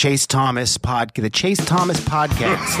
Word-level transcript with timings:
Chase 0.00 0.26
Thomas 0.26 0.78
pod, 0.78 1.12
the 1.14 1.28
Chase 1.28 1.62
Thomas 1.66 2.00
podcast. 2.00 2.80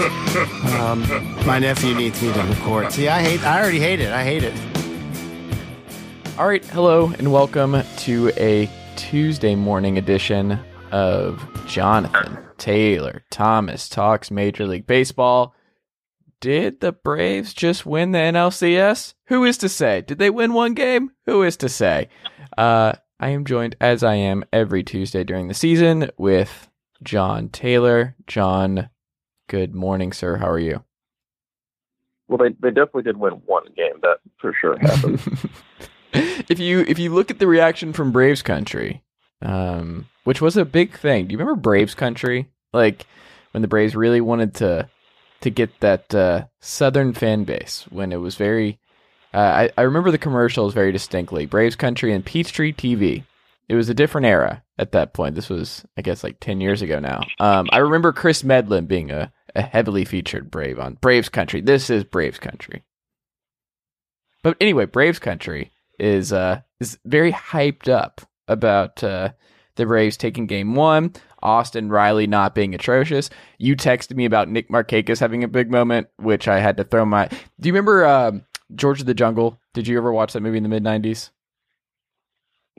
um, 0.80 1.00
my 1.46 1.58
nephew 1.58 1.94
needs 1.94 2.22
me 2.22 2.32
to 2.32 2.42
record. 2.44 2.90
See, 2.90 3.08
I 3.08 3.20
hate. 3.20 3.44
I 3.44 3.60
already 3.60 3.78
hate 3.78 4.00
it. 4.00 4.10
I 4.10 4.24
hate 4.24 4.42
it. 4.42 4.54
All 6.38 6.48
right, 6.48 6.64
hello 6.64 7.12
and 7.18 7.30
welcome 7.30 7.82
to 7.98 8.32
a 8.38 8.70
Tuesday 8.96 9.54
morning 9.54 9.98
edition 9.98 10.58
of 10.92 11.46
Jonathan 11.66 12.38
Tayler 12.56 13.20
Thomas 13.28 13.90
talks 13.90 14.30
Major 14.30 14.66
League 14.66 14.86
Baseball. 14.86 15.54
Did 16.40 16.80
the 16.80 16.92
Braves 16.92 17.52
just 17.52 17.84
win 17.84 18.12
the 18.12 18.18
NLCS? 18.18 19.12
Who 19.26 19.44
is 19.44 19.58
to 19.58 19.68
say? 19.68 20.00
Did 20.00 20.16
they 20.16 20.30
win 20.30 20.54
one 20.54 20.72
game? 20.72 21.10
Who 21.26 21.42
is 21.42 21.58
to 21.58 21.68
say? 21.68 22.08
Uh, 22.56 22.94
I 23.22 23.28
am 23.28 23.44
joined 23.44 23.76
as 23.78 24.02
I 24.02 24.14
am 24.14 24.42
every 24.54 24.82
Tuesday 24.82 25.22
during 25.22 25.48
the 25.48 25.54
season 25.54 26.10
with 26.16 26.69
Jon 27.02 27.48
Tayler. 27.48 28.14
John, 28.26 28.90
good 29.48 29.74
morning, 29.74 30.12
sir. 30.12 30.36
How 30.36 30.48
are 30.48 30.58
you? 30.58 30.84
Well, 32.28 32.38
they, 32.38 32.54
they 32.60 32.70
definitely 32.70 33.02
did 33.02 33.16
win 33.16 33.34
one 33.46 33.64
game. 33.76 33.94
That 34.02 34.18
for 34.40 34.54
sure 34.60 34.78
happened. 34.78 35.20
if 36.48 36.58
you 36.58 36.80
if 36.86 36.98
you 36.98 37.12
look 37.12 37.30
at 37.30 37.38
the 37.38 37.46
reaction 37.46 37.92
from 37.92 38.12
Braves 38.12 38.42
country, 38.42 39.02
um, 39.42 40.06
which 40.24 40.40
was 40.40 40.56
a 40.56 40.64
big 40.64 40.96
thing. 40.96 41.26
Do 41.26 41.32
you 41.32 41.38
remember 41.38 41.60
Braves 41.60 41.94
country? 41.94 42.48
Like 42.72 43.06
when 43.50 43.62
the 43.62 43.68
Braves 43.68 43.96
really 43.96 44.20
wanted 44.20 44.54
to 44.56 44.88
to 45.40 45.50
get 45.50 45.80
that 45.80 46.14
uh, 46.14 46.44
southern 46.60 47.14
fan 47.14 47.44
base 47.44 47.86
when 47.90 48.12
it 48.12 48.18
was 48.18 48.36
very. 48.36 48.78
Uh, 49.32 49.38
I, 49.38 49.70
I 49.78 49.82
remember 49.82 50.10
the 50.10 50.18
commercials 50.18 50.74
very 50.74 50.90
distinctly. 50.90 51.46
Braves 51.46 51.76
country 51.76 52.12
and 52.12 52.24
Peachtree 52.24 52.72
TV. 52.72 53.24
It 53.70 53.76
was 53.76 53.88
a 53.88 53.94
different 53.94 54.26
era 54.26 54.64
at 54.78 54.90
that 54.90 55.14
point. 55.14 55.36
This 55.36 55.48
was, 55.48 55.84
I 55.96 56.02
guess, 56.02 56.24
like 56.24 56.40
ten 56.40 56.60
years 56.60 56.82
ago 56.82 56.98
now. 56.98 57.22
Um, 57.38 57.68
I 57.70 57.78
remember 57.78 58.12
Kris 58.12 58.42
Medlen 58.42 58.86
being 58.86 59.12
a, 59.12 59.32
a 59.54 59.62
heavily 59.62 60.04
featured 60.04 60.50
Brave 60.50 60.80
on 60.80 60.94
Braves 60.94 61.28
country. 61.28 61.60
This 61.60 61.88
is 61.88 62.02
Braves 62.02 62.40
country. 62.40 62.82
But 64.42 64.56
anyway, 64.60 64.86
Braves 64.86 65.20
country 65.20 65.70
is 66.00 66.32
uh 66.32 66.62
is 66.80 66.98
very 67.04 67.30
hyped 67.30 67.88
up 67.88 68.22
about 68.48 69.04
uh, 69.04 69.30
the 69.76 69.86
Braves 69.86 70.16
taking 70.16 70.48
game 70.48 70.74
one. 70.74 71.12
Austin 71.40 71.90
Riley 71.90 72.26
not 72.26 72.56
being 72.56 72.74
atrocious. 72.74 73.30
You 73.58 73.76
texted 73.76 74.16
me 74.16 74.24
about 74.24 74.48
Nick 74.48 74.68
Markakis 74.68 75.20
having 75.20 75.44
a 75.44 75.48
big 75.48 75.70
moment, 75.70 76.08
which 76.16 76.48
I 76.48 76.58
had 76.58 76.76
to 76.78 76.82
throw 76.84 77.04
my. 77.04 77.28
Do 77.28 77.68
you 77.68 77.72
remember 77.72 78.04
um, 78.04 78.44
George 78.74 78.98
of 78.98 79.06
the 79.06 79.14
Jungle? 79.14 79.60
Did 79.74 79.86
you 79.86 79.96
ever 79.96 80.12
watch 80.12 80.32
that 80.32 80.40
movie 80.40 80.56
in 80.56 80.64
the 80.64 80.68
mid 80.68 80.82
'90s? 80.82 81.30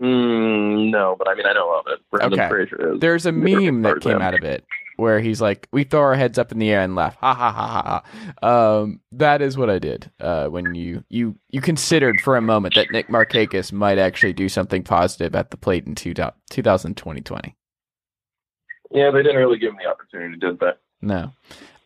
Mm, 0.02 0.90
no, 0.92 1.16
but 1.18 1.28
I 1.28 1.36
mean 1.36 1.46
I 1.46 1.54
know 1.54 1.72
of 1.78 1.86
it. 1.88 2.00
Brendan 2.10 2.40
Okay. 2.40 2.50
Fraser 2.50 2.94
is. 2.94 3.00
There's 3.00 3.26
a 3.26 3.32
meme 3.32 3.84
that 3.84 4.02
came 4.02 4.22
out 4.22 4.34
of 4.34 4.44
it 4.44 4.66
where 4.98 5.20
he's 5.20 5.42
like, 5.42 5.68
"We 5.72 5.84
throw 5.84 6.02
our 6.02 6.16
heads 6.16 6.38
up 6.40 6.52
in 6.52 6.58
the 6.58 6.72
air 6.72 6.82
and 6.82 6.96
laugh." 6.96 7.16
Ha 7.18 7.34
ha 7.34 7.52
ha 7.52 7.68
ha. 7.68 8.04
ha. 8.42 8.80
Um, 8.82 9.00
that 9.12 9.42
is 9.42 9.58
what 9.58 9.70
I 9.70 9.78
did 9.78 10.10
uh, 10.20 10.48
when 10.48 10.74
you 10.74 11.04
you 11.10 11.36
you 11.50 11.61
considered 11.61 12.20
for 12.22 12.36
a 12.36 12.42
moment 12.42 12.73
that 12.76 12.92
Nick 12.92 13.10
Markakis 13.10 13.72
might 13.72 14.00
actually 14.00 14.34
do 14.34 14.50
something 14.50 14.84
positive 14.84 15.36
at 15.36 15.52
the 15.52 15.58
plate 15.58 15.86
in 15.86 15.94
two, 15.94 16.14
2020. 16.50 17.56
Yeah, 18.94 19.11
they 19.11 19.23
didn't 19.23 19.38
really 19.38 19.60
give 19.60 19.72
him 19.72 19.78
the 19.84 19.90
opportunity, 19.90 20.38
did 20.38 20.60
they? 20.60 20.72
No. 21.02 21.32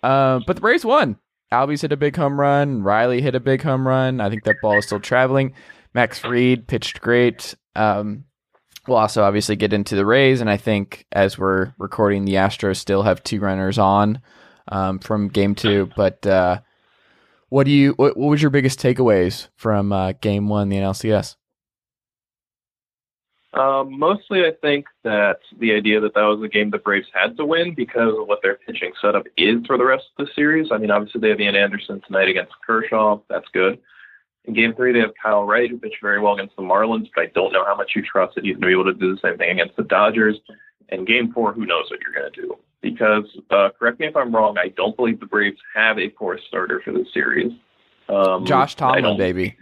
Uh, 0.01 0.39
but 0.47 0.55
the 0.55 0.61
Braves 0.61 0.85
won. 0.85 1.17
Albies 1.51 1.81
hit 1.81 1.91
a 1.91 1.97
big 1.97 2.15
home 2.15 2.39
run. 2.39 2.81
Riley 2.81 3.21
hit 3.21 3.35
a 3.35 3.39
big 3.39 3.61
home 3.61 3.87
run. 3.87 4.19
I 4.19 4.29
think 4.29 4.43
that 4.45 4.55
ball 4.61 4.77
is 4.79 4.85
still 4.85 4.99
traveling. 4.99 5.53
Max 5.93 6.19
Fried 6.19 6.67
pitched 6.67 7.01
great. 7.01 7.55
Um, 7.75 8.25
we'll 8.87 8.97
also 8.97 9.23
obviously 9.23 9.55
get 9.55 9.73
into 9.73 9.95
the 9.95 10.05
Rays, 10.05 10.41
and 10.41 10.49
I 10.49 10.57
think 10.57 11.05
as 11.11 11.37
we're 11.37 11.73
recording, 11.77 12.25
the 12.25 12.35
Astros 12.35 12.77
still 12.77 13.03
have 13.03 13.23
two 13.23 13.39
runners 13.39 13.77
on 13.77 14.21
um, 14.67 14.99
from 14.99 15.27
Game 15.27 15.55
Two. 15.55 15.89
But 15.95 16.25
uh, 16.25 16.61
what 17.49 17.65
do 17.65 17.71
you? 17.71 17.93
What, 17.93 18.17
what 18.17 18.29
was 18.29 18.41
your 18.41 18.51
biggest 18.51 18.79
takeaways 18.79 19.47
from 19.55 19.91
uh, 19.91 20.13
Game 20.21 20.47
One, 20.47 20.69
the 20.69 20.77
NLCS? 20.77 21.35
Um, 23.55 23.97
mostly, 23.97 24.41
I 24.41 24.51
think 24.61 24.85
that 25.03 25.39
the 25.59 25.71
idea 25.73 26.01
that 26.01 26.13
that 26.13 26.23
was 26.23 26.43
a 26.43 26.49
game 26.49 26.71
the 26.71 26.77
Braves 26.77 27.07
had 27.13 27.37
to 27.37 27.45
win 27.45 27.73
because 27.73 28.13
of 28.19 28.27
what 28.27 28.39
their 28.43 28.55
pitching 28.55 28.91
setup 29.01 29.27
is 29.37 29.65
for 29.65 29.77
the 29.77 29.85
rest 29.85 30.03
of 30.17 30.25
the 30.25 30.33
series. 30.33 30.67
I 30.73 30.77
mean, 30.77 30.91
obviously 30.91 31.21
they 31.21 31.29
have 31.29 31.39
Ian 31.39 31.55
Anderson 31.55 32.01
tonight 32.05 32.27
against 32.27 32.51
Kershaw. 32.67 33.19
That's 33.29 33.47
good. 33.53 33.79
In 34.47 34.53
Game 34.53 34.75
Three, 34.75 34.93
they 34.93 34.99
have 34.99 35.13
Kyle 35.21 35.43
Wright 35.43 35.69
who 35.69 35.77
pitched 35.77 36.01
very 36.01 36.19
well 36.19 36.33
against 36.33 36.55
the 36.55 36.61
Marlins, 36.61 37.09
but 37.15 37.21
I 37.21 37.25
don't 37.33 37.51
know 37.51 37.65
how 37.65 37.75
much 37.75 37.91
you 37.95 38.03
trust 38.03 38.35
that 38.35 38.43
he's 38.43 38.53
going 38.53 38.61
to 38.61 38.67
be 38.67 38.73
able 38.73 38.85
to 38.85 38.93
do 38.93 39.15
the 39.15 39.21
same 39.21 39.37
thing 39.37 39.49
against 39.51 39.75
the 39.75 39.83
Dodgers. 39.83 40.37
And 40.89 41.07
Game 41.07 41.31
Four, 41.31 41.53
who 41.53 41.65
knows 41.65 41.89
what 41.89 41.99
you're 42.01 42.13
going 42.13 42.31
to 42.31 42.41
do? 42.41 42.57
Because 42.81 43.25
uh, 43.49 43.69
correct 43.77 43.99
me 43.99 44.05
if 44.05 44.15
I'm 44.15 44.33
wrong, 44.33 44.57
I 44.57 44.69
don't 44.69 44.95
believe 44.95 45.19
the 45.19 45.25
Braves 45.25 45.57
have 45.73 45.97
a 45.97 46.09
fourth 46.11 46.41
starter 46.47 46.81
for 46.83 46.93
this 46.93 47.07
series. 47.11 47.51
Um, 48.07 48.45
Josh 48.45 48.75
Tomlin, 48.75 49.17
baby. 49.17 49.57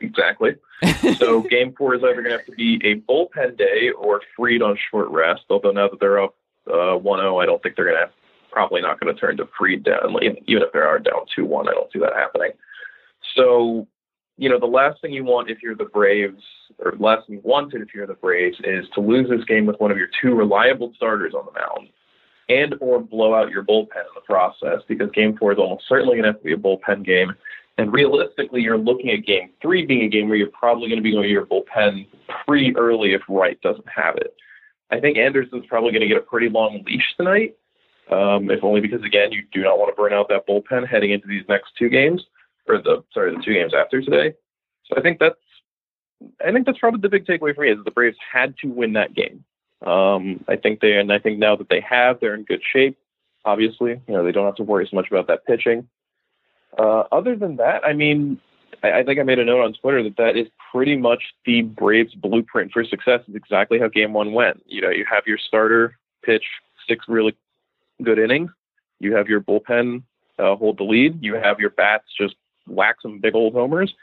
Exactly. 0.00 0.56
so 1.16 1.40
game 1.42 1.72
four 1.76 1.94
is 1.94 2.02
either 2.02 2.14
going 2.14 2.24
to 2.24 2.30
have 2.32 2.44
to 2.46 2.52
be 2.52 2.80
a 2.84 2.96
bullpen 3.10 3.56
day 3.56 3.90
or 3.96 4.20
Fried 4.36 4.62
on 4.62 4.76
short 4.90 5.08
rest. 5.08 5.42
Although 5.48 5.70
now 5.70 5.88
that 5.88 6.00
they're 6.00 6.22
up 6.22 6.34
uh, 6.66 6.98
1-0, 6.98 7.42
I 7.42 7.46
don't 7.46 7.62
think 7.62 7.76
they're 7.76 7.86
going 7.86 7.96
to 7.96 8.10
probably 8.50 8.80
not 8.80 9.00
going 9.00 9.14
to 9.14 9.18
turn 9.18 9.36
to 9.36 9.48
Fried 9.56 9.84
down. 9.84 10.16
Even 10.22 10.62
if 10.62 10.72
they 10.72 10.80
are 10.80 10.98
down 10.98 11.20
2-1, 11.38 11.68
I 11.68 11.72
don't 11.72 11.92
see 11.92 11.98
that 12.00 12.14
happening. 12.14 12.50
So, 13.36 13.86
you 14.36 14.48
know, 14.48 14.58
the 14.58 14.66
last 14.66 15.00
thing 15.00 15.12
you 15.12 15.24
want 15.24 15.50
if 15.50 15.62
you're 15.62 15.76
the 15.76 15.84
Braves, 15.84 16.42
or 16.78 16.92
the 16.92 17.02
last 17.02 17.26
thing 17.26 17.36
you 17.36 17.42
wanted 17.44 17.82
if 17.82 17.94
you're 17.94 18.06
the 18.06 18.14
Braves, 18.14 18.56
is 18.64 18.86
to 18.94 19.00
lose 19.00 19.28
this 19.28 19.44
game 19.44 19.66
with 19.66 19.78
one 19.78 19.90
of 19.90 19.98
your 19.98 20.08
two 20.20 20.34
reliable 20.34 20.92
starters 20.96 21.34
on 21.34 21.46
the 21.46 21.52
mound, 21.52 21.88
and 22.48 22.74
or 22.80 23.00
blow 23.00 23.34
out 23.34 23.50
your 23.50 23.64
bullpen 23.64 23.96
in 23.96 24.14
the 24.14 24.20
process. 24.24 24.80
Because 24.88 25.10
game 25.12 25.36
four 25.36 25.52
is 25.52 25.58
almost 25.58 25.84
certainly 25.88 26.16
going 26.16 26.24
to 26.24 26.30
have 26.30 26.38
to 26.38 26.44
be 26.44 26.52
a 26.52 26.56
bullpen 26.56 27.04
game. 27.04 27.34
And 27.78 27.92
realistically, 27.92 28.62
you're 28.62 28.78
looking 28.78 29.10
at 29.10 29.26
game 29.26 29.50
three 29.60 29.84
being 29.84 30.02
a 30.02 30.08
game 30.08 30.28
where 30.28 30.38
you're 30.38 30.48
probably 30.48 30.88
going 30.88 30.98
to 30.98 31.02
be 31.02 31.12
going 31.12 31.24
to 31.24 31.28
your 31.28 31.44
bullpen 31.44 32.06
pretty 32.46 32.74
early 32.74 33.12
if 33.12 33.20
Wright 33.28 33.60
doesn't 33.60 33.88
have 33.88 34.16
it. 34.16 34.34
I 34.90 35.00
think 35.00 35.18
Anderson's 35.18 35.66
probably 35.68 35.90
going 35.90 36.00
to 36.00 36.08
get 36.08 36.16
a 36.16 36.22
pretty 36.22 36.48
long 36.48 36.82
leash 36.86 37.14
tonight, 37.16 37.56
um, 38.10 38.50
if 38.50 38.62
only 38.62 38.80
because, 38.80 39.02
again, 39.02 39.32
you 39.32 39.42
do 39.52 39.62
not 39.62 39.78
want 39.78 39.90
to 39.90 40.00
burn 40.00 40.12
out 40.12 40.28
that 40.28 40.46
bullpen 40.46 40.86
heading 40.86 41.10
into 41.10 41.26
these 41.26 41.44
next 41.48 41.72
two 41.78 41.88
games, 41.88 42.24
or 42.68 42.78
the 42.78 43.04
sorry, 43.12 43.34
the 43.34 43.42
two 43.42 43.54
games 43.54 43.74
after 43.74 44.00
today. 44.00 44.34
So 44.86 44.96
I 44.96 45.00
think 45.00 45.18
that's 45.18 45.36
I 46.44 46.52
think 46.52 46.66
that's 46.66 46.78
probably 46.78 47.00
the 47.00 47.08
big 47.08 47.26
takeaway 47.26 47.54
for 47.54 47.62
me 47.62 47.70
is 47.70 47.78
the 47.84 47.90
Braves 47.90 48.16
had 48.32 48.54
to 48.58 48.68
win 48.68 48.94
that 48.94 49.14
game. 49.14 49.44
Um, 49.84 50.44
I 50.48 50.56
think 50.56 50.80
they 50.80 50.94
and 50.94 51.12
I 51.12 51.18
think 51.18 51.38
now 51.38 51.56
that 51.56 51.68
they 51.68 51.80
have, 51.80 52.20
they're 52.20 52.34
in 52.34 52.44
good 52.44 52.62
shape. 52.72 52.98
Obviously, 53.44 54.00
you 54.06 54.14
know 54.14 54.24
they 54.24 54.32
don't 54.32 54.46
have 54.46 54.56
to 54.56 54.62
worry 54.62 54.88
so 54.90 54.96
much 54.96 55.08
about 55.10 55.26
that 55.28 55.46
pitching. 55.46 55.88
Uh, 56.78 57.04
other 57.12 57.36
than 57.36 57.56
that, 57.56 57.84
I 57.84 57.92
mean, 57.92 58.40
I, 58.82 59.00
I 59.00 59.04
think 59.04 59.20
I 59.20 59.22
made 59.22 59.38
a 59.38 59.44
note 59.44 59.62
on 59.62 59.74
Twitter 59.74 60.02
that 60.02 60.16
that 60.16 60.36
is 60.36 60.48
pretty 60.72 60.96
much 60.96 61.22
the 61.44 61.62
Braves' 61.62 62.14
blueprint 62.14 62.72
for 62.72 62.84
success. 62.84 63.20
Is 63.28 63.34
exactly 63.34 63.78
how 63.78 63.88
Game 63.88 64.12
One 64.12 64.32
went. 64.32 64.62
You 64.66 64.80
know, 64.80 64.90
you 64.90 65.04
have 65.10 65.24
your 65.26 65.38
starter 65.38 65.98
pitch 66.24 66.44
six 66.88 67.04
really 67.08 67.36
good 68.02 68.18
innings. 68.18 68.50
You 68.98 69.14
have 69.14 69.28
your 69.28 69.40
bullpen 69.40 70.02
uh, 70.38 70.56
hold 70.56 70.78
the 70.78 70.84
lead. 70.84 71.22
You 71.22 71.34
have 71.34 71.60
your 71.60 71.70
bats 71.70 72.06
just 72.18 72.34
whack 72.66 72.96
some 73.02 73.18
big 73.20 73.34
old 73.34 73.54
homers. 73.54 73.94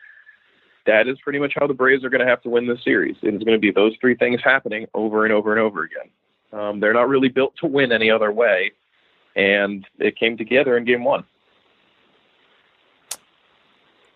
That 0.86 1.08
is 1.08 1.18
pretty 1.24 1.40
much 1.40 1.54
how 1.56 1.68
the 1.68 1.74
Braves 1.74 2.04
are 2.04 2.10
going 2.10 2.22
to 2.22 2.28
have 2.28 2.42
to 2.42 2.50
win 2.50 2.68
this 2.68 2.84
series. 2.84 3.16
It 3.22 3.34
is 3.34 3.44
going 3.44 3.58
to 3.58 3.62
be 3.62 3.72
those 3.72 3.94
three 4.02 4.16
things 4.16 4.42
happening 4.44 4.88
over 4.94 5.24
and 5.24 5.34
over 5.34 5.52
and 5.52 5.62
over 5.62 5.84
again. 5.84 6.10
Um, 6.52 6.80
they're 6.80 6.94
not 6.94 7.08
really 7.08 7.30
built 7.30 7.56
to 7.62 7.68
win 7.68 7.92
any 7.92 8.12
other 8.12 8.32
way, 8.32 8.74
and 9.36 9.86
it 9.98 10.18
came 10.18 10.38
together 10.38 10.78
in 10.78 10.86
Game 10.86 11.04
One. 11.04 11.24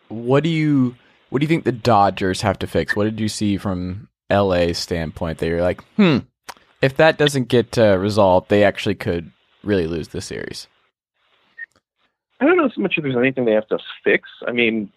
What 0.09 0.43
do 0.43 0.49
you 0.49 0.95
what 1.29 1.39
do 1.39 1.43
you 1.43 1.47
think 1.47 1.63
the 1.63 1.71
Dodgers 1.71 2.41
have 2.41 2.59
to 2.59 2.67
fix? 2.67 2.95
What 2.95 3.05
did 3.05 3.19
you 3.19 3.27
see 3.27 3.57
from 3.57 4.09
LA's 4.29 4.77
standpoint 4.77 5.39
that 5.39 5.47
you're 5.47 5.61
like, 5.61 5.83
hmm, 5.95 6.19
if 6.81 6.97
that 6.97 7.17
doesn't 7.17 7.47
get 7.47 7.77
uh, 7.77 7.97
resolved, 7.97 8.49
they 8.49 8.63
actually 8.63 8.95
could 8.95 9.31
really 9.63 9.87
lose 9.87 10.09
the 10.09 10.21
series. 10.21 10.67
I 12.39 12.45
don't 12.45 12.57
know 12.57 12.69
so 12.69 12.81
much 12.81 12.95
if 12.97 13.03
there's 13.03 13.15
anything 13.15 13.45
they 13.45 13.53
have 13.53 13.67
to 13.69 13.79
fix. 14.03 14.29
I 14.47 14.51
mean, 14.51 14.91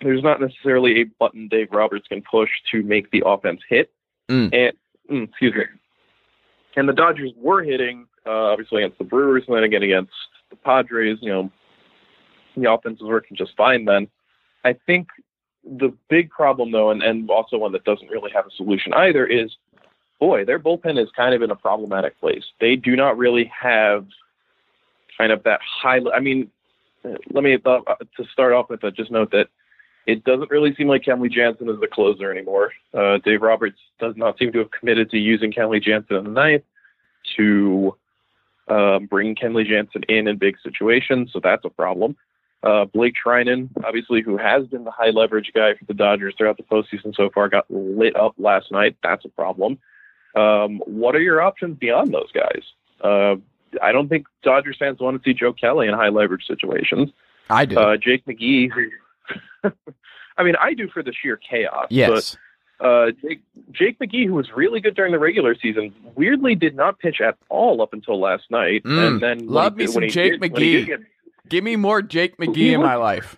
there's 0.00 0.22
not 0.22 0.40
necessarily 0.40 1.00
a 1.00 1.04
button 1.04 1.48
Dave 1.48 1.68
Roberts 1.70 2.08
can 2.08 2.22
push 2.22 2.50
to 2.72 2.82
make 2.82 3.10
the 3.10 3.22
offense 3.24 3.60
hit. 3.68 3.92
Mm. 4.28 4.52
And 4.52 4.72
mm, 5.10 5.28
excuse 5.28 5.54
me. 5.54 5.64
and 6.76 6.88
the 6.88 6.92
Dodgers 6.92 7.32
were 7.36 7.62
hitting 7.62 8.06
uh, 8.26 8.52
obviously 8.52 8.82
against 8.82 8.98
the 8.98 9.04
Brewers 9.04 9.44
and 9.46 9.56
then 9.56 9.64
again 9.64 9.82
against 9.82 10.12
the 10.50 10.56
Padres. 10.56 11.18
You 11.20 11.30
know, 11.30 11.50
the 12.56 12.70
offense 12.70 13.00
was 13.00 13.08
working 13.08 13.36
just 13.36 13.56
fine 13.56 13.84
then. 13.84 14.08
I 14.64 14.74
think 14.86 15.08
the 15.64 15.92
big 16.08 16.30
problem 16.30 16.72
though, 16.72 16.90
and, 16.90 17.02
and 17.02 17.30
also 17.30 17.58
one 17.58 17.72
that 17.72 17.84
doesn't 17.84 18.08
really 18.08 18.30
have 18.32 18.46
a 18.46 18.50
solution 18.56 18.92
either, 18.94 19.26
is 19.26 19.56
boy, 20.18 20.44
their 20.44 20.58
bullpen 20.58 21.02
is 21.02 21.08
kind 21.16 21.34
of 21.34 21.42
in 21.42 21.50
a 21.50 21.56
problematic 21.56 22.18
place. 22.20 22.44
They 22.60 22.76
do 22.76 22.94
not 22.94 23.16
really 23.16 23.50
have 23.58 24.06
kind 25.20 25.32
of 25.32 25.42
that 25.42 25.60
high. 25.62 26.00
I 26.14 26.20
mean, 26.20 26.50
let 27.30 27.44
me 27.44 27.58
uh, 27.64 27.80
to 28.16 28.24
start 28.32 28.54
off 28.54 28.70
with, 28.70 28.82
uh, 28.82 28.90
just 28.90 29.10
note 29.10 29.30
that 29.32 29.48
it 30.06 30.24
doesn't 30.24 30.50
really 30.50 30.74
seem 30.74 30.88
like 30.88 31.02
Kenley 31.02 31.30
Jansen 31.30 31.68
is 31.68 31.78
the 31.78 31.86
closer 31.86 32.32
anymore. 32.32 32.72
Uh, 32.94 33.18
Dave 33.18 33.42
Roberts 33.42 33.78
does 33.98 34.14
not 34.16 34.38
seem 34.38 34.50
to 34.52 34.58
have 34.60 34.70
committed 34.70 35.10
to 35.10 35.18
using 35.18 35.52
Kenley 35.52 35.82
Jansen 35.82 36.16
in 36.16 36.24
the 36.24 36.30
ninth 36.30 36.62
to 37.36 37.94
um, 38.68 39.06
bring 39.06 39.34
Kenley 39.34 39.66
Jansen 39.66 40.04
in 40.08 40.26
in 40.26 40.38
big 40.38 40.56
situations, 40.62 41.30
so 41.32 41.40
that's 41.42 41.64
a 41.66 41.70
problem. 41.70 42.16
Uh, 42.62 42.86
Blake 42.86 43.14
Treinen, 43.24 43.68
obviously, 43.84 44.22
who 44.22 44.36
has 44.38 44.66
been 44.66 44.84
the 44.84 44.90
high 44.90 45.10
leverage 45.10 45.50
guy 45.54 45.74
for 45.74 45.84
the 45.84 45.94
Dodgers 45.94 46.34
throughout 46.36 46.56
the 46.56 46.62
postseason 46.62 47.14
so 47.14 47.28
far, 47.34 47.48
got 47.48 47.70
lit 47.70 48.16
up 48.16 48.34
last 48.38 48.72
night. 48.72 48.96
That's 49.02 49.24
a 49.24 49.30
problem. 49.30 49.78
Um, 50.34 50.80
what 50.86 51.14
are 51.14 51.20
your 51.20 51.42
options 51.42 51.78
beyond 51.78 52.12
those 52.12 52.30
guys? 52.32 52.62
Uh, 53.02 53.36
I 53.82 53.92
don't 53.92 54.08
think 54.08 54.26
Dodgers 54.42 54.76
fans 54.78 54.98
want 55.00 55.22
to 55.22 55.28
see 55.28 55.34
Joe 55.34 55.52
Kelly 55.52 55.86
in 55.88 55.94
high 55.94 56.08
leverage 56.08 56.46
situations. 56.46 57.10
I 57.48 57.64
do. 57.66 57.78
Uh, 57.78 57.96
Jake 57.96 58.24
McGee. 58.26 58.70
I 60.36 60.42
mean, 60.42 60.54
I 60.60 60.74
do 60.74 60.88
for 60.88 61.02
the 61.02 61.12
sheer 61.12 61.36
chaos. 61.36 61.86
yes. 61.90 62.36
But 62.78 62.86
uh, 62.86 63.10
Jake, 63.22 63.40
Jake 63.72 63.98
McGee, 63.98 64.26
who 64.26 64.34
was 64.34 64.48
really 64.56 64.80
good 64.80 64.94
during 64.96 65.12
the 65.12 65.18
regular 65.18 65.54
season, 65.54 65.92
weirdly 66.14 66.54
did 66.54 66.74
not 66.74 66.98
pitch 66.98 67.20
at 67.20 67.36
all 67.50 67.82
up 67.82 67.92
until 67.92 68.18
last 68.18 68.50
night. 68.50 68.82
Mm, 68.84 69.06
and 69.06 69.20
then 69.22 69.38
when 69.38 69.46
love 69.48 69.76
me 69.76 69.84
did- 69.86 69.92
some 69.92 70.02
Jake 70.08 70.32
did- 70.32 70.40
when 70.40 70.52
he 70.62 70.72
did 70.72 70.84
McGee. 70.84 70.86
get- 70.86 71.00
Give 71.48 71.64
me 71.64 71.74
more 71.76 72.00
Jake 72.00 72.36
McGee 72.36 72.72
in 72.74 72.80
my 72.80 72.94
life. 72.94 73.36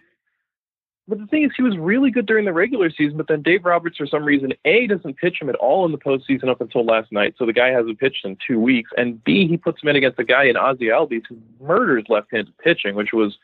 But 1.08 1.18
the 1.18 1.26
thing 1.26 1.42
is, 1.42 1.50
he 1.56 1.64
was 1.64 1.76
really 1.76 2.12
good 2.12 2.26
during 2.26 2.44
the 2.44 2.52
regular 2.52 2.88
season, 2.90 3.16
but 3.16 3.26
then 3.26 3.42
Dave 3.42 3.64
Roberts, 3.64 3.96
for 3.96 4.06
some 4.06 4.24
reason, 4.24 4.52
A, 4.64 4.86
doesn't 4.86 5.16
pitch 5.16 5.40
him 5.40 5.48
at 5.48 5.56
all 5.56 5.84
in 5.84 5.90
the 5.90 5.98
postseason 5.98 6.48
up 6.48 6.60
until 6.60 6.84
last 6.84 7.10
night, 7.10 7.34
so 7.36 7.44
the 7.44 7.52
guy 7.52 7.70
hasn't 7.70 7.98
pitched 7.98 8.24
in 8.24 8.36
two 8.46 8.60
weeks, 8.60 8.90
and 8.96 9.22
B, 9.24 9.48
he 9.48 9.56
puts 9.56 9.82
him 9.82 9.88
in 9.88 9.96
against 9.96 10.20
a 10.20 10.24
guy 10.24 10.44
in 10.44 10.56
Ozzie 10.56 10.86
Albies 10.86 11.24
who 11.28 11.36
murders 11.60 12.04
left-handed 12.08 12.56
pitching, 12.58 12.94
which 12.94 13.12
was, 13.12 13.36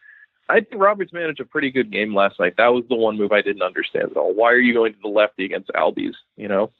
I 0.48 0.60
think 0.60 0.80
Roberts 0.80 1.12
managed 1.12 1.40
a 1.40 1.44
pretty 1.44 1.70
good 1.70 1.90
game 1.90 2.14
last 2.14 2.38
night. 2.38 2.54
That 2.58 2.68
was 2.68 2.84
the 2.88 2.94
one 2.94 3.18
move 3.18 3.32
I 3.32 3.42
didn't 3.42 3.62
understand 3.62 4.12
at 4.12 4.16
all. 4.16 4.34
Why 4.34 4.52
are 4.52 4.60
you 4.60 4.72
going 4.72 4.92
to 4.92 4.98
the 5.02 5.08
lefty 5.08 5.44
against 5.44 5.70
Albies? 5.74 6.14
You 6.36 6.46
know, 6.46 6.70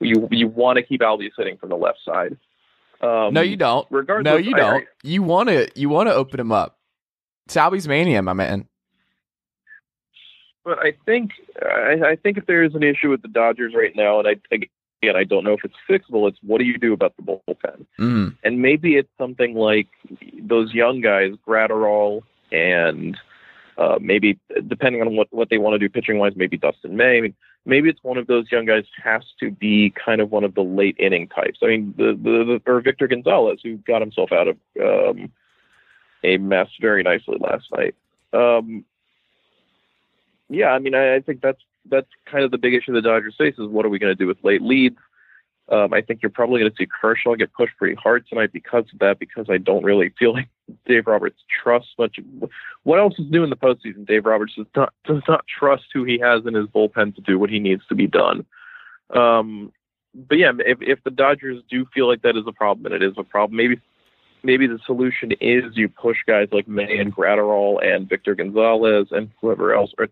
you 0.00 0.28
you 0.30 0.48
want 0.48 0.78
to 0.78 0.82
keep 0.82 1.02
Albies 1.02 1.32
hitting 1.36 1.58
from 1.58 1.68
the 1.68 1.76
left 1.76 1.98
side. 2.04 2.36
Um, 3.00 3.34
no, 3.34 3.40
you 3.40 3.56
don't. 3.56 3.86
Regardless, 3.90 4.32
No, 4.32 4.38
you 4.38 4.54
don't. 4.54 4.84
You 5.02 5.22
want 5.22 5.50
to. 5.50 5.68
You 5.74 5.88
want 5.88 6.08
to 6.08 6.14
open 6.14 6.40
him 6.40 6.52
up. 6.52 6.78
Salby's 7.48 7.86
mania, 7.86 8.22
my 8.22 8.32
man. 8.32 8.66
But 10.64 10.78
I 10.78 10.92
think 11.04 11.32
I, 11.60 11.98
I 12.04 12.16
think 12.16 12.38
if 12.38 12.46
there 12.46 12.62
is 12.62 12.74
an 12.74 12.82
issue 12.82 13.10
with 13.10 13.22
the 13.22 13.28
Dodgers 13.28 13.74
right 13.74 13.94
now, 13.94 14.20
and 14.20 14.28
I 14.28 14.36
again 14.54 15.16
I 15.16 15.24
don't 15.24 15.44
know 15.44 15.54
if 15.54 15.64
it's 15.64 15.74
fixable. 15.88 16.28
It's 16.28 16.38
what 16.42 16.58
do 16.58 16.64
you 16.64 16.78
do 16.78 16.92
about 16.92 17.14
the 17.16 17.22
bullpen? 17.22 17.86
Mm. 17.98 18.36
And 18.44 18.62
maybe 18.62 18.96
it's 18.96 19.10
something 19.18 19.54
like 19.54 19.88
those 20.40 20.72
young 20.72 21.00
guys, 21.00 21.32
Graterol, 21.46 22.22
and 22.52 23.16
uh, 23.78 23.98
maybe 24.00 24.38
depending 24.68 25.00
on 25.00 25.16
what 25.16 25.28
what 25.30 25.50
they 25.50 25.58
want 25.58 25.74
to 25.74 25.78
do 25.78 25.88
pitching 25.88 26.18
wise, 26.18 26.34
maybe 26.36 26.56
Dustin 26.56 26.96
May. 26.96 27.18
I 27.18 27.20
mean, 27.22 27.34
maybe 27.64 27.88
it's 27.88 28.02
one 28.02 28.18
of 28.18 28.26
those 28.26 28.50
young 28.52 28.64
guys 28.64 28.84
has 29.02 29.22
to 29.40 29.50
be 29.50 29.92
kind 30.04 30.20
of 30.20 30.30
one 30.30 30.44
of 30.44 30.54
the 30.54 30.62
late 30.62 30.96
inning 30.98 31.28
types. 31.28 31.58
I 31.62 31.66
mean, 31.66 31.94
the 31.96 32.12
the, 32.12 32.60
the 32.64 32.70
or 32.70 32.80
Victor 32.80 33.08
Gonzalez 33.08 33.60
who 33.62 33.78
got 33.78 34.02
himself 34.02 34.30
out 34.30 34.48
of 34.48 34.56
um, 34.80 35.32
a 36.22 36.36
mess 36.36 36.68
very 36.80 37.02
nicely 37.02 37.38
last 37.40 37.66
night. 37.76 37.94
Um, 38.32 38.84
yeah, 40.52 40.68
I 40.68 40.78
mean, 40.78 40.94
I, 40.94 41.16
I 41.16 41.20
think 41.20 41.40
that's 41.40 41.60
that's 41.90 42.08
kind 42.30 42.44
of 42.44 42.50
the 42.50 42.58
big 42.58 42.74
issue 42.74 42.92
the 42.92 43.02
Dodgers 43.02 43.34
face 43.36 43.54
is 43.58 43.68
what 43.68 43.84
are 43.84 43.88
we 43.88 43.98
going 43.98 44.12
to 44.12 44.18
do 44.18 44.26
with 44.26 44.38
late 44.42 44.62
leads? 44.62 44.98
Um, 45.68 45.92
I 45.92 46.02
think 46.02 46.22
you're 46.22 46.30
probably 46.30 46.60
going 46.60 46.70
to 46.70 46.76
see 46.76 46.86
Kershaw 46.86 47.34
get 47.34 47.52
pushed 47.54 47.76
pretty 47.78 47.94
hard 47.94 48.26
tonight 48.28 48.52
because 48.52 48.84
of 48.92 48.98
that. 48.98 49.18
Because 49.18 49.46
I 49.48 49.58
don't 49.58 49.84
really 49.84 50.12
feel 50.18 50.32
like 50.34 50.48
Dave 50.86 51.06
Roberts 51.06 51.40
trusts 51.62 51.92
much. 51.98 52.18
What 52.82 52.98
else 52.98 53.14
is 53.18 53.30
new 53.30 53.44
in 53.44 53.50
the 53.50 53.56
postseason? 53.56 54.06
Dave 54.06 54.26
Roberts 54.26 54.54
does 54.56 54.66
not 54.76 54.92
does 55.04 55.22
not 55.28 55.44
trust 55.46 55.84
who 55.92 56.04
he 56.04 56.18
has 56.18 56.44
in 56.46 56.54
his 56.54 56.66
bullpen 56.66 57.14
to 57.14 57.20
do 57.22 57.38
what 57.38 57.50
he 57.50 57.58
needs 57.58 57.82
to 57.88 57.94
be 57.94 58.06
done. 58.06 58.44
Um, 59.10 59.72
but 60.14 60.38
yeah, 60.38 60.52
if 60.58 60.78
if 60.80 61.02
the 61.04 61.10
Dodgers 61.10 61.62
do 61.70 61.86
feel 61.94 62.06
like 62.08 62.22
that 62.22 62.36
is 62.36 62.44
a 62.46 62.52
problem, 62.52 62.86
and 62.86 62.94
it 62.94 63.02
is 63.02 63.14
a 63.16 63.24
problem, 63.24 63.56
maybe 63.56 63.80
maybe 64.42 64.66
the 64.66 64.78
solution 64.84 65.32
is 65.40 65.76
you 65.76 65.88
push 65.88 66.18
guys 66.26 66.48
like 66.52 66.68
May 66.68 66.98
and 66.98 67.14
Graterol 67.14 67.84
and 67.84 68.08
Victor 68.08 68.34
Gonzalez 68.34 69.08
and 69.10 69.30
whoever 69.40 69.74
else, 69.74 69.92
or 69.98 70.08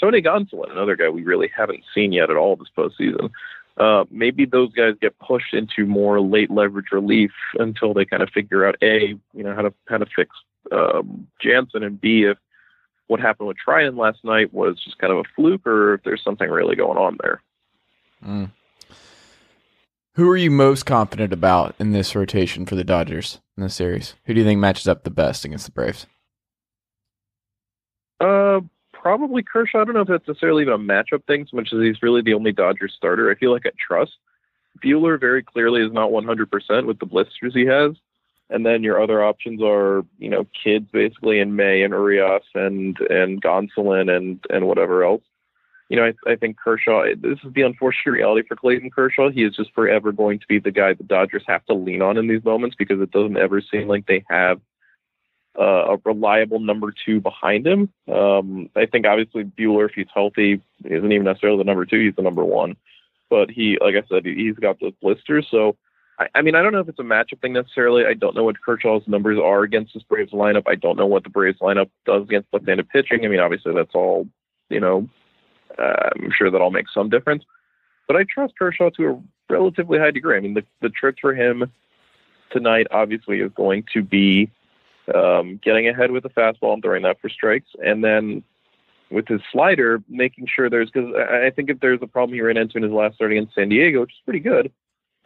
Tony 0.00 0.22
Gonsolin, 0.22 0.70
another 0.70 0.96
guy 0.96 1.08
we 1.08 1.22
really 1.22 1.50
haven't 1.54 1.84
seen 1.94 2.12
yet 2.12 2.30
at 2.30 2.36
all 2.36 2.56
this 2.56 2.68
postseason. 2.76 3.30
Uh, 3.76 4.04
maybe 4.10 4.44
those 4.46 4.72
guys 4.72 4.94
get 5.00 5.18
pushed 5.18 5.54
into 5.54 5.86
more 5.86 6.20
late 6.20 6.50
leverage 6.50 6.90
relief 6.90 7.30
until 7.58 7.94
they 7.94 8.04
kind 8.04 8.22
of 8.22 8.30
figure 8.30 8.66
out 8.66 8.76
a, 8.82 9.14
you 9.34 9.44
know, 9.44 9.54
how 9.54 9.62
to 9.62 9.72
how 9.88 9.98
to 9.98 10.06
fix 10.14 10.30
um, 10.72 11.26
Jansen, 11.40 11.82
and 11.82 12.00
b, 12.00 12.24
if 12.24 12.38
what 13.06 13.20
happened 13.20 13.48
with 13.48 13.56
Treinen 13.66 13.96
last 13.96 14.24
night 14.24 14.52
was 14.52 14.80
just 14.82 14.98
kind 14.98 15.12
of 15.12 15.18
a 15.18 15.28
fluke, 15.34 15.66
or 15.66 15.94
if 15.94 16.02
there's 16.04 16.22
something 16.22 16.48
really 16.48 16.76
going 16.76 16.98
on 16.98 17.18
there. 17.22 17.42
Mm. 18.24 18.50
Who 20.14 20.28
are 20.28 20.36
you 20.36 20.50
most 20.50 20.86
confident 20.86 21.32
about 21.32 21.74
in 21.78 21.92
this 21.92 22.14
rotation 22.14 22.66
for 22.66 22.74
the 22.74 22.84
Dodgers 22.84 23.40
in 23.56 23.62
this 23.62 23.74
series? 23.74 24.14
Who 24.24 24.34
do 24.34 24.40
you 24.40 24.46
think 24.46 24.60
matches 24.60 24.88
up 24.88 25.04
the 25.04 25.10
best 25.10 25.44
against 25.44 25.66
the 25.66 25.72
Braves? 25.72 26.06
Uh, 28.20 28.60
probably 29.00 29.42
Kershaw. 29.42 29.80
I 29.80 29.84
don't 29.84 29.94
know 29.94 30.02
if 30.02 30.08
that's 30.08 30.28
necessarily 30.28 30.62
even 30.62 30.74
a 30.74 30.78
matchup 30.78 31.24
thing, 31.26 31.46
so 31.50 31.56
much 31.56 31.72
as 31.72 31.80
he's 31.80 32.02
really 32.02 32.22
the 32.22 32.34
only 32.34 32.52
Dodgers 32.52 32.94
starter. 32.96 33.30
I 33.30 33.34
feel 33.34 33.52
like 33.52 33.66
I 33.66 33.70
trust. 33.86 34.12
Buehler 34.84 35.18
very 35.18 35.42
clearly 35.42 35.82
is 35.82 35.92
not 35.92 36.10
100% 36.10 36.86
with 36.86 36.98
the 36.98 37.06
blisters 37.06 37.54
he 37.54 37.66
has. 37.66 37.92
And 38.50 38.66
then 38.66 38.82
your 38.82 39.00
other 39.00 39.22
options 39.22 39.62
are, 39.62 40.04
you 40.18 40.28
know, 40.28 40.46
kids 40.62 40.88
basically 40.92 41.38
in 41.38 41.54
May 41.56 41.82
and 41.82 41.92
Urias 41.92 42.42
and 42.54 42.98
and 43.08 43.40
Gonsolin 43.40 44.14
and 44.14 44.44
and 44.50 44.66
whatever 44.66 45.04
else. 45.04 45.22
You 45.88 45.96
know, 45.96 46.04
I, 46.06 46.32
I 46.32 46.36
think 46.36 46.56
Kershaw. 46.58 47.04
This 47.16 47.38
is 47.44 47.52
the 47.52 47.62
unfortunate 47.62 48.10
reality 48.10 48.46
for 48.46 48.56
Clayton 48.56 48.90
Kershaw. 48.90 49.30
He 49.30 49.44
is 49.44 49.54
just 49.54 49.72
forever 49.72 50.10
going 50.10 50.40
to 50.40 50.46
be 50.48 50.58
the 50.58 50.72
guy 50.72 50.94
the 50.94 51.04
Dodgers 51.04 51.44
have 51.46 51.64
to 51.66 51.74
lean 51.74 52.02
on 52.02 52.16
in 52.16 52.26
these 52.26 52.44
moments 52.44 52.74
because 52.76 53.00
it 53.00 53.12
doesn't 53.12 53.36
ever 53.36 53.60
seem 53.60 53.86
like 53.86 54.06
they 54.06 54.24
have 54.28 54.60
uh, 55.58 55.96
a 55.96 55.96
reliable 56.04 56.60
number 56.60 56.92
two 57.04 57.20
behind 57.20 57.66
him. 57.66 57.92
Um, 58.12 58.70
I 58.76 58.86
think 58.86 59.06
obviously 59.06 59.44
Buehler, 59.44 59.88
if 59.88 59.94
he's 59.94 60.06
healthy, 60.14 60.60
isn't 60.84 61.12
even 61.12 61.24
necessarily 61.24 61.58
the 61.58 61.64
number 61.64 61.84
two. 61.84 62.00
He's 62.00 62.16
the 62.16 62.22
number 62.22 62.44
one. 62.44 62.76
But 63.28 63.50
he, 63.50 63.78
like 63.80 63.94
I 63.94 64.02
said, 64.08 64.24
he's 64.26 64.56
got 64.56 64.80
those 64.80 64.92
blisters. 65.00 65.46
So, 65.50 65.76
I, 66.18 66.28
I 66.34 66.42
mean, 66.42 66.54
I 66.54 66.62
don't 66.62 66.72
know 66.72 66.80
if 66.80 66.88
it's 66.88 66.98
a 66.98 67.02
matchup 67.02 67.40
thing 67.40 67.52
necessarily. 67.52 68.04
I 68.04 68.14
don't 68.14 68.34
know 68.34 68.44
what 68.44 68.60
Kershaw's 68.60 69.06
numbers 69.06 69.38
are 69.38 69.62
against 69.62 69.94
this 69.94 70.02
Braves 70.02 70.32
lineup. 70.32 70.64
I 70.66 70.74
don't 70.74 70.96
know 70.96 71.06
what 71.06 71.24
the 71.24 71.30
Braves 71.30 71.60
lineup 71.60 71.90
does 72.06 72.24
against 72.24 72.48
left-handed 72.52 72.88
pitching. 72.88 73.24
I 73.24 73.28
mean, 73.28 73.40
obviously 73.40 73.72
that's 73.74 73.94
all, 73.94 74.26
you 74.68 74.80
know, 74.80 75.08
uh, 75.78 76.10
I'm 76.16 76.32
sure 76.36 76.50
that 76.50 76.60
all 76.60 76.70
makes 76.70 76.92
some 76.92 77.08
difference. 77.08 77.44
But 78.08 78.16
I 78.16 78.24
trust 78.24 78.58
Kershaw 78.58 78.90
to 78.90 79.06
a 79.06 79.22
relatively 79.52 79.98
high 79.98 80.10
degree. 80.10 80.36
I 80.36 80.40
mean, 80.40 80.54
the, 80.54 80.64
the 80.80 80.88
trick 80.88 81.16
for 81.20 81.32
him 81.32 81.70
tonight 82.50 82.88
obviously 82.90 83.38
is 83.40 83.52
going 83.54 83.84
to 83.92 84.02
be 84.02 84.50
um, 85.14 85.60
getting 85.62 85.88
ahead 85.88 86.10
with 86.10 86.22
the 86.22 86.30
fastball 86.30 86.74
and 86.74 86.82
throwing 86.82 87.02
that 87.02 87.20
for 87.20 87.28
strikes, 87.28 87.68
and 87.84 88.02
then 88.04 88.42
with 89.10 89.26
his 89.26 89.40
slider, 89.52 90.02
making 90.08 90.46
sure 90.46 90.70
there's 90.70 90.90
because 90.90 91.12
I 91.14 91.50
think 91.50 91.68
if 91.68 91.80
there's 91.80 92.00
a 92.02 92.06
problem 92.06 92.34
he 92.34 92.40
ran 92.40 92.56
into 92.56 92.76
in 92.76 92.82
his 92.82 92.92
last 92.92 93.16
start 93.16 93.32
against 93.32 93.54
San 93.54 93.68
Diego, 93.68 94.02
which 94.02 94.12
is 94.12 94.22
pretty 94.24 94.40
good, 94.40 94.72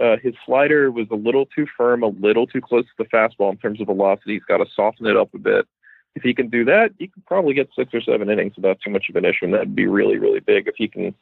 uh, 0.03 0.17
his 0.23 0.35
slider 0.45 0.91
was 0.91 1.07
a 1.11 1.17
little 1.17 1.47
too 1.47 1.67
firm, 1.77 2.03
a 2.03 2.09
little 2.09 2.47
too 2.47 2.61
close 2.61 2.85
to 2.85 2.93
the 2.99 3.05
fastball 3.05 3.51
in 3.51 3.59
terms 3.59 3.81
of 3.81 3.87
velocity. 3.87 4.35
He's 4.35 4.45
got 4.45 4.59
to 4.59 4.67
soften 4.75 5.07
it 5.07 5.17
up 5.17 5.33
a 5.35 5.39
bit. 5.39 5.67
If 6.15 6.23
he 6.23 6.33
can 6.33 6.49
do 6.49 6.65
that, 6.65 6.93
he 6.99 7.09
could 7.09 7.27
probably 7.27 7.55
get 7.55 7.69
six 7.77 7.93
or 7.93 8.01
seven 8.01 8.31
innings 8.31 8.55
without 8.57 8.79
too 8.85 8.91
much 8.91 9.07
of 9.09 9.17
an 9.17 9.25
issue, 9.25 9.45
and 9.45 9.55
that'd 9.55 9.75
be 9.75 9.87
really, 9.87 10.19
really 10.19 10.41
big 10.41 10.69
if 10.69 10.75
he 10.77 10.89
can 10.89 11.15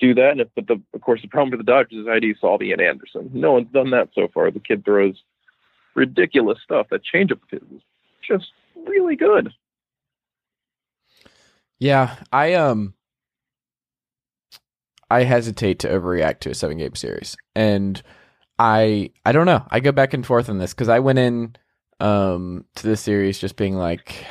do 0.00 0.14
that. 0.14 0.32
And 0.32 0.40
if, 0.40 0.48
but 0.54 0.66
the, 0.66 0.80
of 0.94 1.00
course, 1.00 1.22
the 1.22 1.28
problem 1.28 1.52
for 1.52 1.56
the 1.56 1.62
Dodgers 1.62 2.00
is 2.00 2.08
ID 2.08 2.34
Salvi 2.40 2.72
and 2.72 2.80
Anderson. 2.80 3.30
No 3.32 3.52
one's 3.52 3.72
done 3.72 3.90
that 3.90 4.08
so 4.14 4.28
far. 4.34 4.50
The 4.50 4.60
kid 4.60 4.84
throws 4.84 5.22
ridiculous 5.94 6.58
stuff. 6.62 6.88
That 6.90 7.02
changeup 7.04 7.40
is 7.52 7.62
just 8.26 8.46
really 8.86 9.16
good. 9.16 9.52
Yeah, 11.78 12.16
I 12.32 12.54
um 12.54 12.94
I 15.10 15.24
hesitate 15.24 15.80
to 15.80 15.88
overreact 15.88 16.40
to 16.40 16.50
a 16.50 16.54
seven 16.54 16.78
game 16.78 16.94
series. 16.94 17.36
And 17.54 18.00
I 18.58 19.10
I 19.26 19.32
don't 19.32 19.46
know. 19.46 19.66
I 19.70 19.80
go 19.80 19.92
back 19.92 20.14
and 20.14 20.24
forth 20.24 20.48
on 20.48 20.58
this 20.58 20.74
cuz 20.74 20.88
I 20.88 21.00
went 21.00 21.18
in 21.18 21.56
um 22.00 22.64
to 22.76 22.86
this 22.86 23.00
series 23.00 23.38
just 23.38 23.56
being 23.56 23.76
like 23.76 24.24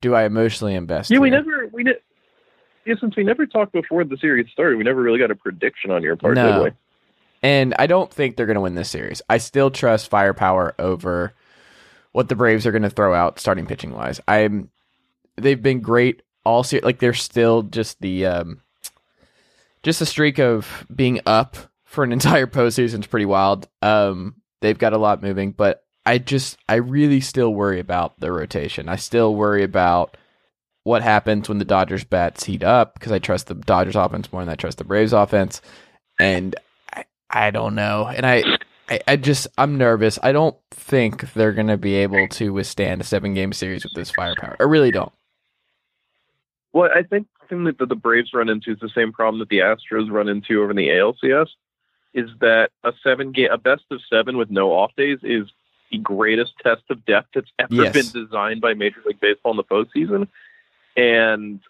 do 0.00 0.14
I 0.14 0.24
emotionally 0.24 0.74
invest? 0.74 1.10
Yeah, 1.10 1.18
we 1.18 1.28
here? 1.28 1.38
never 1.38 1.68
we 1.72 1.84
did. 1.84 1.96
Yeah, 2.84 2.94
since 3.00 3.14
we 3.16 3.22
never 3.22 3.46
talked 3.46 3.72
before 3.72 4.04
the 4.04 4.16
series 4.16 4.50
started, 4.52 4.76
we 4.76 4.84
never 4.84 5.00
really 5.00 5.18
got 5.18 5.30
a 5.30 5.36
prediction 5.36 5.90
on 5.90 6.02
your 6.02 6.16
part, 6.16 6.34
No. 6.34 6.70
And 7.44 7.74
I 7.78 7.86
don't 7.86 8.12
think 8.12 8.36
they're 8.36 8.46
going 8.46 8.56
to 8.56 8.60
win 8.60 8.74
this 8.74 8.88
series. 8.88 9.20
I 9.28 9.38
still 9.38 9.70
trust 9.70 10.08
firepower 10.08 10.74
over 10.78 11.34
what 12.12 12.28
the 12.28 12.36
Braves 12.36 12.66
are 12.66 12.72
going 12.72 12.82
to 12.82 12.90
throw 12.90 13.14
out 13.14 13.40
starting 13.40 13.66
pitching 13.66 13.92
wise. 13.92 14.20
I'm 14.28 14.70
they've 15.36 15.62
been 15.62 15.80
great 15.80 16.22
all 16.44 16.62
series. 16.62 16.84
Like 16.84 16.98
they're 16.98 17.14
still 17.14 17.62
just 17.62 18.00
the 18.00 18.26
um, 18.26 18.60
just 19.82 20.00
a 20.00 20.06
streak 20.06 20.38
of 20.38 20.86
being 20.94 21.20
up 21.26 21.56
for 21.84 22.04
an 22.04 22.12
entire 22.12 22.46
postseason 22.46 23.00
is 23.00 23.06
pretty 23.06 23.26
wild. 23.26 23.68
Um, 23.80 24.36
they've 24.60 24.78
got 24.78 24.92
a 24.92 24.98
lot 24.98 25.22
moving, 25.22 25.52
but 25.52 25.84
I 26.04 26.18
just 26.18 26.58
I 26.68 26.76
really 26.76 27.20
still 27.20 27.52
worry 27.52 27.80
about 27.80 28.18
the 28.20 28.32
rotation. 28.32 28.88
I 28.88 28.96
still 28.96 29.34
worry 29.34 29.62
about 29.62 30.16
what 30.84 31.02
happens 31.02 31.48
when 31.48 31.58
the 31.58 31.64
Dodgers 31.64 32.02
bats 32.02 32.44
heat 32.44 32.64
up 32.64 32.94
because 32.94 33.12
I 33.12 33.20
trust 33.20 33.46
the 33.46 33.54
Dodgers 33.54 33.96
offense 33.96 34.32
more 34.32 34.42
than 34.42 34.48
I 34.48 34.56
trust 34.56 34.78
the 34.78 34.84
Braves 34.84 35.12
offense, 35.12 35.62
and 36.18 36.56
I 36.92 37.04
I 37.30 37.50
don't 37.50 37.74
know, 37.74 38.06
and 38.06 38.26
I. 38.26 38.42
I, 38.88 39.00
I 39.06 39.16
just 39.16 39.46
I'm 39.56 39.78
nervous. 39.78 40.18
I 40.22 40.32
don't 40.32 40.56
think 40.70 41.32
they're 41.34 41.52
gonna 41.52 41.76
be 41.76 41.94
able 41.94 42.28
to 42.28 42.52
withstand 42.52 43.00
a 43.00 43.04
seven 43.04 43.34
game 43.34 43.52
series 43.52 43.84
with 43.84 43.94
this 43.94 44.10
firepower. 44.10 44.56
I 44.60 44.64
really 44.64 44.90
don't. 44.90 45.12
Well, 46.72 46.90
I 46.94 47.02
think 47.02 47.26
the 47.40 47.46
thing 47.48 47.64
that 47.64 47.78
the 47.78 47.94
Braves 47.94 48.32
run 48.32 48.48
into 48.48 48.72
is 48.72 48.78
the 48.80 48.88
same 48.94 49.12
problem 49.12 49.38
that 49.40 49.48
the 49.48 49.58
Astros 49.58 50.10
run 50.10 50.28
into 50.28 50.62
over 50.62 50.70
in 50.70 50.76
the 50.76 50.88
ALCS, 50.88 51.48
is 52.14 52.30
that 52.40 52.70
a 52.82 52.92
seven 53.02 53.32
game, 53.32 53.50
a 53.50 53.58
best 53.58 53.84
of 53.90 54.00
seven 54.10 54.36
with 54.36 54.50
no 54.50 54.72
off 54.72 54.90
days 54.96 55.18
is 55.22 55.46
the 55.90 55.98
greatest 55.98 56.54
test 56.62 56.82
of 56.88 57.04
depth 57.04 57.28
that's 57.34 57.50
ever 57.58 57.74
Yes. 57.74 57.92
been 57.92 58.24
designed 58.24 58.62
by 58.62 58.72
Major 58.72 59.02
League 59.06 59.20
Baseball 59.20 59.52
in 59.52 59.58
the 59.58 59.64
postseason, 59.64 60.26
and 60.96 61.60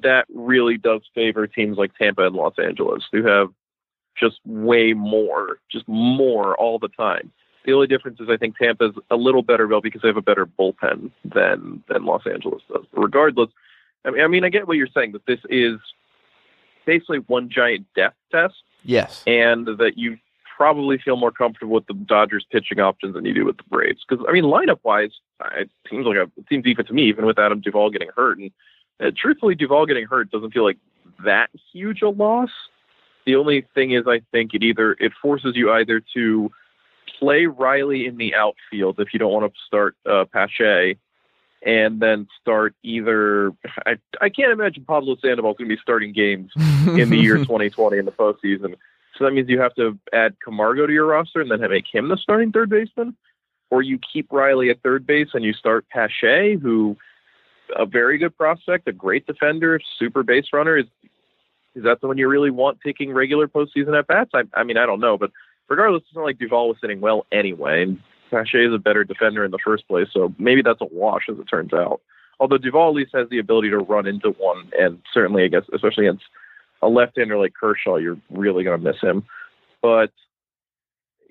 that 0.00 0.26
really 0.34 0.76
does 0.78 1.02
favor 1.14 1.46
teams 1.46 1.78
like 1.78 1.94
Tampa 1.96 2.26
and 2.26 2.34
Los 2.34 2.58
Angeles, 2.58 3.04
who 3.12 3.22
have 3.24 3.50
just 4.18 4.40
way 4.44 4.92
more, 4.92 5.58
just 5.70 5.86
more 5.88 6.56
all 6.56 6.78
the 6.78 6.88
time. 6.88 7.30
The 7.64 7.72
only 7.72 7.86
difference 7.86 8.18
is 8.20 8.28
I 8.28 8.36
think 8.36 8.56
Tampa's 8.58 8.94
a 9.10 9.16
little 9.16 9.42
better 9.42 9.66
built 9.68 9.84
because 9.84 10.02
they 10.02 10.08
have 10.08 10.16
a 10.16 10.22
better 10.22 10.46
bullpen 10.46 11.10
than 11.24 11.82
than 11.88 12.04
Los 12.04 12.26
Angeles 12.26 12.62
does. 12.68 12.84
But 12.92 13.00
regardless, 13.00 13.50
I 14.04 14.10
mean, 14.10 14.20
I 14.22 14.26
mean, 14.26 14.44
I 14.44 14.48
get 14.48 14.66
what 14.66 14.76
you're 14.76 14.88
saying 14.92 15.12
that 15.12 15.26
this 15.26 15.38
is 15.48 15.78
basically 16.84 17.18
one 17.18 17.48
giant 17.48 17.86
depth 17.94 18.16
test, 18.32 18.54
Yes. 18.84 19.22
and 19.26 19.66
that 19.78 19.92
you 19.96 20.18
probably 20.56 20.98
feel 20.98 21.16
more 21.16 21.30
comfortable 21.30 21.74
with 21.74 21.86
the 21.86 21.94
Dodgers 21.94 22.44
pitching 22.50 22.80
options 22.80 23.14
than 23.14 23.24
you 23.24 23.34
do 23.34 23.44
with 23.44 23.56
the 23.56 23.64
Braves. 23.70 24.04
Because 24.08 24.24
I 24.28 24.32
mean, 24.32 24.44
lineup 24.44 24.80
wise, 24.82 25.12
it 25.56 25.70
seems 25.88 26.06
like 26.06 26.16
a, 26.16 26.22
it 26.22 26.46
seems 26.48 26.66
even 26.66 26.84
to 26.86 26.92
me, 26.92 27.04
even 27.04 27.26
with 27.26 27.38
Adam 27.38 27.60
Duvall 27.60 27.90
getting 27.90 28.10
hurt. 28.16 28.38
And 28.38 28.50
uh, 29.00 29.10
truthfully, 29.16 29.54
Duvall 29.54 29.86
getting 29.86 30.06
hurt 30.06 30.30
doesn't 30.30 30.52
feel 30.52 30.64
like 30.64 30.78
that 31.24 31.50
huge 31.72 32.02
a 32.02 32.08
loss. 32.08 32.50
The 33.24 33.36
only 33.36 33.66
thing 33.74 33.92
is, 33.92 34.04
I 34.06 34.22
think 34.32 34.54
it 34.54 34.62
either 34.62 34.96
it 34.98 35.12
forces 35.20 35.56
you 35.56 35.70
either 35.72 36.02
to 36.14 36.50
play 37.18 37.46
Riley 37.46 38.06
in 38.06 38.16
the 38.16 38.34
outfield 38.34 38.98
if 38.98 39.12
you 39.12 39.18
don't 39.18 39.32
want 39.32 39.52
to 39.52 39.60
start 39.66 39.96
uh, 40.06 40.24
Pache, 40.32 40.96
and 41.64 42.00
then 42.00 42.26
start 42.40 42.74
either. 42.82 43.52
I 43.86 43.96
I 44.20 44.28
can't 44.28 44.52
imagine 44.52 44.84
Pablo 44.84 45.16
Sandoval's 45.22 45.56
going 45.56 45.68
to 45.68 45.76
be 45.76 45.80
starting 45.80 46.12
games 46.12 46.52
in 46.56 47.10
the 47.10 47.18
year 47.18 47.36
2020 47.36 47.98
in 47.98 48.04
the 48.04 48.12
postseason. 48.12 48.74
So 49.16 49.24
that 49.24 49.32
means 49.32 49.48
you 49.48 49.60
have 49.60 49.74
to 49.74 49.98
add 50.12 50.36
Camargo 50.42 50.86
to 50.86 50.92
your 50.92 51.06
roster 51.06 51.40
and 51.40 51.50
then 51.50 51.60
make 51.68 51.84
him 51.92 52.08
the 52.08 52.16
starting 52.16 52.50
third 52.50 52.70
baseman, 52.70 53.14
or 53.70 53.82
you 53.82 53.98
keep 53.98 54.32
Riley 54.32 54.70
at 54.70 54.82
third 54.82 55.06
base 55.06 55.28
and 55.34 55.44
you 55.44 55.52
start 55.52 55.86
Pache, 55.90 56.56
who 56.56 56.96
a 57.76 57.86
very 57.86 58.18
good 58.18 58.36
prospect, 58.36 58.88
a 58.88 58.92
great 58.92 59.26
defender, 59.26 59.80
super 59.98 60.22
base 60.22 60.46
runner. 60.52 60.76
Is 60.76 60.86
is 61.74 61.84
that 61.84 62.00
the 62.00 62.08
one 62.08 62.18
you 62.18 62.28
really 62.28 62.50
want 62.50 62.78
taking 62.84 63.12
regular 63.12 63.48
postseason 63.48 63.98
at 63.98 64.06
bats? 64.06 64.30
I, 64.34 64.42
I 64.54 64.64
mean, 64.64 64.76
I 64.76 64.86
don't 64.86 65.00
know, 65.00 65.16
but 65.16 65.30
regardless, 65.68 66.02
it's 66.06 66.16
not 66.16 66.24
like 66.24 66.38
Duvall 66.38 66.68
was 66.68 66.76
sitting 66.80 67.00
well 67.00 67.26
anyway, 67.32 67.82
and 67.82 68.00
Pache 68.30 68.64
is 68.64 68.74
a 68.74 68.78
better 68.78 69.04
defender 69.04 69.44
in 69.44 69.50
the 69.50 69.58
first 69.64 69.86
place, 69.88 70.08
so 70.12 70.34
maybe 70.38 70.62
that's 70.62 70.80
a 70.80 70.86
wash 70.90 71.24
as 71.30 71.38
it 71.38 71.44
turns 71.44 71.72
out. 71.72 72.00
Although 72.40 72.58
Duvall 72.58 72.90
at 72.90 72.94
least 72.94 73.14
has 73.14 73.28
the 73.28 73.38
ability 73.38 73.70
to 73.70 73.78
run 73.78 74.06
into 74.06 74.30
one, 74.30 74.70
and 74.78 75.00
certainly, 75.12 75.44
I 75.44 75.48
guess, 75.48 75.64
especially 75.72 76.06
against 76.06 76.24
a 76.82 76.88
left-hander 76.88 77.38
like 77.38 77.54
Kershaw, 77.54 77.96
you're 77.96 78.18
really 78.30 78.64
going 78.64 78.78
to 78.78 78.84
miss 78.84 79.00
him. 79.00 79.24
But 79.80 80.10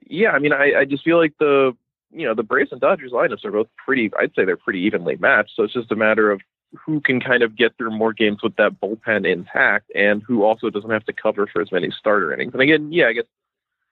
yeah, 0.08 0.32
I 0.32 0.40
mean, 0.40 0.54
I, 0.54 0.80
I 0.80 0.86
just 0.86 1.04
feel 1.04 1.18
like 1.18 1.34
the 1.40 1.76
you 2.12 2.26
know 2.26 2.36
the 2.36 2.44
Braves 2.44 2.72
and 2.72 2.82
Dodgers 2.82 3.12
lineups 3.12 3.46
are 3.46 3.52
both 3.52 3.68
pretty. 3.84 4.12
I'd 4.20 4.34
say 4.36 4.46
they're 4.46 4.58
pretty 4.58 4.82
evenly 4.82 5.16
matched. 5.18 5.52
So 5.56 5.64
it's 5.64 5.74
just 5.74 5.92
a 5.92 5.96
matter 5.96 6.32
of 6.32 6.42
who 6.74 7.02
can 7.02 7.20
kind 7.20 7.44
of 7.44 7.56
get 7.56 7.78
through 7.78 7.92
more 7.92 8.14
games 8.14 8.40
with 8.42 8.56
that 8.56 8.80
bullpen 8.80 9.30
intact, 9.30 9.92
and 9.94 10.24
who 10.24 10.44
also 10.44 10.70
doesn't 10.70 10.90
have 10.90 11.06
to 11.06 11.14
cover 11.14 11.48
for 11.48 11.62
as 11.62 11.72
many 11.72 11.92
starter 11.92 12.34
innings. 12.34 12.54
And 12.54 12.62
again, 12.62 12.92
yeah, 12.92 13.08
I 13.08 13.14
guess 13.14 13.26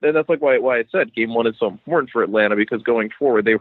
that's 0.01 0.29
like 0.29 0.41
why 0.41 0.57
why 0.59 0.79
I 0.79 0.85
said 0.91 1.13
Game 1.13 1.33
One 1.33 1.47
is 1.47 1.55
so 1.59 1.67
important 1.67 2.11
for 2.11 2.23
Atlanta 2.23 2.55
because 2.55 2.81
going 2.83 3.09
forward 3.17 3.45
they 3.45 3.55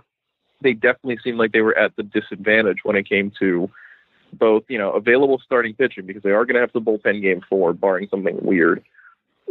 they 0.61 0.73
definitely 0.73 1.19
seemed 1.23 1.39
like 1.39 1.53
they 1.53 1.61
were 1.61 1.77
at 1.77 1.95
the 1.97 2.03
disadvantage 2.03 2.79
when 2.83 2.97
it 2.97 3.09
came 3.09 3.33
to 3.39 3.71
both 4.33 4.65
you 4.69 4.79
know 4.79 4.93
available 4.93 5.41
starting 5.45 5.75
pitching 5.75 6.07
because 6.07 6.23
they 6.23 6.31
are 6.31 6.45
going 6.45 6.55
to 6.55 6.61
have 6.61 6.73
the 6.73 6.81
bullpen 6.81 7.23
game 7.23 7.41
four 7.49 7.73
barring 7.73 8.09
something 8.09 8.39
weird 8.43 8.85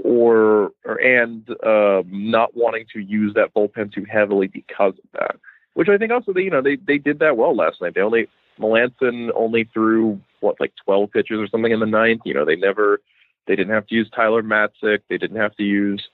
or, 0.03 0.71
or 0.85 1.01
and 1.01 1.49
uh, 1.63 2.03
not 2.07 2.55
wanting 2.55 2.85
to 2.93 2.99
use 2.99 3.33
that 3.33 3.53
bullpen 3.53 3.91
too 3.91 4.05
heavily 4.09 4.47
because 4.47 4.93
of 4.93 5.11
that 5.13 5.35
which 5.73 5.89
I 5.89 5.97
think 5.97 6.11
also 6.11 6.33
they 6.33 6.41
you 6.41 6.51
know 6.51 6.61
they 6.61 6.75
they 6.75 6.97
did 6.97 7.19
that 7.19 7.37
well 7.37 7.55
last 7.55 7.81
night 7.81 7.95
they 7.95 8.01
only 8.01 8.27
Melancon 8.59 9.29
only 9.35 9.63
threw 9.73 10.19
what 10.39 10.59
like 10.59 10.73
12 10.85 11.11
pitches 11.11 11.39
or 11.39 11.47
something 11.47 11.71
in 11.71 11.79
the 11.79 11.85
ninth 11.85 12.21
you 12.25 12.33
know 12.33 12.45
they 12.45 12.55
never 12.55 13.01
they 13.47 13.55
didn't 13.55 13.73
have 13.73 13.87
to 13.87 13.95
use 13.95 14.09
Tyler 14.15 14.43
Matzek 14.43 14.99
they 15.09 15.17
didn't 15.17 15.37
have 15.37 15.55
to 15.55 15.63
use 15.63 16.07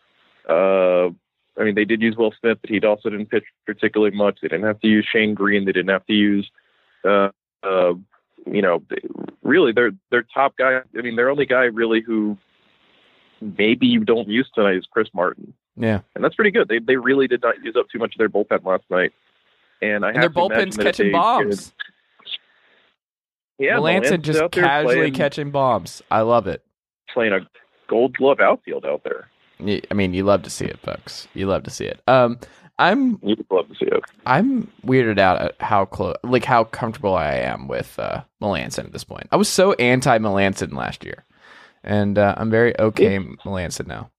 uh 0.50 1.08
I 1.56 1.64
mean, 1.64 1.76
they 1.76 1.86
did 1.86 2.02
use 2.02 2.16
Will 2.18 2.34
Smith, 2.40 2.58
but 2.62 2.72
he 2.72 2.80
also 2.80 3.12
didn't 3.12 3.28
pitch 3.30 3.44
particularly 3.64 4.16
much. 4.18 4.40
They 4.42 4.48
didn't 4.48 4.66
have 4.66 4.80
to 4.80 4.88
use 4.88 5.06
Shane 5.14 5.36
Greene. 5.36 5.66
They 5.66 5.72
didn't 5.72 5.92
have 5.92 6.04
to 6.08 6.14
use, 6.14 6.50
uh, 7.06 7.30
uh, 7.62 7.94
you 8.48 8.64
know, 8.64 8.82
they, 8.90 8.98
really 9.44 9.72
their 9.72 9.92
their 10.10 10.24
top 10.24 10.58
guy. 10.58 10.80
I 10.98 11.02
mean, 11.04 11.16
their 11.16 11.30
only 11.30 11.46
guy 11.46 11.66
really 11.66 12.02
who 12.02 12.40
maybe 13.40 13.86
you 13.86 14.04
don't 14.04 14.28
use 14.28 14.50
tonight 14.56 14.78
is 14.78 14.88
Chris 14.90 15.10
Martin, 15.14 15.54
Yeah. 15.78 16.00
and 16.16 16.24
that's 16.24 16.34
pretty 16.34 16.50
good. 16.52 16.68
They 16.70 16.80
they 16.80 16.96
really 16.96 17.28
did 17.28 17.44
not 17.44 17.64
use 17.64 17.76
up 17.76 17.88
too 17.90 18.00
much 18.00 18.16
of 18.16 18.18
their 18.18 18.30
bullpen 18.30 18.66
last 18.66 18.86
night. 18.90 19.14
And 19.82 20.04
I 20.06 20.10
And 20.10 20.16
their 20.16 20.24
have 20.24 20.36
imagine 20.36 20.70
bullpen's 20.70 20.78
catching 20.78 21.12
bombs. 21.12 21.70
could- 21.70 21.93
yeah, 23.60 23.78
Melancon 23.78 24.22
just 24.22 24.52
casually 24.52 24.96
playing, 24.96 25.14
catching 25.14 25.52
bombs. 25.52 26.02
I 26.12 26.22
love 26.22 26.48
it. 26.48 26.64
playing 27.14 27.34
a 27.34 27.40
Gold 27.88 28.16
Glove 28.18 28.40
outfield 28.40 28.86
out 28.86 29.04
there. 29.04 29.30
I 29.90 29.94
mean, 29.94 30.14
you 30.14 30.24
love 30.24 30.42
to 30.44 30.50
see 30.50 30.66
it, 30.66 30.80
folks. 30.80 31.28
You 31.34 31.48
love 31.48 31.64
to 31.64 31.70
see 31.70 31.86
it. 31.86 32.02
Um, 32.08 32.40
I'm 32.80 33.20
You'd 33.22 33.46
love 33.52 33.68
to 33.70 33.76
see 33.76 33.86
it. 33.86 34.04
I'm 34.26 34.70
weirded 34.86 35.20
out 35.20 35.40
at 35.42 35.62
how 35.62 35.86
close, 35.86 36.16
like 36.24 36.44
how 36.44 36.64
comfortable 36.66 37.14
I 37.16 37.34
am 37.36 37.68
with 37.68 37.98
uh, 38.00 38.24
Melancon 38.42 38.86
at 38.86 38.92
this 38.94 39.04
point. 39.04 39.28
I 39.32 39.36
was 39.36 39.48
so 39.48 39.74
anti 39.74 40.18
Melancon 40.18 40.74
last 40.74 41.06
year, 41.06 41.24
and 41.84 42.18
uh, 42.18 42.34
I'm 42.36 42.50
very 42.50 42.78
okay 42.80 43.20
Melancon 43.46 43.86
now. 43.88 44.10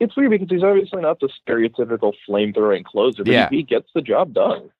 it's 0.00 0.16
weird 0.16 0.30
because 0.32 0.48
he's 0.50 0.64
obviously 0.64 1.00
not 1.00 1.20
the 1.20 1.28
stereotypical 1.48 2.12
flame 2.26 2.52
throwing 2.52 2.82
closer, 2.84 3.22
but 3.24 3.32
Yeah. 3.32 3.48
he, 3.50 3.58
he 3.58 3.62
gets 3.62 3.88
the 3.94 4.02
job 4.02 4.34
done. 4.34 4.70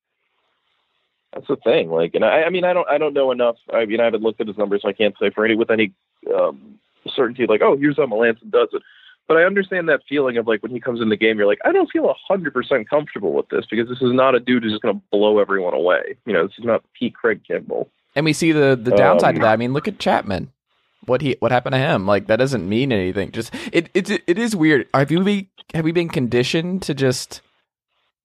That's 1.32 1.46
the 1.46 1.56
thing. 1.56 1.90
Like, 1.90 2.14
and 2.14 2.24
I, 2.24 2.44
I 2.44 2.50
mean, 2.50 2.64
I 2.64 2.72
don't, 2.72 2.88
I 2.88 2.98
don't 2.98 3.12
know 3.14 3.30
enough. 3.30 3.56
I 3.72 3.84
mean, 3.84 4.00
I 4.00 4.04
haven't 4.04 4.22
looked 4.22 4.40
at 4.40 4.48
his 4.48 4.56
numbers, 4.56 4.82
so 4.82 4.88
I 4.88 4.92
can't 4.92 5.14
say 5.20 5.30
for 5.30 5.44
any 5.44 5.54
with 5.54 5.70
any 5.70 5.92
um, 6.34 6.78
certainty. 7.14 7.46
Like, 7.46 7.60
oh, 7.62 7.76
here's 7.76 7.96
how 7.96 8.06
Melancon 8.06 8.50
does 8.50 8.68
it. 8.72 8.82
But 9.26 9.36
I 9.36 9.44
understand 9.44 9.90
that 9.90 10.00
feeling 10.08 10.38
of 10.38 10.46
like 10.46 10.62
when 10.62 10.72
he 10.72 10.80
comes 10.80 11.02
in 11.02 11.10
the 11.10 11.16
game, 11.16 11.36
you're 11.36 11.46
like, 11.46 11.58
I 11.64 11.70
don't 11.70 11.90
feel 11.90 12.14
hundred 12.26 12.54
percent 12.54 12.88
comfortable 12.88 13.34
with 13.34 13.48
this 13.50 13.66
because 13.70 13.88
this 13.88 14.00
is 14.00 14.12
not 14.14 14.34
a 14.34 14.40
dude 14.40 14.62
who's 14.62 14.72
just 14.72 14.82
going 14.82 14.94
to 14.94 15.02
blow 15.12 15.38
everyone 15.38 15.74
away. 15.74 16.16
You 16.24 16.32
know, 16.32 16.46
this 16.46 16.58
is 16.58 16.64
not 16.64 16.82
Pete 16.98 17.14
Craig 17.14 17.42
Kimbrel. 17.48 17.88
And 18.16 18.24
we 18.24 18.32
see 18.32 18.52
the 18.52 18.78
the 18.82 18.92
downside 18.92 19.34
Um, 19.34 19.34
to 19.34 19.40
that. 19.42 19.52
I 19.52 19.56
mean, 19.56 19.74
look 19.74 19.86
at 19.86 19.98
Chapman. 19.98 20.50
What 21.04 21.20
he 21.20 21.36
what 21.40 21.52
happened 21.52 21.74
to 21.74 21.78
him? 21.78 22.06
Like 22.06 22.26
that 22.28 22.36
doesn't 22.36 22.66
mean 22.66 22.90
anything. 22.90 23.30
Just 23.32 23.54
it 23.70 23.90
it 23.92 24.10
it 24.26 24.38
is 24.38 24.56
weird. 24.56 24.88
Have 24.94 25.10
you 25.10 25.22
be 25.22 25.50
have 25.74 25.84
we 25.84 25.92
been 25.92 26.08
conditioned 26.08 26.82
to 26.84 26.94
just 26.94 27.42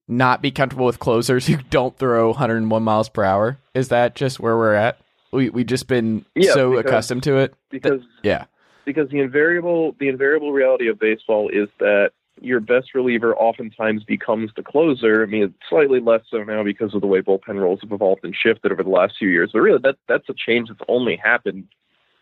not 0.08 0.42
be 0.42 0.52
comfortable 0.52 0.86
with 0.86 1.00
closers 1.00 1.48
who 1.48 1.58
don't 1.70 1.98
throw 1.98 2.28
101 2.30 2.84
miles 2.84 3.10
per 3.10 3.24
hour? 3.24 3.58
Is 3.74 3.90
that 3.90 4.16
just 4.16 4.40
where 4.40 4.58
we're 4.58 4.74
at? 4.76 4.98
We 5.32 5.50
we 5.50 5.64
just 5.64 5.88
been 5.88 6.26
Yeah, 6.36 6.54
so 6.54 6.72
because- 6.72 6.86
accustomed 6.92 7.24
to 7.24 7.38
it. 7.38 7.54
because 7.70 8.02
Yeah. 8.22 8.46
because 8.86 9.10
the 9.10 9.20
invariable 9.20 9.96
the 10.00 10.10
invariable 10.10 10.52
reality 10.52 10.88
of 10.88 11.00
baseball 11.00 11.50
is 11.50 11.70
that 11.80 12.12
your 12.42 12.60
best 12.60 12.94
reliever 12.96 13.36
oftentimes 13.36 14.04
becomes 14.04 14.52
the 14.56 14.64
closer. 14.64 15.24
I 15.24 15.28
mean, 15.28 15.44
it's 15.44 15.54
slightly 15.70 16.00
less 16.00 16.22
so 16.30 16.44
now 16.44 16.64
because 16.64 16.94
of 16.96 17.02
the 17.02 17.08
way 17.08 17.22
bullpen 17.22 17.60
roles 17.60 17.80
have 17.82 17.92
evolved 17.92 18.24
and 18.26 18.36
shifted 18.36 18.72
over 18.72 18.84
the 18.84 18.90
last 18.90 19.16
few 19.18 19.30
years. 19.30 19.52
But 19.54 19.60
really, 19.62 19.80
that 19.84 19.98
that's 20.08 20.28
a 20.30 20.34
change 20.34 20.68
that's 20.70 20.82
only 20.88 21.16
happened, 21.16 21.68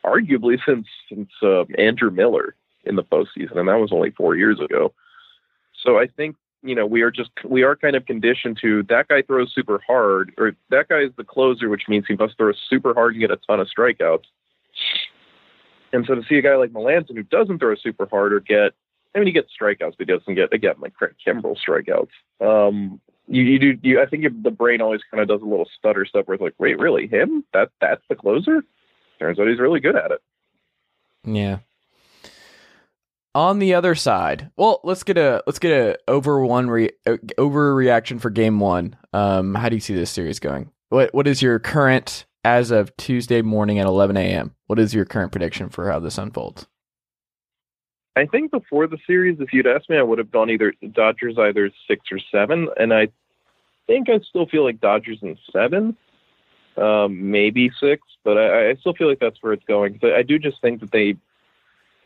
arguably 0.06 0.60
since 0.66 0.88
since 1.10 1.30
uh, 1.42 1.64
Andrew 1.78 2.12
Miller 2.12 2.56
in 2.86 2.96
the 2.96 3.04
postseason, 3.04 3.58
and 3.58 3.68
that 3.68 3.80
was 3.80 3.92
only 3.92 4.12
four 4.12 4.36
years 4.36 4.60
ago. 4.60 4.94
So 5.84 5.98
I 5.98 6.08
think 6.08 6.36
you 6.63 6.75
know 6.75 6.86
we 6.86 7.01
are 7.01 7.12
just 7.12 7.32
we 7.46 7.63
are 7.63 7.75
kind 7.75 7.96
of 7.96 8.06
conditioned 8.06 8.58
to 8.62 8.84
that 8.84 9.08
guy 9.08 9.22
throws 9.22 9.51
super 9.53 9.82
hard, 9.86 10.34
or 10.38 10.53
that 10.70 10.88
guy 10.89 11.00
is 11.01 11.12
the 11.18 11.24
closer, 11.24 11.70
which 11.70 11.84
means 11.88 12.06
he 12.08 12.15
must 12.15 12.38
throw 12.38 12.51
super 12.70 12.94
hard 12.94 13.13
and 13.13 13.22
get 13.22 13.32
a 13.32 13.38
ton 13.48 13.60
of 13.60 13.68
strikeouts. 13.68 14.25
And 15.94 16.06
so 16.06 16.15
to 16.15 16.24
see 16.27 16.36
a 16.36 16.41
guy 16.41 16.56
like 16.56 16.72
Melancon 16.72 17.15
who 17.15 17.24
doesn't 17.24 17.60
throw 17.60 17.75
super 17.75 18.08
hard 18.10 18.34
or 18.34 18.39
get 18.39 18.74
I 19.13 19.20
mean, 19.20 19.27
he 19.27 19.34
gets 19.34 19.50
strikeouts, 19.60 19.96
but 19.98 20.00
he 20.00 20.06
doesn't 20.06 20.36
get 20.36 20.53
again 20.53 20.75
like 20.80 20.94
Craig 20.94 21.15
Kimbrel 21.25 21.58
strikeouts. 21.58 22.10
Um, 22.39 23.01
you, 23.27 23.44
you 23.44 23.60
do. 23.60 23.77
You, 23.82 24.01
I 24.01 24.06
think 24.06 24.25
the 24.44 24.51
brain 24.51 24.82
always 24.82 25.01
kind 25.10 25.22
of 25.22 25.27
does 25.27 25.41
a 25.41 25.50
little 25.50 25.70
stutter 25.77 26.06
stuff 26.06 26.27
where 26.27 26.36
it's 26.36 26.41
like, 26.41 26.56
wait, 26.58 26.80
really 26.80 27.08
him? 27.08 27.44
That 27.53 27.70
that's 27.80 28.03
the 28.10 28.15
closer? 28.15 28.63
Turns 29.20 29.39
out 29.39 29.48
he's 29.48 29.60
really 29.60 29.80
good 29.80 29.96
at 29.96 30.12
it. 30.12 30.22
Yeah. 31.24 31.60
On 33.34 33.60
the 33.60 33.74
other 33.76 33.96
side, 33.96 34.52
well, 34.58 34.82
let's 34.84 35.04
get 35.04 35.18
a 35.18 35.42
let's 35.48 35.60
get 35.60 35.72
a 35.72 35.98
over 36.10 36.46
one 36.46 36.70
re, 36.70 36.90
uh, 37.06 37.16
overreaction 37.38 38.20
for 38.20 38.30
game 38.30 38.60
one. 38.60 38.98
Um, 39.14 39.56
how 39.56 39.70
do 39.70 39.76
you 39.76 39.80
see 39.80 39.96
this 39.96 40.12
series 40.12 40.40
going? 40.40 40.70
What 40.90 41.14
what 41.14 41.28
is 41.28 41.42
your 41.42 41.58
current 41.58 42.26
as 42.44 42.72
of 42.72 42.96
Tuesday 42.98 43.42
morning 43.42 43.80
at 43.80 43.86
11 43.86 44.18
a.m.? 44.18 44.54
What 44.68 44.80
is 44.80 44.94
your 44.94 45.06
current 45.06 45.32
prediction 45.32 45.70
for 45.70 45.90
how 45.90 46.00
this 46.00 46.18
unfolds? 46.18 46.68
I 48.18 48.26
think 48.26 48.52
before 48.52 48.88
the 48.88 48.98
series, 49.08 49.40
if 49.40 49.54
you'd 49.54 49.68
asked 49.68 49.90
me, 49.90 49.98
I 49.98 50.02
would 50.02 50.18
have 50.18 50.32
gone 50.32 50.50
either 50.50 50.74
Dodgers 50.92 51.38
either 51.38 51.72
six 51.88 52.12
or 52.12 52.20
seven, 52.32 52.68
and 52.78 52.94
I 52.94 53.08
think 53.88 54.10
I 54.10 54.20
still 54.20 54.46
feel 54.46 54.66
like 54.66 54.82
Dodgers 54.82 55.20
in 55.22 55.38
seven, 55.54 55.96
um, 56.76 57.32
maybe 57.32 57.72
six, 57.80 58.04
but 58.26 58.38
I, 58.38 58.72
I 58.72 58.76
still 58.76 58.94
feel 58.94 59.08
like 59.08 59.20
that's 59.20 59.38
where 59.42 59.54
it's 59.54 59.64
going. 59.64 60.02
I 60.04 60.24
do 60.24 60.38
just 60.38 60.60
think 60.62 60.82
that 60.82 60.92
they 60.92 61.16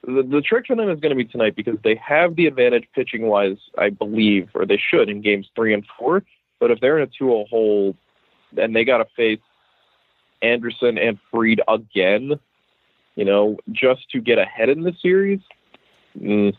the, 0.06 0.24
the 0.24 0.42
trick 0.42 0.66
for 0.68 0.76
them 0.76 0.90
is 0.90 1.00
going 1.00 1.16
to 1.16 1.24
be 1.24 1.30
tonight 1.30 1.56
because 1.56 1.78
they 1.84 1.96
have 1.96 2.36
the 2.36 2.46
advantage 2.48 2.88
pitching 2.94 3.24
wise, 3.24 3.58
I 3.78 3.90
believe, 3.90 4.50
or 4.54 4.66
they 4.66 4.78
should 4.78 5.10
in 5.10 5.22
games 5.22 5.50
three 5.56 5.74
and 5.74 5.86
four. 5.98 6.24
But 6.60 6.72
if 6.72 6.80
they're 6.80 6.98
in 6.98 7.04
a 7.04 7.08
2 7.08 7.14
0 7.26 7.46
hole 7.50 7.96
and 8.58 8.76
they 8.76 8.86
got 8.86 9.00
to 9.00 9.06
face 9.16 9.40
Anderson 10.42 10.98
and 10.98 11.18
Fried 11.32 11.62
again, 11.68 12.40
you 13.16 13.26
know, 13.26 13.58
just 13.72 14.10
to 14.12 14.22
get 14.22 14.38
ahead 14.38 14.70
in 14.70 14.84
the 14.84 14.94
series, 15.02 15.40
mm, 16.18 16.54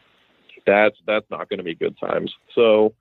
that's 0.67 0.97
that's 1.07 1.31
not 1.31 1.49
going 1.49 1.59
to 1.59 1.65
be 1.65 1.75
good 1.75 1.97
times. 1.99 2.35
So 2.55 2.95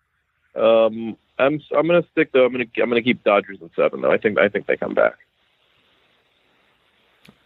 um, 0.55 1.17
I'm 1.39 1.59
I'm 1.75 1.87
going 1.87 2.01
to 2.01 2.07
stick 2.11 2.31
though. 2.31 2.45
I'm 2.45 2.53
going 2.53 2.67
to 2.67 2.81
I'm 2.81 2.89
going 2.89 3.01
to 3.01 3.07
keep 3.07 3.23
Dodgers 3.23 3.57
in 3.61 3.69
seven 3.75 4.01
though. 4.01 4.11
I 4.11 4.17
think 4.17 4.37
I 4.39 4.49
think 4.49 4.67
they 4.67 4.77
come 4.77 4.93
back. 4.93 5.15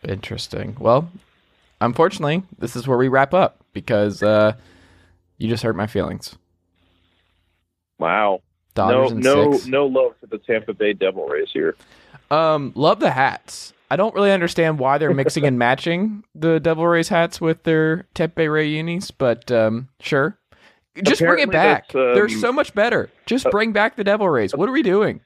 Interesting. 0.04 0.78
Well, 0.80 1.10
unfortunately, 1.82 2.44
this 2.58 2.76
is 2.76 2.88
where 2.88 2.98
we 2.98 3.08
wrap 3.08 3.34
up 3.34 3.64
because 3.74 4.24
uh, 4.24 4.54
you 5.38 5.48
just 5.48 5.64
hurt 5.64 5.76
my 5.76 5.88
feelings. 5.88 6.38
Wow. 7.98 8.42
No, 8.78 9.10
no, 9.10 9.52
six. 9.54 9.68
no 9.68 9.88
love 9.88 10.14
for 10.22 10.28
the 10.28 10.38
Tampa 10.38 10.74
Bay 10.74 10.94
Devil 10.94 11.28
Rays 11.28 11.50
here. 11.52 11.76
Um, 12.32 12.72
love 12.76 13.00
the 13.00 13.12
hats. 13.12 13.74
I 13.92 13.96
don't 13.96 14.14
really 14.14 14.32
understand 14.32 14.80
why 14.80 14.98
they're 14.98 15.14
mixing 15.14 15.46
and 15.46 15.58
matching 15.60 16.24
the 16.36 16.60
Devil 16.60 16.88
Rays 16.88 17.10
hats 17.10 17.42
with 17.42 17.64
their 17.64 18.08
Tampa 18.14 18.36
Bay 18.36 18.48
Ray 18.48 18.70
unis, 18.70 19.12
but 19.12 19.52
um, 19.52 19.90
sure. 20.00 20.38
Just 21.04 21.22
bring 21.22 21.40
it 21.40 21.52
back. 21.52 21.94
um, 21.96 22.14
they're 22.14 22.30
so 22.30 22.52
much 22.52 22.74
better. 22.74 23.10
Just 23.26 23.48
bring 23.52 23.74
back 23.74 23.96
the 23.96 24.04
Devil 24.04 24.30
Rays. 24.30 24.56
What 24.56 24.70
are 24.70 24.72
we 24.72 24.84
doing? 24.84 25.22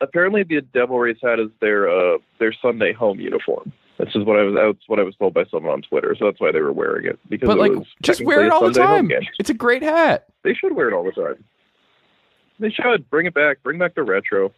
Apparently, 0.00 0.42
the 0.42 0.60
Devil 0.60 0.98
Rays 0.98 1.18
hat 1.22 1.38
is 1.38 1.50
their 1.60 1.88
uh, 1.88 2.18
their 2.38 2.52
Sunday 2.52 2.92
home 2.92 3.20
uniform. 3.20 3.72
This 4.04 4.14
is 4.14 4.24
what 4.24 4.38
I 4.38 4.42
was 4.42 4.54
that's 4.54 4.88
what 4.88 4.98
I 4.98 5.02
was 5.02 5.14
told 5.16 5.34
by 5.34 5.44
someone 5.50 5.72
on 5.72 5.82
Twitter. 5.82 6.16
So 6.18 6.24
that's 6.24 6.40
why 6.40 6.52
they 6.52 6.60
were 6.60 6.72
wearing 6.72 7.06
it 7.06 7.18
because 7.28 7.46
But 7.46 7.58
it 7.58 7.60
like, 7.60 7.72
was 7.72 7.86
just 8.02 8.22
wear 8.22 8.44
it 8.44 8.50
all 8.50 8.66
the 8.66 8.74
Sunday 8.74 9.14
time. 9.14 9.26
It's 9.38 9.50
a 9.50 9.54
great 9.54 9.82
hat. 9.82 10.26
They 10.42 10.54
should 10.54 10.74
wear 10.74 10.88
it 10.88 10.94
all 10.94 11.04
the 11.04 11.12
time. 11.12 11.44
They 12.58 12.70
should 12.70 13.08
bring 13.10 13.26
it 13.26 13.34
back. 13.34 13.62
Bring 13.62 13.78
back 13.78 13.94
the 13.94 14.02
retro. 14.02 14.52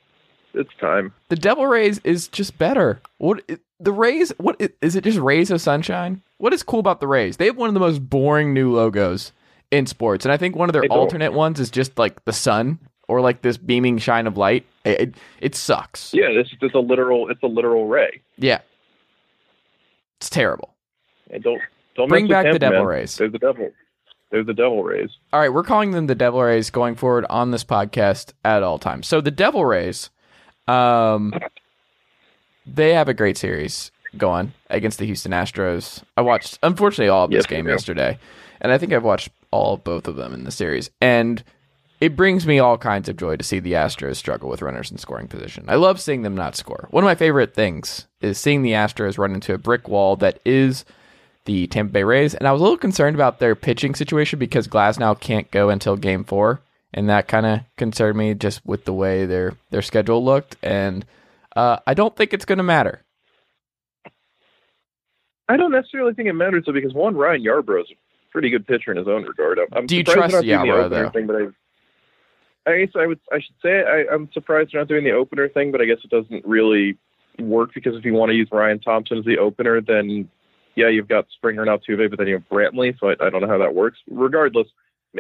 It's 0.55 0.71
time. 0.81 1.13
The 1.29 1.37
Devil 1.37 1.67
Rays 1.67 2.01
is 2.05 2.29
just 2.29 2.59
better. 2.59 3.01
What 3.19 3.43
the 3.81 3.93
Rays? 3.93 4.33
What 4.39 4.61
is 4.81 4.97
it? 4.97 5.05
Just 5.05 5.19
Rays 5.19 5.51
of 5.51 5.61
Sunshine? 5.61 6.23
What 6.39 6.53
is 6.53 6.63
cool 6.63 6.81
about 6.81 7.01
the 7.01 7.07
Rays? 7.07 7.37
They 7.37 7.47
have 7.47 7.57
one 7.57 7.69
of 7.69 7.75
the 7.75 7.81
most 7.81 7.99
boring 7.99 8.53
new 8.53 8.73
logos 8.73 9.33
in 9.71 9.87
sports, 9.87 10.25
and 10.25 10.33
I 10.33 10.37
think 10.37 10.55
one 10.55 10.69
of 10.69 10.73
their 10.73 10.85
alternate 10.91 11.33
ones 11.33 11.59
is 11.59 11.71
just 11.71 11.99
like 11.99 12.25
the 12.25 12.33
sun 12.33 12.79
or 13.09 13.21
like 13.21 13.43
this 13.43 13.57
beaming 13.57 13.99
shine 13.99 14.27
of 14.27 14.37
light. 14.37 14.67
It 14.85 15.01
it, 15.01 15.15
it 15.41 15.55
sucks. 15.55 16.13
Yeah, 16.13 16.33
this 16.35 16.49
is 16.53 16.59
just 16.61 16.75
a 16.75 16.81
literal. 16.81 17.31
It's 17.31 17.43
a 17.43 17.49
literal 17.49 17.87
ray. 17.87 18.21
Yeah. 18.37 18.61
It's 20.23 20.31
terrible. 20.31 20.73
And 21.33 21.43
don't 21.43 21.61
don't 21.97 22.09
Bring 22.09 22.29
back 22.29 22.53
the 22.53 22.59
Devil 22.61 22.79
man. 22.79 22.87
Rays. 22.87 23.17
They're 23.17 23.29
the 23.29 23.41
devil. 23.41 23.73
They're 24.31 24.45
the 24.45 24.55
Devil 24.55 24.85
Rays. 24.85 25.11
All 25.33 25.41
right, 25.41 25.53
we're 25.53 25.65
calling 25.65 25.91
them 25.91 26.07
the 26.07 26.15
Devil 26.15 26.41
Rays 26.41 26.71
going 26.71 26.95
forward 26.95 27.27
on 27.29 27.51
this 27.51 27.65
podcast 27.65 28.33
at 28.45 28.63
all 28.63 28.79
times. 28.79 29.09
So 29.09 29.21
the 29.21 29.33
Devil 29.33 29.65
Rays, 29.65 30.11
um, 30.69 31.35
they 32.65 32.95
have 32.95 33.09
a 33.09 33.15
great 33.15 33.37
series 33.37 33.91
going 34.17 34.53
against 34.71 35.01
the 35.01 35.07
Houston 35.07 35.33
Astros. 35.33 36.05
I 36.17 36.21
watched, 36.21 36.57
unfortunately, 36.63 37.09
all 37.09 37.25
of 37.25 37.31
this 37.31 37.39
Yes, 37.39 37.47
game 37.47 37.67
yesterday, 37.67 38.17
and 38.61 38.71
I 38.71 38.79
think 38.79 38.93
I've 38.93 39.03
watched 39.03 39.31
all 39.51 39.77
both 39.77 40.07
of 40.07 40.15
them 40.15 40.33
in 40.33 40.45
the 40.45 40.53
series, 40.53 40.89
and 41.01 41.43
it 42.03 42.17
brings 42.17 42.49
me 42.49 42.59
all 42.59 42.77
kinds 42.77 43.09
of 43.09 43.17
joy 43.17 43.37
to 43.37 43.45
see 43.45 43.61
the 43.61 43.75
Astros 43.75 44.17
struggle 44.17 44.51
with 44.51 44.61
runners 44.61 44.91
in 44.91 44.99
scoring 44.99 45.29
position. 45.29 45.67
I 45.69 45.77
love 45.77 46.01
seeing 46.01 46.23
them 46.23 46.35
not 46.35 46.57
score. 46.57 46.89
One 46.91 47.05
of 47.05 47.07
my 47.07 47.15
favorite 47.15 47.55
things 47.55 48.09
is 48.21 48.39
seeing 48.39 48.63
the 48.63 48.73
Astros 48.73 49.19
run 49.19 49.35
into 49.35 49.55
a 49.55 49.59
brick 49.59 49.87
wall 49.87 50.17
that 50.17 50.41
is 50.45 50.85
the 51.45 51.69
Tampa 51.69 51.93
Bay 51.93 52.03
Rays, 52.03 52.35
and 52.35 52.49
I 52.49 52.51
was 52.51 52.61
a 52.61 52.65
little 52.65 52.77
concerned 52.77 53.15
about 53.15 53.39
their 53.39 53.55
pitching 53.55 53.95
situation 53.95 54.41
because 54.41 54.67
Glasnow 54.67 55.19
can't 55.21 55.49
go 55.53 55.69
until 55.69 55.97
Game 55.97 56.25
Four, 56.25 56.61
and 56.93 57.09
that 57.09 57.29
kind 57.29 57.47
of 57.47 57.61
concerned 57.77 58.19
me 58.19 58.35
just 58.35 58.67
with 58.67 58.85
the 58.85 58.93
way 58.93 59.25
their 59.25 59.53
their 59.71 59.81
schedule 59.81 60.25
looked. 60.25 60.57
And 60.61 61.07
uh, 61.55 61.77
I 61.87 61.95
don't 61.95 62.17
think 62.17 62.35
it's 62.35 62.45
going 62.45 62.59
to 62.59 62.65
matter. 62.65 63.05
I 65.49 65.57
don't 65.57 65.71
necessarily 65.71 66.15
think 66.15 66.29
it 66.29 66.33
matters 66.33 66.65
though, 66.67 66.73
because 66.73 66.95
one, 66.95 67.15
Ryan 67.15 67.45
Yarbrough 67.45 67.83
is 67.83 67.91
a 67.93 67.95
pretty 68.33 68.51
good 68.51 68.67
pitcher 68.67 68.91
in 68.91 68.97
his 68.97 69.07
own 69.07 69.23
regard. 69.23 69.61
I'm, 69.61 69.69
I'm 69.73 69.87
Do 69.87 69.97
you 69.97 70.03
trust 70.03 70.33
they're 70.33 70.43
not 70.43 70.45
doing 70.45 70.61
the 70.63 70.67
Yarbrough, 70.67 70.91
though? 70.91 71.11
Thing, 71.11 71.27
but 71.29 71.37
I, 71.37 71.47
I 72.67 72.79
guess 72.79 72.95
I 72.95 73.07
would, 73.07 73.21
I 73.33 73.41
should 73.41 73.55
say, 73.61 73.83
I, 73.83 74.05
I'm 74.13 74.31
surprised 74.33 74.71
they're 74.73 74.81
not 74.81 74.89
doing 74.89 75.05
the 75.05 75.13
opener 75.13 75.49
thing, 75.49 75.73
but 75.73 75.81
I 75.81 75.85
guess 75.85 75.99
it 76.05 76.11
doesn't 76.11 76.45
really 76.47 76.97
work 77.39 77.71
because 77.75 77.97
if 77.97 78.05
you 78.05 78.15
want 78.15 78.31
to 78.31 78.37
use 78.37 78.49
Ryan 78.53 78.79
Thompson 78.79 79.19
as 79.19 79.25
the 79.25 79.39
opener, 79.39 79.81
then 79.81 80.29
yeah, 80.75 80.89
you've 80.89 81.09
got 81.09 81.27
Springer 81.35 81.63
and 81.63 81.71
Altuve, 81.71 82.09
but 82.09 82.19
then 82.19 82.29
you 82.29 82.35
have 82.35 82.49
Brantley, 82.49 82.99
so 82.99 83.09
I, 83.09 83.27
I 83.27 83.31
don't 83.31 83.43
know 83.43 83.49
how 83.49 83.59
that 83.59 83.75
works. 83.75 83.99
Regardless, 84.11 84.69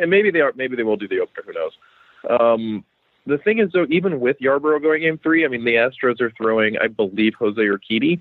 and 0.01 0.11
maybe 0.11 0.31
they 0.31 0.41
are, 0.41 0.53
maybe 0.57 0.77
they 0.77 0.83
will 0.83 0.97
do 0.97 1.09
the 1.09 1.21
opener. 1.21 1.43
Who 1.47 1.53
knows? 1.53 1.73
Um, 2.41 2.85
the 3.27 3.39
thing 3.39 3.59
is, 3.59 3.71
though, 3.73 3.87
even 3.91 4.21
with 4.21 4.39
Yarbrough 4.41 4.83
going 4.83 5.03
game 5.03 5.19
three, 5.19 5.45
I 5.45 5.49
mean, 5.49 5.65
the 5.65 5.75
Astros 5.75 6.21
are 6.21 6.33
throwing, 6.37 6.79
I 6.79 6.89
believe, 6.89 7.35
Jose 7.39 7.61
Urquidy, 7.61 8.21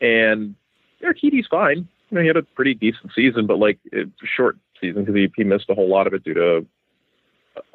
and 0.00 0.54
Urquidy's 1.02 1.46
fine. 1.46 1.88
You 2.10 2.16
know, 2.16 2.20
he 2.20 2.26
had 2.26 2.36
a 2.36 2.42
pretty 2.42 2.74
decent 2.74 3.12
season, 3.14 3.46
but 3.46 3.58
like 3.58 3.78
it's 3.92 4.22
a 4.22 4.26
short 4.26 4.56
season 4.80 5.04
because 5.04 5.16
he, 5.16 5.32
he 5.36 5.44
missed 5.44 5.70
a 5.70 5.74
whole 5.74 5.88
lot 5.88 6.06
of 6.06 6.14
it 6.14 6.24
due 6.24 6.34
to 6.34 6.66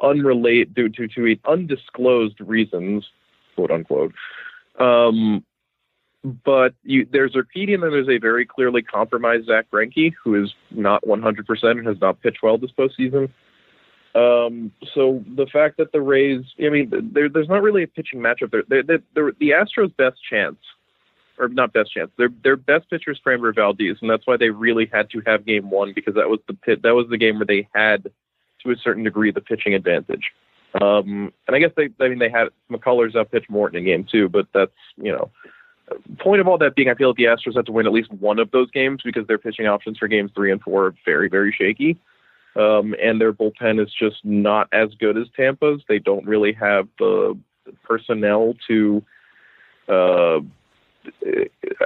unrelated, 0.01 0.73
due 0.73 0.89
to, 0.89 1.07
to 1.07 1.35
undisclosed 1.45 2.39
reasons, 2.41 3.05
quote 3.55 3.71
unquote. 3.71 4.13
Um, 4.79 5.43
but 6.23 6.73
you, 6.83 7.07
there's 7.11 7.33
Urquidy, 7.33 7.73
and 7.73 7.83
there's 7.83 8.09
a 8.09 8.17
very 8.17 8.45
clearly 8.45 8.81
compromised 8.81 9.45
Zack 9.45 9.67
Greinke, 9.71 10.13
who 10.21 10.43
is 10.43 10.53
not 10.71 11.03
100% 11.03 11.63
and 11.63 11.87
has 11.87 11.99
not 12.01 12.21
pitched 12.21 12.43
well 12.43 12.57
this 12.57 12.71
postseason. 12.71 13.29
Um, 14.15 14.71
so 14.95 15.23
the 15.35 15.45
fact 15.45 15.77
that 15.77 15.91
the 15.91 16.01
Rays, 16.01 16.43
I 16.59 16.69
mean, 16.69 17.11
there, 17.13 17.29
there's 17.29 17.47
not 17.47 17.61
really 17.61 17.83
a 17.83 17.87
pitching 17.87 18.19
matchup 18.19 18.51
there. 18.51 18.63
They, 18.67 18.81
they, 18.81 19.03
they're, 19.13 19.31
the 19.39 19.51
Astros' 19.51 19.95
best 19.95 20.17
chance, 20.29 20.57
or 21.37 21.47
not 21.47 21.73
best 21.73 21.93
chance, 21.93 22.09
their 22.17 22.29
their 22.43 22.57
best 22.57 22.89
pitcher 22.89 23.11
is 23.11 23.19
Framber 23.25 23.53
Valdez, 23.53 23.97
and 24.01 24.09
that's 24.09 24.25
why 24.25 24.35
they 24.35 24.49
really 24.49 24.89
had 24.91 25.09
to 25.11 25.21
have 25.25 25.45
Game 25.45 25.69
One 25.69 25.93
because 25.93 26.15
that 26.15 26.27
was 26.27 26.39
the 26.47 26.53
pit, 26.55 26.81
that 26.81 26.95
was 26.95 27.07
the 27.09 27.17
game 27.17 27.37
where 27.37 27.45
they 27.45 27.67
had, 27.73 28.11
to 28.63 28.71
a 28.71 28.75
certain 28.77 29.03
degree, 29.03 29.31
the 29.31 29.41
pitching 29.41 29.73
advantage. 29.73 30.31
Um, 30.79 31.33
and 31.47 31.55
I 31.55 31.59
guess 31.59 31.71
they, 31.75 31.89
I 31.99 32.09
mean, 32.09 32.19
they 32.19 32.29
had 32.29 32.49
McCullers 32.71 33.15
up 33.15 33.31
pitch 33.31 33.45
Morton 33.49 33.79
in 33.79 33.85
Game 33.85 34.05
Two, 34.09 34.29
but 34.29 34.47
that's 34.53 34.71
you 34.97 35.11
know 35.11 35.31
point 36.19 36.41
of 36.41 36.47
all 36.47 36.57
that 36.57 36.75
being, 36.75 36.89
I 36.89 36.95
feel 36.95 37.09
like 37.09 37.17
the 37.17 37.25
Astros 37.25 37.55
have 37.55 37.65
to 37.65 37.71
win 37.71 37.85
at 37.85 37.93
least 37.93 38.11
one 38.13 38.39
of 38.39 38.51
those 38.51 38.69
games 38.71 39.01
because 39.03 39.27
their 39.27 39.37
pitching 39.37 39.67
options 39.67 39.97
for 39.97 40.07
games 40.07 40.31
three 40.35 40.51
and 40.51 40.61
four 40.61 40.87
are 40.87 40.95
very, 41.05 41.29
very 41.29 41.51
shaky. 41.51 41.97
Um, 42.55 42.95
and 43.01 43.21
their 43.21 43.31
bullpen 43.31 43.81
is 43.81 43.93
just 43.93 44.17
not 44.23 44.67
as 44.71 44.89
good 44.99 45.17
as 45.17 45.27
Tampa's. 45.35 45.81
They 45.87 45.99
don't 45.99 46.25
really 46.25 46.53
have 46.53 46.87
the 46.97 47.37
personnel 47.83 48.55
to. 48.67 49.03
Uh, 49.87 50.39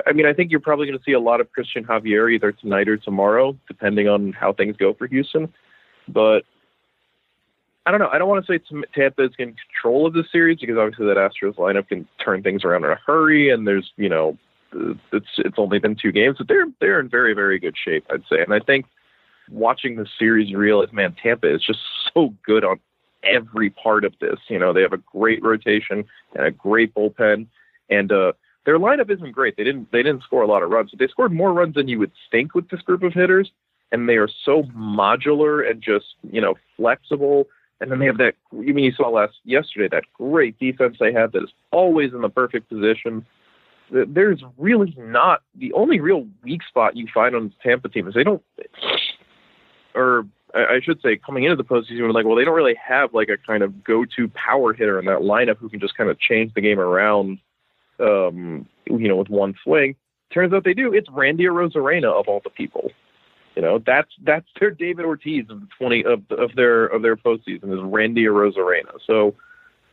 I 0.07 0.13
mean, 0.13 0.25
I 0.25 0.33
think 0.33 0.51
you're 0.51 0.59
probably 0.59 0.87
going 0.87 0.97
to 0.97 1.03
see 1.03 1.11
a 1.11 1.19
lot 1.19 1.41
of 1.41 1.49
Cristian 1.51 1.85
Javier 1.85 2.33
either 2.33 2.51
tonight 2.51 2.87
or 2.87 2.97
tomorrow, 2.97 3.57
depending 3.67 4.07
on 4.07 4.33
how 4.33 4.53
things 4.53 4.75
go 4.77 4.93
for 4.93 5.05
Houston. 5.07 5.53
But 6.07 6.43
I 7.85 7.91
don't 7.91 7.99
know. 7.99 8.09
I 8.11 8.17
don't 8.17 8.29
want 8.29 8.45
to 8.45 8.51
say 8.51 8.59
Tam- 8.59 8.85
Tampa 8.93 9.23
is 9.23 9.31
in 9.37 9.55
control 9.55 10.07
of 10.07 10.13
the 10.13 10.23
series 10.31 10.59
because 10.59 10.77
obviously 10.77 11.05
that 11.07 11.17
Astros 11.17 11.55
lineup 11.55 11.89
can 11.89 12.07
turn 12.23 12.41
things 12.41 12.63
around 12.63 12.85
in 12.85 12.91
a 12.91 12.99
hurry, 13.05 13.49
and 13.49 13.67
there's 13.67 13.91
you 13.97 14.09
know 14.09 14.37
uh, 14.73 14.93
it's 15.11 15.27
it's 15.37 15.57
only 15.57 15.79
been 15.79 15.95
two 15.95 16.11
games, 16.11 16.37
but 16.37 16.47
they're 16.47 16.67
they're 16.79 16.99
in 16.99 17.09
very 17.09 17.33
very 17.33 17.59
good 17.59 17.75
shape, 17.77 18.05
I'd 18.09 18.23
say. 18.29 18.41
And 18.41 18.53
I 18.53 18.59
think 18.59 18.85
watching 19.49 19.97
the 19.97 20.07
series, 20.17 20.53
realize, 20.53 20.93
man, 20.93 21.15
Tampa 21.21 21.53
is 21.53 21.61
just 21.61 21.79
so 22.13 22.33
good 22.45 22.63
on 22.63 22.79
every 23.23 23.69
part 23.69 24.05
of 24.05 24.13
this. 24.19 24.39
You 24.47 24.59
know, 24.59 24.71
they 24.73 24.81
have 24.81 24.93
a 24.93 24.97
great 24.97 25.43
rotation 25.43 26.05
and 26.35 26.45
a 26.45 26.51
great 26.51 26.93
bullpen, 26.93 27.47
and 27.89 28.11
uh, 28.11 28.31
their 28.65 28.79
lineup 28.79 29.09
isn't 29.09 29.31
great. 29.33 29.57
They 29.57 29.63
didn't 29.65 29.91
they 29.91 30.03
didn't 30.03 30.23
score 30.23 30.41
a 30.41 30.47
lot 30.47 30.63
of 30.63 30.69
runs, 30.69 30.91
but 30.91 30.99
they 30.99 31.07
scored 31.07 31.33
more 31.33 31.51
runs 31.51 31.75
than 31.75 31.89
you 31.89 31.99
would 31.99 32.11
think 32.31 32.55
with 32.55 32.69
this 32.69 32.81
group 32.81 33.03
of 33.03 33.13
hitters. 33.13 33.51
and 33.91 34.07
they 34.07 34.15
are 34.15 34.29
so 34.45 34.63
modular 34.75 35.69
and 35.69 35.81
just 35.81 36.15
you 36.31 36.39
know 36.39 36.55
flexible. 36.77 37.47
And 37.81 37.91
then 37.91 37.99
they 37.99 38.05
have 38.05 38.17
that. 38.17 38.35
I 38.51 38.55
mean 38.55 38.85
you 38.85 38.93
saw 38.93 39.09
last 39.09 39.33
yesterday 39.43 39.89
that 39.91 40.03
great 40.13 40.57
defense 40.59 40.97
they 40.99 41.11
have 41.13 41.31
that 41.33 41.43
is 41.43 41.53
always 41.71 42.13
in 42.13 42.21
the 42.21 42.29
perfect 42.29 42.69
position. 42.69 43.25
There's 43.91 44.41
really 44.57 44.95
not 44.97 45.41
the 45.55 45.73
only 45.73 45.99
real 45.99 46.25
weak 46.43 46.61
spot 46.67 46.95
you 46.95 47.07
find 47.13 47.35
on 47.35 47.49
the 47.49 47.53
Tampa 47.61 47.89
team 47.89 48.07
is 48.07 48.13
they 48.13 48.23
don't, 48.23 48.41
or 49.93 50.25
I 50.55 50.75
I 50.75 50.79
should 50.81 51.01
say, 51.01 51.17
coming 51.17 51.43
into 51.43 51.55
the 51.55 51.63
postseason, 51.63 52.01
we're 52.01 52.11
like, 52.11 52.25
well, 52.25 52.35
they 52.35 52.45
don't 52.45 52.55
really 52.55 52.75
have 52.75 53.13
like 53.13 53.29
a 53.29 53.37
kind 53.37 53.63
of 53.63 53.83
go-to 53.83 54.29
power 54.29 54.73
hitter 54.73 54.99
in 54.99 55.05
that 55.05 55.19
lineup 55.19 55.57
who 55.57 55.69
can 55.69 55.79
just 55.79 55.97
kind 55.97 56.09
of 56.09 56.19
change 56.19 56.53
the 56.53 56.61
game 56.61 56.79
around, 56.79 57.39
um, 57.99 58.67
you 58.85 59.07
know, 59.07 59.17
with 59.17 59.29
one 59.29 59.53
swing. 59.63 59.95
Turns 60.33 60.53
out 60.53 60.63
they 60.63 60.73
do. 60.73 60.93
It's 60.93 61.09
Randy 61.11 61.43
Arozarena 61.43 62.11
of 62.11 62.27
all 62.27 62.41
the 62.43 62.49
people. 62.49 62.91
You 63.55 63.61
know, 63.61 63.79
that's 63.79 64.11
that's 64.23 64.47
their 64.59 64.71
David 64.71 65.05
Ortiz 65.05 65.45
of 65.49 65.61
the 65.61 65.67
twenty 65.77 66.03
of 66.03 66.23
of 66.31 66.55
their 66.55 66.85
of 66.85 67.01
their 67.01 67.15
postseason 67.15 67.73
is 67.73 67.79
Randy 67.83 68.23
Arozarena. 68.23 68.99
So, 69.05 69.35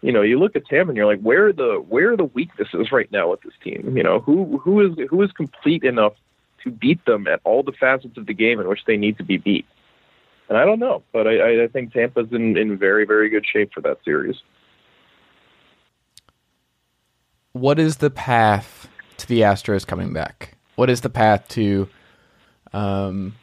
you 0.01 0.13
know, 0.13 0.23
you 0.23 0.39
look 0.39 0.57
at 0.57 0.67
Tam 0.67 0.89
and 0.89 0.97
you're 0.97 1.07
like, 1.07 1.21
where 1.21 1.49
are 1.49 1.53
the 1.53 1.85
where 1.89 2.13
are 2.13 2.17
the 2.17 2.25
weaknesses 2.25 2.91
right 2.91 3.11
now 3.13 3.31
with 3.31 3.43
this 3.43 3.53
team? 3.63 3.97
You 3.97 4.03
know, 4.03 4.21
who 4.21 4.59
who 4.59 4.81
is 4.81 5.09
who 5.09 5.23
is 5.23 5.31
complete 5.33 5.85
enough 5.85 6.15
to 6.65 6.71
beat 6.71 7.05
them 7.05 7.27
at 7.27 7.41
all 7.45 7.63
the 7.63 7.73
facets 7.73 8.17
of 8.17 8.27
the 8.27 8.35
game 8.35 8.61
in 8.61 8.69
which 8.69 8.85
they 8.87 8.97
need 8.97 9.19
to 9.19 9.25
be 9.25 9.37
beat? 9.37 9.67
And 10.49 10.59
I 10.59 10.65
don't 10.65 10.81
know, 10.81 11.03
but 11.13 11.29
I, 11.29 11.65
I 11.65 11.69
think 11.69 11.93
Tampa's 11.93 12.33
in, 12.33 12.57
in 12.57 12.77
very, 12.77 13.07
very 13.07 13.29
good 13.29 13.47
shape 13.47 13.73
for 13.73 13.81
that 13.83 13.99
series. 14.05 14.35
what 17.53 17.79
is 17.79 17.97
the 17.97 18.11
path 18.11 18.89
to 19.19 19.27
the 19.27 19.41
Astros 19.41 19.87
coming 19.87 20.13
back? 20.13 20.57
What 20.77 20.91
is 20.91 21.01
the 21.01 21.11
path 21.11 21.49
to 21.49 21.89
um, 22.73 23.35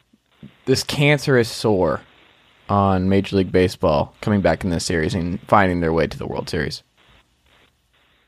this 0.66 0.82
cancerous 0.82 1.50
sore 1.50 2.02
on 2.68 3.08
Major 3.08 3.36
League 3.36 3.52
Baseball 3.52 4.14
coming 4.20 4.40
back 4.40 4.64
in 4.64 4.70
this 4.70 4.84
series 4.84 5.14
and 5.14 5.40
finding 5.42 5.80
their 5.80 5.92
way 5.92 6.06
to 6.06 6.18
the 6.18 6.26
World 6.26 6.48
Series? 6.48 6.82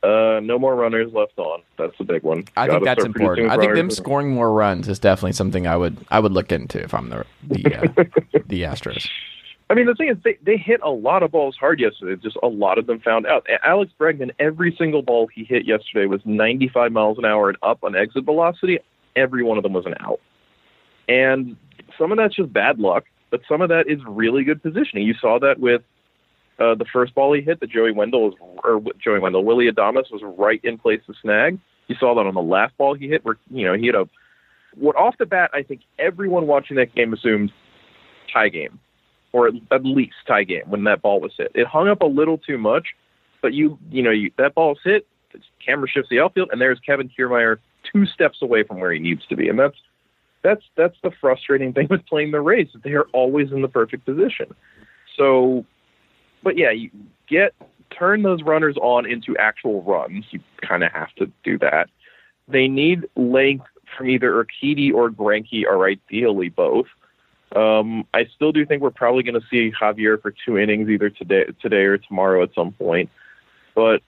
Uh, 0.03 0.39
no 0.41 0.57
more 0.57 0.75
runners 0.75 1.13
left 1.13 1.37
on. 1.37 1.61
That's 1.77 1.95
the 1.99 2.03
big 2.03 2.23
one. 2.23 2.45
I 2.57 2.65
Gotta 2.65 2.79
think 2.79 2.85
that's 2.85 3.05
important. 3.05 3.51
I 3.51 3.57
think 3.57 3.75
them 3.75 3.91
scoring 3.91 4.31
more 4.31 4.51
runs 4.51 4.87
is 4.87 4.97
definitely 4.97 5.33
something 5.33 5.67
I 5.67 5.77
would 5.77 5.95
I 6.09 6.19
would 6.19 6.31
look 6.31 6.51
into 6.51 6.81
if 6.81 6.93
I'm 6.93 7.09
the 7.09 7.23
the 7.43 7.75
uh, 7.75 7.81
the 8.47 8.63
Astros. 8.63 9.07
I 9.69 9.73
mean, 9.73 9.85
the 9.85 9.95
thing 9.95 10.09
is, 10.09 10.17
they, 10.25 10.37
they 10.43 10.57
hit 10.57 10.81
a 10.83 10.89
lot 10.89 11.23
of 11.23 11.31
balls 11.31 11.55
hard 11.55 11.79
yesterday. 11.79 12.21
Just 12.21 12.35
a 12.43 12.47
lot 12.47 12.77
of 12.77 12.87
them 12.87 12.99
found 12.99 13.25
out. 13.25 13.47
Alex 13.63 13.93
Bregman, 13.97 14.31
every 14.37 14.75
single 14.77 15.01
ball 15.01 15.27
he 15.27 15.45
hit 15.45 15.65
yesterday 15.65 16.07
was 16.07 16.19
95 16.25 16.91
miles 16.91 17.17
an 17.17 17.23
hour 17.23 17.47
and 17.47 17.57
up 17.63 17.81
on 17.81 17.95
exit 17.95 18.25
velocity. 18.25 18.79
Every 19.15 19.43
one 19.43 19.55
of 19.55 19.63
them 19.63 19.71
was 19.71 19.85
an 19.85 19.93
out. 20.01 20.19
And 21.07 21.55
some 21.97 22.11
of 22.11 22.17
that's 22.17 22.35
just 22.35 22.51
bad 22.51 22.79
luck, 22.79 23.05
but 23.29 23.41
some 23.47 23.61
of 23.61 23.69
that 23.69 23.87
is 23.87 23.99
really 24.07 24.43
good 24.43 24.61
positioning. 24.61 25.05
You 25.05 25.13
saw 25.19 25.39
that 25.39 25.59
with 25.59 25.81
uh, 26.59 26.75
the 26.75 26.85
first 26.91 27.15
ball 27.15 27.33
he 27.33 27.41
hit, 27.41 27.59
that 27.59 27.69
Joey 27.69 27.91
Wendle 27.91 28.29
was, 28.29 28.33
or 28.63 28.81
Joey 29.03 29.19
Wendle, 29.19 29.43
Willy 29.43 29.69
Adames 29.69 30.11
was 30.11 30.21
right 30.37 30.59
in 30.63 30.77
place 30.77 31.01
to 31.07 31.13
snag. 31.21 31.59
You 31.87 31.95
saw 31.99 32.15
that 32.15 32.25
on 32.25 32.33
the 32.33 32.41
last 32.41 32.77
ball 32.77 32.93
he 32.93 33.07
hit, 33.07 33.25
where 33.25 33.37
you 33.49 33.65
know 33.65 33.73
he 33.73 33.87
had 33.87 33.95
a. 33.95 34.07
What 34.75 34.95
off 34.95 35.17
the 35.17 35.25
bat, 35.25 35.49
I 35.53 35.63
think 35.63 35.81
everyone 35.99 36.47
watching 36.47 36.77
that 36.77 36.95
game 36.95 37.13
assumed 37.13 37.51
tie 38.31 38.49
game 38.49 38.79
or 39.33 39.47
at, 39.47 39.53
at 39.71 39.85
least 39.85 40.13
tie 40.27 40.43
game 40.43 40.63
when 40.67 40.83
that 40.85 41.01
ball 41.01 41.19
was 41.19 41.33
hit. 41.37 41.51
It 41.55 41.67
hung 41.67 41.87
up 41.87 42.01
a 42.01 42.05
little 42.05 42.37
too 42.37 42.57
much, 42.57 42.87
but 43.41 43.53
you 43.53 43.77
you 43.89 44.01
know 44.01 44.11
you, 44.11 44.31
that 44.37 44.55
ball's 44.55 44.79
hit, 44.83 45.07
camera 45.65 45.87
shifts 45.89 46.09
the 46.09 46.19
outfield, 46.19 46.49
and 46.51 46.61
there's 46.61 46.79
Kevin 46.79 47.09
Kiermaier 47.09 47.57
two 47.91 48.05
steps 48.05 48.41
away 48.41 48.63
from 48.63 48.79
where 48.79 48.91
he 48.91 48.99
needs 48.99 49.25
to 49.27 49.35
be, 49.35 49.49
and 49.49 49.59
that's 49.59 49.77
that's 50.43 50.63
that's 50.75 50.97
the 51.03 51.11
frustrating 51.19 51.73
thing 51.73 51.87
with 51.89 52.05
playing 52.05 52.31
the 52.31 52.41
Rays. 52.41 52.69
They 52.83 52.91
are 52.91 53.07
always 53.13 53.51
in 53.51 53.61
the 53.61 53.67
perfect 53.67 54.05
position. 54.05 54.53
So, 55.17 55.65
but 56.43 56.57
yeah, 56.57 56.71
you 56.71 56.89
get 57.27 57.53
turn 57.97 58.23
those 58.23 58.41
runners 58.43 58.77
on 58.81 59.05
into 59.05 59.37
actual 59.37 59.81
runs. 59.83 60.25
You 60.31 60.39
kind 60.61 60.83
of 60.83 60.91
have 60.91 61.13
to 61.15 61.31
do 61.43 61.57
that. 61.59 61.89
They 62.47 62.67
need 62.67 63.05
length 63.15 63.65
from 63.97 64.09
either 64.09 64.31
Urquidy 64.31 64.93
or 64.93 65.09
Greinke, 65.09 65.65
or 65.65 65.87
ideally 65.87 66.49
both. 66.49 66.87
Um, 67.55 68.07
I 68.13 68.25
still 68.33 68.53
do 68.53 68.65
think 68.65 68.81
we're 68.81 68.91
probably 68.91 69.23
going 69.23 69.39
to 69.39 69.45
see 69.49 69.71
Javier 69.71 70.21
for 70.21 70.33
two 70.45 70.57
innings 70.57 70.89
either 70.89 71.09
today, 71.09 71.45
today 71.61 71.83
or 71.83 71.97
tomorrow 71.97 72.43
at 72.43 72.53
some 72.55 72.71
point. 72.71 73.09
But 73.75 74.01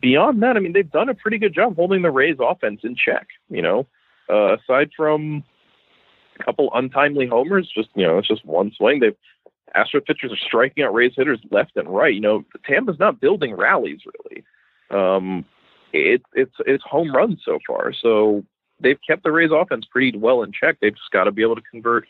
beyond 0.00 0.42
that, 0.42 0.56
I 0.56 0.60
mean, 0.60 0.72
they've 0.72 0.90
done 0.90 1.08
a 1.08 1.14
pretty 1.14 1.38
good 1.38 1.52
job 1.52 1.74
holding 1.74 2.02
the 2.02 2.10
Rays' 2.10 2.36
offense 2.40 2.80
in 2.84 2.94
check. 2.94 3.26
You 3.50 3.62
know, 3.62 3.86
uh, 4.30 4.56
aside 4.56 4.90
from 4.96 5.42
a 6.38 6.44
couple 6.44 6.70
untimely 6.74 7.26
homers, 7.26 7.70
just 7.74 7.88
you 7.94 8.06
know, 8.06 8.18
it's 8.18 8.28
just 8.28 8.44
one 8.44 8.72
swing. 8.76 9.00
They've 9.00 9.16
Astro 9.74 10.00
pitchers 10.00 10.32
are 10.32 10.36
striking 10.36 10.84
out 10.84 10.94
Rays 10.94 11.12
hitters 11.16 11.40
left 11.50 11.76
and 11.76 11.88
right. 11.88 12.14
You 12.14 12.20
know, 12.20 12.44
Tampa's 12.64 12.98
not 12.98 13.20
building 13.20 13.54
rallies 13.54 14.00
really. 14.06 14.44
Um, 14.90 15.44
it, 15.92 16.22
it's 16.34 16.54
it's 16.60 16.84
home 16.84 17.14
runs 17.14 17.40
so 17.44 17.58
far, 17.66 17.92
so 17.92 18.44
they've 18.80 18.98
kept 19.06 19.24
the 19.24 19.32
Rays' 19.32 19.50
offense 19.52 19.86
pretty 19.90 20.16
well 20.16 20.42
in 20.42 20.52
check. 20.52 20.78
They've 20.80 20.94
just 20.94 21.10
got 21.10 21.24
to 21.24 21.32
be 21.32 21.42
able 21.42 21.56
to 21.56 21.62
convert 21.62 22.06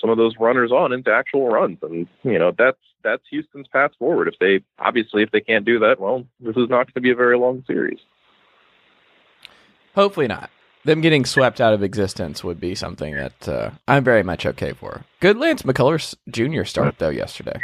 some 0.00 0.10
of 0.10 0.16
those 0.16 0.34
runners 0.38 0.70
on 0.70 0.92
into 0.92 1.12
actual 1.12 1.48
runs, 1.48 1.78
and 1.82 2.06
you 2.22 2.38
know 2.38 2.52
that's 2.56 2.78
that's 3.02 3.22
Houston's 3.30 3.68
path 3.68 3.92
forward. 3.98 4.28
If 4.28 4.38
they 4.38 4.64
obviously 4.78 5.22
if 5.22 5.30
they 5.30 5.40
can't 5.40 5.64
do 5.64 5.78
that, 5.80 6.00
well, 6.00 6.24
this 6.40 6.56
is 6.56 6.68
not 6.68 6.86
going 6.86 6.94
to 6.94 7.00
be 7.00 7.10
a 7.10 7.16
very 7.16 7.38
long 7.38 7.64
series. 7.66 7.98
Hopefully 9.94 10.28
not. 10.28 10.50
Them 10.86 11.00
getting 11.00 11.24
swept 11.24 11.60
out 11.60 11.72
of 11.72 11.82
existence 11.82 12.44
would 12.44 12.60
be 12.60 12.76
something 12.76 13.12
that 13.16 13.48
uh, 13.48 13.70
I'm 13.88 14.04
very 14.04 14.22
much 14.22 14.46
okay 14.46 14.72
for. 14.72 15.04
Good 15.18 15.36
Lance 15.36 15.62
McCullers 15.62 16.14
Jr. 16.30 16.62
start 16.62 16.98
though 16.98 17.08
yesterday. 17.08 17.60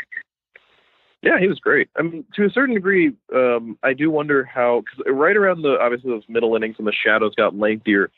Yeah, 1.23 1.39
he 1.39 1.47
was 1.47 1.61
great. 1.61 1.89
I 1.97 2.03
mean, 2.03 2.25
to 2.35 2.47
a 2.47 2.51
certain 2.51 2.75
degree, 2.75 3.13
um, 3.33 3.79
I 3.85 3.93
do 3.93 4.11
wonder 4.11 4.43
how 4.45 4.81
because 4.81 5.15
right 5.15 5.37
around 5.37 5.63
the 5.63 5.79
obviously 5.81 6.11
those 6.11 6.25
middle 6.29 6.57
innings 6.57 6.75
and 6.79 6.87
the 6.87 6.93
shadows 6.93 7.33
got 7.37 7.57
lengthier. 7.57 8.11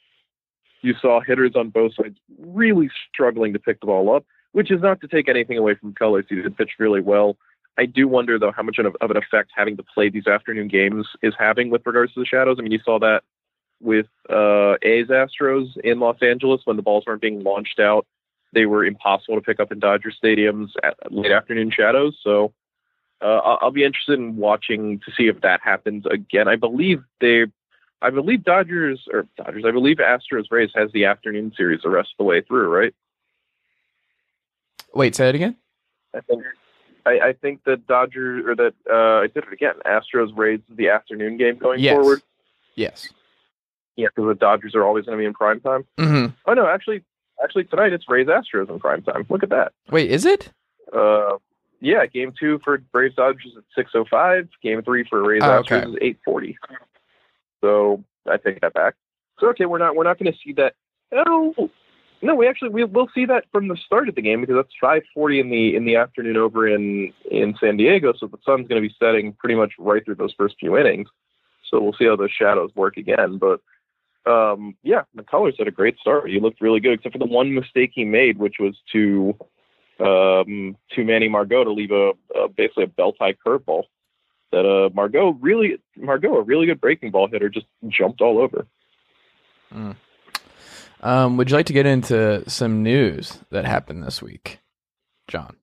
You 0.80 0.94
saw 1.02 1.20
hitters 1.20 1.52
on 1.54 1.68
both 1.68 1.92
sides 1.96 2.16
really 2.38 2.88
struggling 3.12 3.52
to 3.52 3.58
pick 3.58 3.80
the 3.80 3.86
ball 3.86 4.16
up, 4.16 4.24
which 4.52 4.70
is 4.70 4.80
not 4.80 5.02
to 5.02 5.08
take 5.08 5.28
anything 5.28 5.58
away 5.58 5.74
from 5.74 5.92
Colors. 5.92 6.24
He 6.30 6.36
did 6.36 6.56
pitch 6.56 6.70
really 6.78 7.02
well. 7.02 7.36
I 7.76 7.84
do 7.84 8.08
wonder 8.08 8.38
though 8.38 8.52
how 8.52 8.62
much 8.62 8.78
of, 8.78 8.96
of 9.02 9.10
an 9.10 9.18
effect 9.18 9.50
having 9.54 9.76
to 9.76 9.82
play 9.82 10.08
these 10.08 10.26
afternoon 10.26 10.68
games 10.68 11.06
is 11.22 11.34
having 11.38 11.68
with 11.68 11.82
regards 11.84 12.14
to 12.14 12.20
the 12.20 12.26
shadows. 12.26 12.56
I 12.58 12.62
mean, 12.62 12.72
you 12.72 12.80
saw 12.82 12.98
that 13.00 13.20
with 13.80 14.06
uh, 14.30 14.74
A's 14.82 15.08
Astros 15.08 15.76
in 15.78 16.00
Los 16.00 16.22
Angeles 16.22 16.62
when 16.64 16.76
the 16.76 16.82
balls 16.82 17.04
weren't 17.06 17.20
being 17.20 17.42
launched 17.42 17.78
out. 17.78 18.06
They 18.52 18.66
were 18.66 18.84
impossible 18.84 19.34
to 19.34 19.40
pick 19.40 19.60
up 19.60 19.72
in 19.72 19.80
Dodger 19.80 20.12
stadiums 20.12 20.68
at 20.82 20.96
late 21.10 21.32
afternoon 21.32 21.70
shadows. 21.70 22.18
So 22.22 22.52
uh, 23.20 23.38
I'll, 23.38 23.58
I'll 23.62 23.70
be 23.70 23.84
interested 23.84 24.18
in 24.18 24.36
watching 24.36 25.00
to 25.04 25.12
see 25.16 25.28
if 25.28 25.40
that 25.40 25.60
happens 25.62 26.06
again. 26.06 26.46
I 26.46 26.56
believe 26.56 27.02
they, 27.20 27.46
I 28.00 28.10
believe 28.10 28.44
Dodgers 28.44 29.08
or 29.12 29.26
Dodgers, 29.36 29.64
I 29.66 29.70
believe 29.72 29.96
Astros 29.96 30.44
Rays 30.50 30.70
has 30.74 30.92
the 30.92 31.04
afternoon 31.06 31.52
series 31.56 31.80
the 31.82 31.90
rest 31.90 32.10
of 32.12 32.18
the 32.18 32.24
way 32.24 32.42
through, 32.42 32.68
right? 32.68 32.94
Wait, 34.94 35.16
say 35.16 35.28
it 35.28 35.34
again. 35.34 35.56
I 36.14 36.20
think. 36.20 36.44
I, 37.06 37.18
I 37.20 37.32
think 37.34 37.64
that 37.64 37.86
Dodgers 37.86 38.44
or 38.46 38.54
that 38.54 38.74
uh, 38.90 39.22
I 39.22 39.26
did 39.26 39.44
it 39.44 39.52
again. 39.52 39.74
Astros 39.84 40.30
Rays 40.36 40.60
the 40.70 40.88
afternoon 40.88 41.36
game 41.36 41.58
going 41.58 41.80
Yes. 41.80 41.94
forward. 41.94 42.22
Yes. 42.76 43.08
Yeah, 43.96 44.08
because 44.14 44.28
the 44.28 44.34
Dodgers 44.34 44.74
are 44.74 44.84
always 44.84 45.04
going 45.06 45.16
to 45.16 45.22
be 45.22 45.26
in 45.26 45.34
prime 45.34 45.60
time. 45.60 45.84
hmm 45.98 46.26
Oh 46.46 46.54
no, 46.54 46.66
actually, 46.66 47.02
actually 47.42 47.64
tonight 47.64 47.92
it's 47.92 48.08
Rays 48.08 48.26
Astros 48.26 48.68
in 48.68 48.78
prime 48.80 49.02
time. 49.02 49.24
Look 49.28 49.42
at 49.42 49.50
that. 49.50 49.72
Wait, 49.90 50.10
is 50.10 50.24
it? 50.24 50.50
Uh, 50.92 51.36
yeah, 51.80 52.06
game 52.06 52.32
two 52.38 52.60
for 52.64 52.78
Braves 52.78 53.14
Dodgers 53.14 53.52
at 53.56 53.64
six 53.74 53.92
oh 53.94 54.04
five. 54.10 54.48
Game 54.62 54.82
three 54.82 55.04
for 55.08 55.22
Rays 55.22 55.42
Oh, 55.44 55.62
Astros 55.62 55.84
okay. 55.84 55.90
is 55.90 55.96
eight 56.00 56.18
forty. 56.24 56.56
So 57.60 58.02
I 58.30 58.36
take 58.36 58.60
that 58.60 58.74
back. 58.74 58.94
So 59.40 59.48
okay, 59.48 59.66
we're 59.66 59.78
not 59.78 59.94
we're 59.96 60.04
not 60.04 60.18
going 60.18 60.32
to 60.32 60.38
see 60.44 60.52
that. 60.54 60.74
No, 61.12 61.54
no, 62.22 62.34
we 62.34 62.48
actually 62.48 62.70
we 62.70 62.84
we'll 62.84 63.10
see 63.14 63.26
that 63.26 63.44
from 63.52 63.68
the 63.68 63.76
start 63.76 64.08
of 64.08 64.14
the 64.14 64.22
game 64.22 64.40
because 64.40 64.56
that's 64.56 64.74
five 64.80 65.02
forty 65.12 65.40
in 65.40 65.50
the 65.50 65.76
in 65.76 65.84
the 65.84 65.96
afternoon 65.96 66.36
over 66.36 66.66
in 66.66 67.12
in 67.30 67.54
San 67.60 67.76
Diego. 67.76 68.12
So 68.18 68.26
the 68.26 68.38
sun's 68.44 68.66
going 68.68 68.82
to 68.82 68.88
be 68.88 68.94
setting 68.98 69.32
pretty 69.34 69.54
much 69.54 69.72
right 69.78 70.04
through 70.04 70.16
those 70.16 70.34
first 70.36 70.56
few 70.58 70.76
innings. 70.76 71.08
So 71.70 71.80
we'll 71.80 71.94
see 71.94 72.06
how 72.06 72.16
those 72.16 72.30
shadows 72.32 72.70
work 72.74 72.96
again, 72.96 73.38
but. 73.38 73.60
Um, 74.26 74.76
yeah, 74.82 75.02
McCullers 75.16 75.58
had 75.58 75.68
a 75.68 75.72
great 75.72 75.98
start. 75.98 76.30
He 76.30 76.40
looked 76.40 76.60
really 76.60 76.80
good, 76.80 76.94
except 76.94 77.12
for 77.12 77.18
the 77.18 77.26
one 77.26 77.54
mistake 77.54 77.90
he 77.94 78.04
made, 78.04 78.38
which 78.38 78.56
was 78.58 78.74
to 78.92 79.36
um, 80.00 80.76
to 80.92 81.04
Manny 81.04 81.28
Margot 81.28 81.64
to 81.64 81.72
leave 81.72 81.90
a, 81.90 82.12
a 82.34 82.48
basically 82.48 82.84
a 82.84 82.88
belt 82.88 83.16
high 83.20 83.34
curveball 83.34 83.84
that 84.50 84.66
uh, 84.66 84.90
Margot 84.94 85.30
really 85.40 85.78
Margot 85.96 86.36
a 86.36 86.42
really 86.42 86.66
good 86.66 86.80
breaking 86.80 87.10
ball 87.10 87.28
hitter 87.28 87.48
just 87.48 87.66
jumped 87.88 88.20
all 88.20 88.38
over. 88.38 88.66
Um, 91.04 91.36
would 91.36 91.50
you 91.50 91.56
like 91.56 91.66
to 91.66 91.72
get 91.72 91.86
into 91.86 92.48
some 92.48 92.82
news 92.82 93.38
that 93.50 93.66
happened 93.66 94.02
this 94.02 94.22
week, 94.22 94.60
John? 95.28 95.56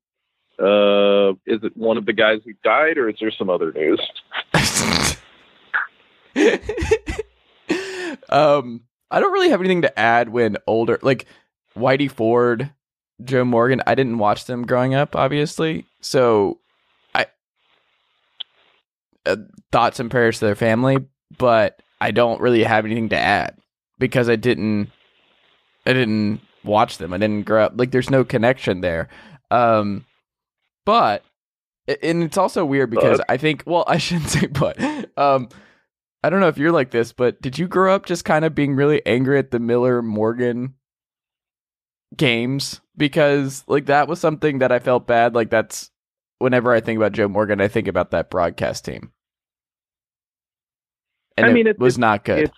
Uh, 0.60 1.32
is 1.48 1.64
it 1.64 1.76
one 1.76 1.98
of 1.98 2.06
the 2.06 2.14
guys 2.14 2.42
who 2.46 2.54
died, 2.64 2.98
or 2.98 3.10
is 3.10 3.16
there 3.20 3.32
some 3.32 3.50
other 3.50 3.72
news? 3.72 4.00
um, 8.32 8.82
I 9.10 9.20
don't 9.20 9.34
really 9.34 9.50
have 9.50 9.60
anything 9.60 9.82
to 9.84 10.00
add 10.00 10.30
when 10.30 10.58
older, 10.68 11.00
like 11.02 11.26
Whitey 11.76 12.10
Ford 12.10 12.72
Joe 13.24 13.46
Morgan. 13.46 13.82
I 13.86 13.96
didn't 13.96 14.18
watch 14.18 14.46
them 14.46 14.66
growing 14.66 14.96
up, 14.96 15.16
obviously. 15.16 15.86
So 16.02 16.60
I 17.14 17.28
uh, 19.26 19.38
thoughts 19.72 20.00
and 20.00 20.10
prayers 20.10 20.40
to 20.40 20.46
their 20.46 20.56
family, 20.56 20.98
but 21.38 21.82
I 22.00 22.12
don't 22.12 22.42
really 22.42 22.64
have 22.64 22.86
anything 22.86 23.10
to 23.10 23.18
add 23.18 23.58
because 24.00 24.30
I 24.30 24.36
didn't 24.36 24.90
I 25.86 25.94
didn't 25.94 26.42
watch 26.64 26.98
them. 26.98 27.14
I 27.14 27.18
didn't 27.18 27.46
grow 27.46 27.66
up 27.66 27.74
like 27.76 27.92
there's 27.92 28.10
no 28.10 28.24
connection 28.24 28.82
there. 28.82 29.10
Um 29.50 30.06
but 30.86 31.24
and 32.02 32.24
it's 32.24 32.38
also 32.38 32.66
weird 32.66 32.90
because 32.90 33.22
I 33.28 33.38
think 33.38 33.64
well, 33.66 33.84
I 33.88 33.98
shouldn't 33.98 34.30
say 34.30 34.48
but 34.48 34.80
um 35.18 35.50
I 36.24 36.30
don't 36.30 36.40
know 36.40 36.48
if 36.48 36.58
you're 36.58 36.72
like 36.72 36.92
this, 36.92 37.14
but 37.14 37.42
did 37.42 37.58
you 37.58 37.68
grow 37.68 37.94
up 37.96 38.06
just 38.06 38.26
kind 38.26 38.46
of 38.46 38.54
being 38.54 38.76
really 38.76 39.04
angry 39.06 39.40
at 39.40 39.52
the 39.52 39.60
Miller 39.60 40.02
Morgan 40.02 40.76
games? 42.16 42.82
Because 42.96 43.64
like 43.68 43.88
that 43.88 44.08
was 44.08 44.20
something 44.20 44.60
that 44.60 44.72
I 44.72 44.80
felt 44.80 45.08
bad. 45.08 45.34
Like 45.34 45.50
that's 45.50 45.90
whenever 46.38 46.72
I 46.74 46.80
think 46.80 46.98
about 46.98 47.14
Joe 47.14 47.28
Morgan, 47.28 47.60
I 47.62 47.68
think 47.68 47.88
about 47.88 48.12
that 48.12 48.30
broadcast 48.30 48.86
team. 48.86 49.12
And 51.38 51.46
I 51.46 51.54
mean, 51.54 51.68
it 51.68 51.80
was 51.80 51.98
not 51.98 52.24
good. 52.24 52.40
It's 52.40 52.58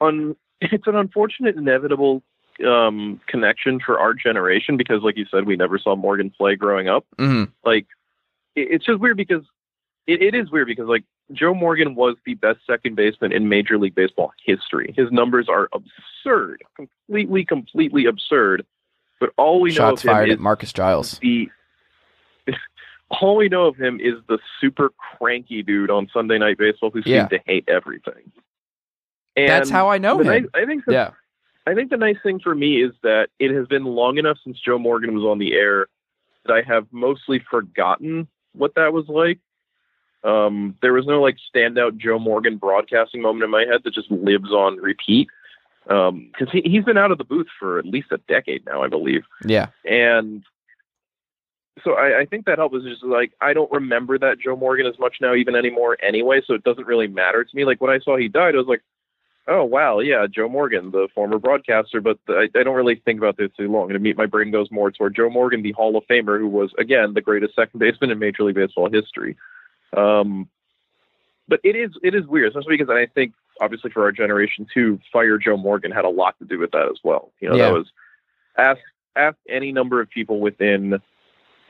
un, 0.00 0.36
it's 0.60 0.86
an 0.86 0.96
unfortunate, 0.96 1.56
inevitable 1.56 2.22
um, 2.66 3.20
connection 3.26 3.80
for 3.84 3.98
our 3.98 4.14
generation 4.14 4.76
because, 4.76 5.02
like 5.02 5.16
you 5.16 5.26
said, 5.30 5.44
we 5.44 5.56
never 5.56 5.78
saw 5.78 5.96
Morgan 5.96 6.30
play 6.30 6.54
growing 6.54 6.88
up. 6.88 7.04
Mhm. 7.18 7.50
Like, 7.64 7.86
it, 8.54 8.68
it's 8.70 8.86
just 8.86 9.00
weird 9.00 9.16
because 9.16 9.42
it, 10.06 10.22
it 10.22 10.34
is 10.34 10.50
weird 10.50 10.68
because 10.68 10.86
like 10.86 11.04
Joe 11.32 11.54
Morgan 11.54 11.94
was 11.94 12.16
the 12.26 12.34
best 12.34 12.60
second 12.66 12.94
baseman 12.96 13.32
in 13.32 13.48
Major 13.48 13.78
League 13.78 13.94
Baseball 13.94 14.32
history. 14.44 14.92
His 14.96 15.10
numbers 15.10 15.48
are 15.48 15.68
absurd, 15.72 16.62
completely, 16.76 17.44
completely 17.44 18.06
absurd. 18.06 18.64
But 19.20 19.30
all 19.36 19.60
we 19.60 19.70
Shots 19.70 20.04
know 20.04 20.10
of 20.10 20.16
fired 20.16 20.28
him 20.28 20.34
at 20.34 20.40
Marcus 20.40 20.72
Giles. 20.72 21.14
is 21.14 21.18
the 21.20 21.48
all 23.10 23.36
we 23.36 23.48
know 23.48 23.66
of 23.66 23.76
him 23.76 24.00
is 24.00 24.14
the 24.28 24.38
super 24.60 24.90
cranky 25.18 25.62
dude 25.62 25.90
on 25.90 26.08
Sunday 26.12 26.38
Night 26.38 26.58
Baseball 26.58 26.90
who 26.90 27.02
Yeah. 27.04 27.28
seems 27.28 27.30
to 27.30 27.38
hate 27.46 27.64
everything. 27.68 28.32
And 29.36 29.48
That's 29.48 29.70
how 29.70 29.88
I 29.88 29.98
know 29.98 30.18
him. 30.20 30.26
nice- 30.26 30.46
I 30.54 30.64
think 30.66 30.84
the, 30.86 30.92
Yeah. 30.92 31.10
I 31.66 31.74
think 31.74 31.90
the 31.90 31.96
nice 31.96 32.16
thing 32.22 32.40
for 32.40 32.54
me 32.54 32.82
is 32.82 32.92
that 33.02 33.28
it 33.38 33.52
has 33.52 33.66
been 33.68 33.84
long 33.84 34.18
enough 34.18 34.38
since 34.42 34.58
Joe 34.58 34.78
Morgan 34.78 35.14
was 35.14 35.22
on 35.24 35.38
the 35.38 35.54
air 35.54 35.86
that 36.44 36.52
I 36.52 36.62
have 36.62 36.86
mostly 36.90 37.38
forgotten 37.50 38.26
what 38.52 38.74
that 38.74 38.92
was 38.92 39.06
like. 39.08 39.38
Um, 40.24 40.76
there 40.82 40.92
was 40.92 41.06
no 41.06 41.20
like 41.20 41.36
standout 41.54 41.96
Joe 41.96 42.18
Morgan 42.18 42.56
broadcasting 42.56 43.22
moment 43.22 43.44
in 43.44 43.50
my 43.50 43.64
head 43.64 43.82
that 43.84 43.94
just 43.94 44.10
lives 44.10 44.50
on 44.50 44.76
repeat. 44.76 45.28
Because 45.84 46.48
he, 46.52 46.62
he's 46.64 46.84
been 46.84 46.98
out 46.98 47.10
of 47.10 47.18
the 47.18 47.24
booth 47.24 47.48
for 47.58 47.78
at 47.78 47.84
least 47.84 48.12
a 48.12 48.18
decade 48.28 48.64
now, 48.64 48.82
I 48.82 48.88
believe. 48.88 49.24
Yeah. 49.44 49.66
And 49.84 50.44
so 51.82 51.94
I, 51.94 52.20
I 52.20 52.26
think 52.26 52.46
that 52.46 52.58
helped 52.58 52.74
was 52.74 52.84
just 52.84 53.02
like 53.02 53.32
I 53.40 53.52
don't 53.52 53.70
remember 53.72 54.18
that 54.18 54.38
Joe 54.38 54.56
Morgan 54.56 54.86
as 54.86 54.98
much 54.98 55.16
now 55.20 55.34
even 55.34 55.54
anymore 55.54 55.96
anyway, 56.02 56.40
so 56.46 56.54
it 56.54 56.64
doesn't 56.64 56.86
really 56.86 57.08
matter 57.08 57.42
to 57.42 57.56
me. 57.56 57.64
Like 57.64 57.80
when 57.80 57.90
I 57.90 57.98
saw 57.98 58.16
he 58.16 58.28
died, 58.28 58.54
I 58.54 58.58
was 58.58 58.66
like, 58.66 58.82
oh 59.48 59.64
wow, 59.64 59.98
yeah, 60.00 60.26
Joe 60.30 60.48
Morgan, 60.48 60.90
the 60.90 61.08
former 61.14 61.38
broadcaster. 61.38 62.00
But 62.00 62.18
I, 62.28 62.48
I 62.54 62.62
don't 62.62 62.76
really 62.76 63.02
think 63.04 63.18
about 63.18 63.36
this 63.36 63.50
too 63.56 63.70
long. 63.70 63.90
And 63.90 63.94
to 63.94 63.98
me, 63.98 64.12
my 64.12 64.26
brain 64.26 64.50
goes 64.50 64.70
more 64.70 64.90
toward 64.90 65.16
Joe 65.16 65.30
Morgan, 65.30 65.62
the 65.62 65.72
Hall 65.72 65.96
of 65.96 66.04
Famer, 66.08 66.38
who 66.38 66.48
was 66.48 66.70
again 66.78 67.14
the 67.14 67.20
greatest 67.20 67.54
second 67.54 67.80
baseman 67.80 68.10
in 68.10 68.18
Major 68.18 68.44
League 68.44 68.54
Baseball 68.54 68.90
history. 68.90 69.36
Um, 69.96 70.48
but 71.48 71.60
it 71.64 71.76
is 71.76 71.90
it 72.02 72.14
is 72.14 72.26
weird, 72.26 72.48
especially 72.48 72.76
because 72.76 72.90
I 72.90 73.06
think 73.06 73.34
obviously 73.60 73.90
for 73.90 74.04
our 74.04 74.12
generation 74.12 74.66
too, 74.72 74.98
fire 75.12 75.38
Joe 75.38 75.56
Morgan 75.56 75.90
had 75.90 76.04
a 76.04 76.08
lot 76.08 76.38
to 76.38 76.44
do 76.44 76.58
with 76.58 76.70
that 76.72 76.88
as 76.90 76.98
well. 77.04 77.32
You 77.40 77.50
know, 77.50 77.56
Yeah. 77.56 77.66
that 77.66 77.74
was 77.74 77.86
ask 78.56 78.80
ask 79.16 79.36
any 79.48 79.72
number 79.72 80.00
of 80.00 80.08
people 80.08 80.40
within 80.40 80.94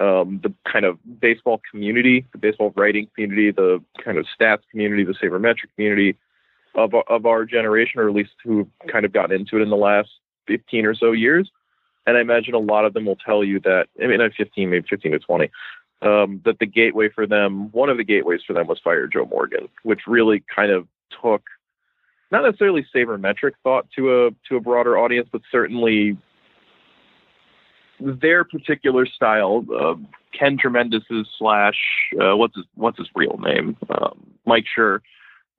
um, 0.01 0.41
the 0.43 0.53
kind 0.71 0.85
of 0.85 0.99
baseball 1.21 1.61
community, 1.71 2.27
the 2.33 2.39
baseball 2.39 2.73
writing 2.77 3.09
community, 3.15 3.51
the 3.51 3.83
kind 4.03 4.19
of 4.19 4.27
stats 4.39 4.63
community, 4.71 5.05
the 5.05 5.15
sabermetric 5.15 5.75
community 5.75 6.17
of 6.75 6.95
of 7.09 7.27
our 7.27 7.45
generation, 7.45 8.01
or 8.01 8.09
at 8.09 8.15
least 8.15 8.33
who've 8.45 8.69
kind 8.89 9.05
of 9.05 9.13
gotten 9.13 9.35
into 9.39 9.59
it 9.59 9.63
in 9.63 9.71
the 9.71 9.77
last 9.77 10.11
15 10.47 10.87
or 10.87 10.95
so 10.95 11.13
years. 11.13 11.51
And 12.07 12.17
I 12.17 12.21
imagine 12.21 12.55
a 12.55 12.59
lot 12.59 12.85
of 12.85 12.95
them 12.95 13.05
will 13.05 13.17
tell 13.17 13.45
you 13.45 13.61
that, 13.61 13.87
I 14.03 14.09
mean, 14.09 14.19
not 14.19 14.33
15, 14.37 14.71
maybe 14.71 14.85
15 14.89 15.13
to 15.13 15.19
20, 15.21 15.51
um, 16.03 16.43
that 16.45 16.59
the 16.59 16.67
gateway 16.67 17.09
for 17.09 17.27
them, 17.27 17.71
one 17.73 17.89
of 17.89 17.97
the 17.97 18.05
gateways 18.05 18.41
for 18.47 18.53
them 18.53 18.67
was 18.67 18.81
Fire 18.83 19.07
Joe 19.07 19.27
Morgan, 19.31 19.69
which 19.85 20.01
really 20.07 20.43
kind 20.55 20.71
of 20.71 20.87
took 21.23 21.43
not 22.31 22.43
necessarily 22.43 22.85
sabermetric 22.95 23.53
thought 23.63 23.87
to 23.97 24.27
a 24.27 24.31
to 24.49 24.57
a 24.57 24.61
broader 24.61 24.99
audience, 24.99 25.29
but 25.31 25.43
certainly 25.51 26.17
their 28.01 28.45
particular 28.45 29.07
style. 29.07 29.65
Uh, 29.73 29.95
Ken 30.37 30.57
Tremendous' 30.59 31.29
slash 31.39 31.77
uh, 32.21 32.37
what's 32.37 32.57
his 32.57 32.65
what's 32.75 32.99
his 32.99 33.09
real 33.15 33.39
name? 33.39 33.77
Um, 33.91 34.27
Mike 34.45 34.65
Schur. 34.77 35.01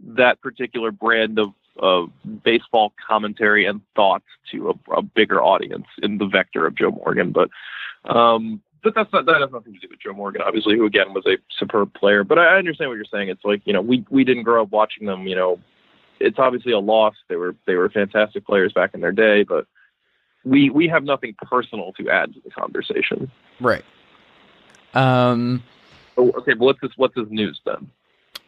That 0.06 0.42
particular 0.42 0.92
brand 0.92 1.40
of 1.40 1.54
of 1.78 2.10
baseball 2.44 2.94
commentary 3.08 3.66
and 3.66 3.82
thoughts 3.96 4.26
to 4.52 4.72
a, 4.72 4.98
a 4.98 5.02
bigger 5.02 5.42
audience 5.42 5.86
in 6.02 6.18
the 6.18 6.26
vector 6.26 6.68
of 6.68 6.76
Joe 6.76 6.92
Morgan, 6.92 7.32
but 7.32 7.50
um, 8.06 8.62
but 8.84 8.94
that's 8.96 9.12
not 9.14 9.26
that 9.26 9.42
has 9.42 9.52
nothing 9.52 9.74
to 9.74 9.80
do 9.80 9.88
with 9.90 10.00
Joe 10.00 10.14
Morgan, 10.14 10.42
obviously, 10.46 10.76
who 10.78 10.86
again 10.86 11.14
was 11.14 11.26
a 11.26 11.38
superb 11.58 11.94
player. 11.94 12.24
But 12.24 12.40
I 12.40 12.58
understand 12.58 12.90
what 12.90 12.96
you're 12.96 13.06
saying. 13.12 13.30
It's 13.30 13.44
like 13.46 13.62
you 13.66 13.74
know 13.74 13.82
we 13.82 14.06
we 14.10 14.24
didn't 14.24 14.44
grow 14.44 14.64
up 14.64 14.72
watching 14.72 15.08
them. 15.08 15.28
You 15.28 15.36
know, 15.36 15.60
it's 16.20 16.38
obviously 16.40 16.72
a 16.74 16.80
loss. 16.80 17.16
They 17.30 17.36
were 17.36 17.56
they 17.66 17.76
were 17.76 17.90
fantastic 17.90 18.46
players 18.46 18.74
back 18.74 18.94
in 18.94 19.02
their 19.02 19.12
day, 19.12 19.44
but 19.44 19.66
we 20.46 20.70
we 20.70 20.88
have 20.90 21.04
nothing 21.04 21.36
personal 21.42 21.94
to 21.94 22.10
add 22.10 22.34
to 22.34 22.42
the 22.44 22.52
conversation. 22.52 23.32
Right. 23.60 23.84
Um, 24.94 25.64
Oh, 26.16 26.32
okay, 26.38 26.54
but 26.54 26.66
what's 26.66 26.80
this 26.82 26.92
what's 26.96 27.16
this 27.16 27.26
news 27.30 27.60
then? 27.66 27.90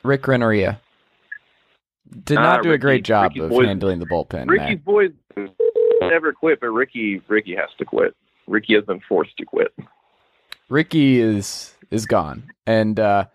Rick 0.03 0.27
Renteria 0.27 0.79
did 2.25 2.35
not 2.35 2.59
Ah, 2.59 2.61
do 2.61 2.71
a 2.73 2.77
great 2.77 3.03
job 3.03 3.31
Ricky's 3.31 3.43
of 3.43 3.49
boys- 3.49 3.65
handling 3.67 3.99
the 3.99 4.05
bullpen. 4.05 4.47
Ricky's 4.47 4.79
boys 4.79 5.11
never 6.01 6.31
quit, 6.31 6.59
but 6.59 6.67
Ricky 6.67 7.21
Ricky 7.27 7.55
has 7.55 7.69
to 7.79 7.85
quit. 7.85 8.15
Ricky 8.47 8.75
has 8.75 8.83
been 8.85 8.99
forced 9.09 9.35
to 9.37 9.45
quit. 9.45 9.73
Ricky 10.69 11.19
is 11.19 11.73
is 11.91 12.05
gone, 12.05 12.51
and 12.65 12.99
uh, 12.99 13.25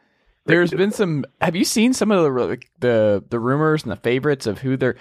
there's 0.46 0.70
been 0.72 0.90
some. 0.90 1.24
Have 1.40 1.54
you 1.56 1.64
seen 1.64 1.92
some 1.92 2.10
of 2.10 2.24
the 2.24 2.58
the 2.80 3.24
the 3.28 3.38
rumors 3.38 3.82
and 3.82 3.92
the 3.92 3.96
favorites 3.96 4.46
of 4.46 4.58
who 4.58 4.76
they're? 4.76 4.96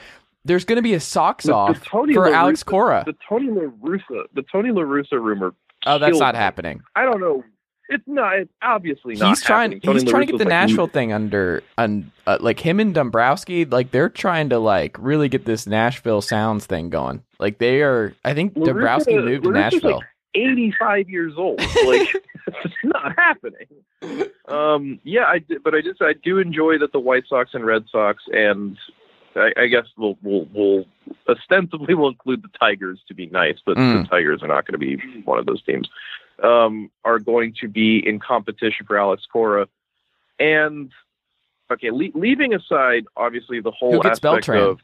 There's 0.45 0.65
going 0.65 0.77
to 0.77 0.81
be 0.81 0.93
a 0.93 0.99
socks 0.99 1.45
The- 1.45 1.51
the 1.51 1.55
off 1.55 1.83
Tony 1.85 2.13
for 2.13 2.33
Alex 2.33 2.63
Cora. 2.63 3.03
The 3.05 3.15
Tony 3.27 3.49
La 3.49 3.63
Russa, 3.81 4.23
the 4.33 4.43
Tony 4.51 4.71
La 4.71 4.81
Russa 4.83 5.13
rumor. 5.21 5.53
Oh, 5.85 5.97
that's 5.97 6.17
not 6.19 6.35
me. 6.35 6.39
happening. 6.39 6.81
I 6.95 7.03
don't 7.03 7.19
know. 7.19 7.43
It's 7.89 8.03
not. 8.05 8.37
It's 8.37 8.51
obviously 8.61 9.15
not. 9.15 9.29
He's 9.29 9.41
trying. 9.41 9.79
Tony 9.81 10.01
He's 10.01 10.09
trying 10.09 10.27
to 10.27 10.31
get 10.33 10.37
the 10.37 10.43
like, 10.45 10.49
Nashville 10.49 10.87
thing 10.87 11.11
under, 11.11 11.63
un, 11.77 12.11
uh, 12.27 12.37
like 12.39 12.59
him 12.59 12.79
and 12.79 12.93
Dombrowski. 12.93 13.65
Like 13.65 13.89
they're 13.91 14.09
trying 14.09 14.49
to 14.49 14.59
like 14.59 14.95
really 14.99 15.27
get 15.27 15.45
this 15.45 15.65
Nashville 15.65 16.21
sounds 16.21 16.67
thing 16.67 16.89
going. 16.91 17.23
Like 17.39 17.57
they 17.57 17.81
are. 17.81 18.13
I 18.23 18.33
think 18.35 18.53
Dombrowski 18.53 19.17
moved 19.17 19.43
to 19.45 19.51
Nashville. 19.51 19.97
like, 19.97 20.05
85 20.35 21.09
years 21.09 21.33
old. 21.37 21.59
Like 21.59 22.09
it's 22.47 22.73
not 22.83 23.15
happening. 23.17 23.67
Um, 24.47 24.99
yeah, 25.03 25.25
I 25.25 25.39
did, 25.39 25.63
but 25.63 25.75
I 25.75 25.81
just 25.81 26.01
I 26.01 26.13
do 26.13 26.39
enjoy 26.39 26.77
that 26.79 26.91
the 26.91 26.99
White 26.99 27.23
Sox 27.27 27.53
and 27.53 27.65
Red 27.65 27.85
Sox 27.91 28.23
and 28.31 28.77
I, 29.35 29.51
I 29.57 29.67
guess 29.67 29.85
we'll 29.97 30.17
we'll 30.23 30.47
we'll 30.53 30.85
ostensibly 31.27 31.93
we'll 31.93 32.09
include 32.09 32.41
the 32.43 32.49
Tigers 32.59 32.99
to 33.07 33.13
be 33.13 33.27
nice, 33.27 33.57
but 33.65 33.77
Mm. 33.77 34.03
the 34.03 34.07
Tigers 34.09 34.41
are 34.43 34.47
not 34.47 34.65
going 34.65 34.79
to 34.79 34.97
be 34.97 35.21
one 35.23 35.39
of 35.39 35.45
those 35.45 35.61
teams. 35.63 35.87
Um, 36.41 36.89
are 37.03 37.19
going 37.19 37.53
to 37.61 37.67
be 37.67 37.97
in 38.05 38.17
competition 38.19 38.85
for 38.85 38.97
Alex 38.97 39.25
Cora, 39.31 39.67
and 40.39 40.89
okay, 41.71 41.91
le- 41.91 42.11
leaving 42.17 42.53
aside 42.53 43.05
obviously 43.17 43.59
the 43.59 43.71
whole 43.71 43.91
Who 43.93 43.97
gets 44.03 44.19
aspect 44.23 44.47
Beltran? 44.47 44.63
of 44.63 44.79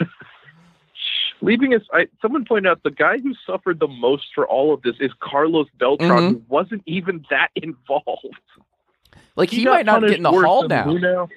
leaving 1.40 1.74
us 1.74 1.82
I, 1.92 2.08
someone 2.20 2.44
pointed 2.44 2.68
out 2.70 2.82
the 2.82 2.90
guy 2.90 3.18
who 3.18 3.34
suffered 3.46 3.78
the 3.80 3.88
most 3.88 4.26
for 4.34 4.46
all 4.46 4.72
of 4.74 4.82
this 4.82 4.96
is 5.00 5.10
carlos 5.20 5.66
beltran 5.78 6.10
Mhm. 6.10 6.28
who 6.32 6.42
wasn't 6.48 6.82
even 6.86 7.24
that 7.30 7.48
involved 7.56 8.26
Like 9.36 9.50
he, 9.50 9.64
got 9.64 9.70
might 9.72 9.86
not 9.86 10.02
get 10.02 10.12
in 10.16 10.22
the 10.22 10.30
hall 10.30 10.66
now. 10.68 10.84
Luhnow. 10.86 11.28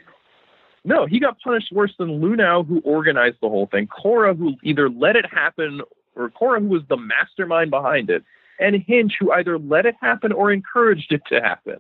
no 0.84 1.06
he 1.06 1.20
got 1.20 1.40
punished 1.42 1.72
worse 1.72 1.94
than 1.98 2.20
Luhnow 2.22 2.66
who 2.68 2.80
organized 2.80 3.38
the 3.42 3.50
whole 3.50 3.68
thing 3.68 3.88
cora 3.88 4.34
who 4.34 4.56
either 4.64 4.90
let 4.90 5.16
it 5.16 5.26
happen 5.32 5.82
or 6.16 6.30
cora 6.30 6.60
who 6.60 6.68
was 6.68 6.82
the 6.90 6.98
mastermind 6.98 7.70
behind 7.70 8.10
it 8.10 8.24
and 8.60 8.76
hinch 8.88 9.14
who 9.20 9.32
either 9.32 9.58
let 9.58 9.86
it 9.86 9.96
happen 10.02 10.32
or 10.32 10.52
encouraged 10.52 11.12
it 11.12 11.22
to 11.28 11.40
happen 11.42 11.80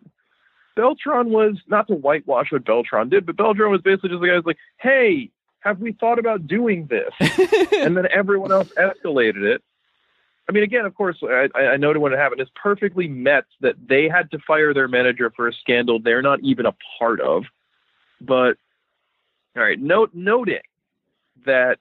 beltran 0.75 1.29
was 1.31 1.57
not 1.67 1.87
to 1.87 1.93
whitewash 1.95 2.51
what 2.51 2.63
beltran 2.65 3.09
did 3.09 3.25
but 3.25 3.35
beltran 3.35 3.71
was 3.71 3.81
basically 3.81 4.09
just 4.09 4.21
the 4.21 4.27
guy 4.27 4.35
who's 4.35 4.45
like 4.45 4.57
hey 4.79 5.29
have 5.61 5.79
we 5.79 5.93
thought 5.93 6.19
about 6.19 6.47
doing 6.47 6.87
this 6.87 7.13
and 7.77 7.95
then 7.95 8.07
everyone 8.11 8.51
else 8.51 8.69
escalated 8.77 9.43
it. 9.43 9.63
I 10.49 10.51
mean, 10.51 10.63
again, 10.63 10.85
of 10.85 10.95
course, 10.95 11.17
I, 11.23 11.47
I 11.55 11.77
noted 11.77 11.99
when 11.99 12.13
it 12.13 12.17
happened. 12.17 12.41
It's 12.41 12.51
perfectly 12.61 13.07
met 13.07 13.45
that 13.61 13.75
they 13.87 14.09
had 14.09 14.29
to 14.31 14.39
fire 14.39 14.73
their 14.73 14.87
manager 14.87 15.31
for 15.33 15.47
a 15.47 15.53
scandal 15.53 15.99
they're 15.99 16.21
not 16.21 16.41
even 16.41 16.65
a 16.65 16.75
part 16.99 17.21
of. 17.21 17.45
But 18.19 18.57
all 19.55 19.63
right, 19.63 19.79
note 19.79 20.11
noting 20.13 20.59
that 21.45 21.79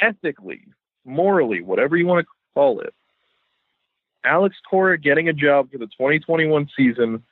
ethically, 0.00 0.62
morally, 1.04 1.60
whatever 1.60 1.96
you 1.96 2.06
want 2.06 2.24
to 2.24 2.32
call 2.54 2.80
it, 2.80 2.94
Alex 4.24 4.56
Cora 4.68 4.98
getting 4.98 5.28
a 5.28 5.32
job 5.32 5.70
for 5.70 5.78
the 5.78 5.86
2021 5.86 6.68
season 6.76 7.22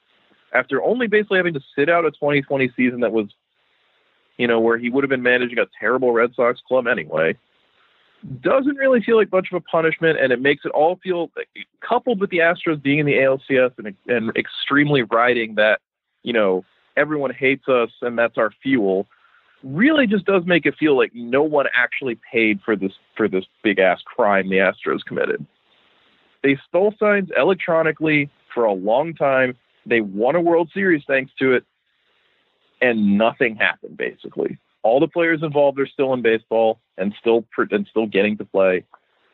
after 0.52 0.82
only 0.82 1.06
basically 1.06 1.38
having 1.38 1.54
to 1.54 1.60
sit 1.74 1.88
out 1.88 2.04
a 2.04 2.10
2020 2.10 2.72
season 2.76 3.00
that 3.00 3.12
was, 3.12 3.28
you 4.38 4.46
know, 4.46 4.60
where 4.60 4.78
he 4.78 4.90
would 4.90 5.04
have 5.04 5.10
been 5.10 5.22
managing 5.22 5.58
a 5.58 5.66
terrible 5.78 6.12
Red 6.12 6.34
Sox 6.34 6.60
club 6.66 6.86
anyway, 6.86 7.36
doesn't 8.40 8.76
really 8.76 9.00
feel 9.02 9.16
like 9.16 9.30
much 9.30 9.48
of 9.52 9.56
a 9.56 9.60
punishment, 9.60 10.18
and 10.18 10.32
it 10.32 10.40
makes 10.40 10.64
it 10.64 10.70
all 10.70 10.98
feel 11.02 11.30
coupled 11.86 12.20
with 12.20 12.30
the 12.30 12.38
Astros 12.38 12.82
being 12.82 12.98
in 12.98 13.06
the 13.06 13.14
ALCS 13.14 13.72
and, 13.78 13.94
and 14.06 14.36
extremely 14.36 15.02
riding 15.02 15.54
that, 15.56 15.80
you 16.22 16.32
know, 16.32 16.64
everyone 16.96 17.32
hates 17.32 17.68
us 17.68 17.90
and 18.02 18.18
that's 18.18 18.38
our 18.38 18.50
fuel. 18.62 19.06
Really, 19.62 20.06
just 20.06 20.24
does 20.26 20.44
make 20.46 20.66
it 20.66 20.76
feel 20.78 20.96
like 20.96 21.12
no 21.14 21.42
one 21.42 21.66
actually 21.74 22.18
paid 22.30 22.60
for 22.64 22.76
this 22.76 22.92
for 23.16 23.28
this 23.28 23.44
big 23.62 23.78
ass 23.78 24.00
crime 24.04 24.48
the 24.48 24.56
Astros 24.56 25.04
committed. 25.04 25.44
They 26.42 26.58
stole 26.68 26.94
signs 26.98 27.30
electronically 27.36 28.30
for 28.54 28.64
a 28.64 28.72
long 28.72 29.14
time. 29.14 29.56
They 29.84 30.00
won 30.00 30.36
a 30.36 30.40
World 30.40 30.70
Series 30.72 31.02
thanks 31.06 31.32
to 31.38 31.54
it, 31.54 31.64
and 32.80 33.18
nothing 33.18 33.56
happened. 33.56 33.96
Basically, 33.96 34.58
all 34.82 35.00
the 35.00 35.08
players 35.08 35.42
involved 35.42 35.78
are 35.80 35.86
still 35.86 36.12
in 36.14 36.22
baseball 36.22 36.80
and 36.96 37.14
still 37.20 37.44
and 37.70 37.86
still 37.90 38.06
getting 38.06 38.36
to 38.38 38.44
play. 38.44 38.84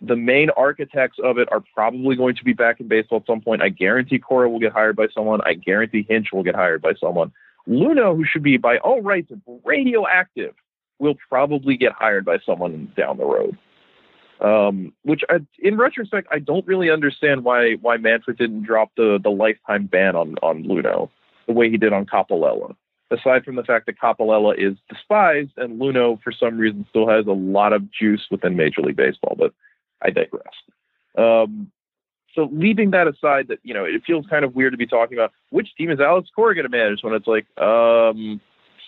The 0.00 0.16
main 0.16 0.50
architects 0.56 1.18
of 1.22 1.38
it 1.38 1.48
are 1.52 1.62
probably 1.74 2.16
going 2.16 2.34
to 2.36 2.44
be 2.44 2.52
back 2.52 2.80
in 2.80 2.88
baseball 2.88 3.18
at 3.18 3.26
some 3.26 3.40
point. 3.40 3.62
I 3.62 3.68
guarantee 3.68 4.18
Cora 4.18 4.50
will 4.50 4.58
get 4.58 4.72
hired 4.72 4.96
by 4.96 5.06
someone. 5.14 5.40
I 5.42 5.54
guarantee 5.54 6.04
Hinch 6.08 6.32
will 6.32 6.42
get 6.42 6.56
hired 6.56 6.82
by 6.82 6.94
someone. 6.94 7.32
Luhnow, 7.68 8.16
who 8.16 8.24
should 8.24 8.42
be 8.42 8.56
by 8.56 8.78
all 8.78 9.00
rights 9.00 9.30
radioactive, 9.64 10.54
will 10.98 11.14
probably 11.28 11.76
get 11.76 11.92
hired 11.92 12.24
by 12.24 12.38
someone 12.44 12.92
down 12.96 13.18
the 13.18 13.24
road. 13.24 13.56
Um, 14.40 14.92
which, 15.02 15.22
I, 15.28 15.38
in 15.60 15.76
retrospect, 15.76 16.26
I 16.32 16.40
don't 16.40 16.66
really 16.66 16.90
understand 16.90 17.44
why 17.44 17.74
why 17.74 17.96
Manfred 17.96 18.38
didn't 18.38 18.64
drop 18.64 18.90
the 18.96 19.20
the 19.22 19.30
lifetime 19.30 19.86
ban 19.86 20.16
on 20.16 20.34
on 20.42 20.64
Luhnow 20.64 21.10
the 21.46 21.52
way 21.52 21.70
he 21.70 21.76
did 21.76 21.92
on 21.92 22.06
Coppolella. 22.06 22.74
Aside 23.12 23.44
from 23.44 23.56
the 23.56 23.62
fact 23.62 23.86
that 23.86 23.98
Coppolella 24.00 24.54
is 24.56 24.76
despised 24.88 25.50
and 25.58 25.80
Luhnow, 25.80 26.22
for 26.22 26.32
some 26.32 26.56
reason, 26.56 26.86
still 26.88 27.08
has 27.08 27.26
a 27.26 27.32
lot 27.32 27.72
of 27.72 27.92
juice 27.92 28.26
within 28.30 28.56
Major 28.56 28.80
League 28.80 28.96
Baseball, 28.96 29.36
but 29.38 29.52
I 30.00 30.10
digress. 30.10 30.54
Um, 31.16 31.70
so 32.34 32.48
leaving 32.50 32.92
that 32.92 33.06
aside, 33.06 33.48
that 33.48 33.58
you 33.62 33.74
know, 33.74 33.84
it 33.84 34.02
feels 34.06 34.26
kind 34.26 34.44
of 34.44 34.54
weird 34.54 34.72
to 34.72 34.78
be 34.78 34.86
talking 34.86 35.18
about 35.18 35.32
which 35.50 35.74
team 35.76 35.90
is 35.90 36.00
Alex 36.00 36.30
Cora 36.34 36.54
going 36.54 36.64
to 36.64 36.70
manage 36.70 37.02
when 37.02 37.12
it's 37.12 37.26
like, 37.26 37.46
um, 37.58 38.40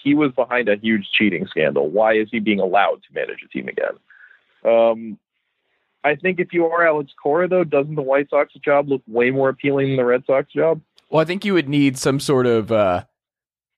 he 0.02 0.14
was 0.14 0.32
behind 0.32 0.68
a 0.68 0.76
huge 0.76 1.08
cheating 1.12 1.46
scandal. 1.46 1.88
Why 1.90 2.14
is 2.14 2.28
he 2.30 2.38
being 2.38 2.60
allowed 2.60 3.02
to 3.02 3.14
manage 3.14 3.42
a 3.44 3.48
team 3.48 3.68
again? 3.68 3.98
Um, 4.64 5.18
I 6.02 6.16
think 6.16 6.40
if 6.40 6.52
you 6.52 6.66
are 6.66 6.86
Alex 6.86 7.12
Cora, 7.22 7.48
though, 7.48 7.64
doesn't 7.64 7.94
the 7.94 8.02
White 8.02 8.28
Sox 8.30 8.52
job 8.54 8.88
look 8.88 9.02
way 9.06 9.30
more 9.30 9.48
appealing 9.48 9.88
than 9.88 9.96
the 9.96 10.04
Red 10.04 10.24
Sox 10.26 10.52
job? 10.52 10.80
Well, 11.10 11.22
I 11.22 11.24
think 11.24 11.44
you 11.44 11.54
would 11.54 11.68
need 11.68 11.96
some 11.96 12.20
sort 12.20 12.46
of 12.46 12.70
uh, 12.70 13.04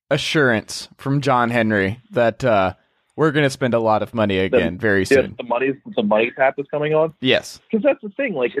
assurance 0.09 0.89
from 0.97 1.21
John 1.21 1.49
Henry 1.49 1.99
that 2.11 2.43
uh, 2.43 2.73
we're 3.15 3.31
going 3.31 3.43
to 3.43 3.49
spend 3.49 3.73
a 3.73 3.79
lot 3.79 4.01
of 4.01 4.13
money 4.13 4.37
again 4.39 4.73
The- 4.75 4.79
very 4.79 5.05
soon. 5.05 5.35
the 5.37 5.43
money 5.43 5.73
the 5.95 6.03
money 6.03 6.31
tap 6.35 6.55
is 6.57 6.65
coming 6.71 6.93
on. 6.93 7.13
Yes. 7.21 7.59
because 7.69 7.83
that's 7.83 8.01
the 8.01 8.09
thing. 8.09 8.33
Like, 8.33 8.53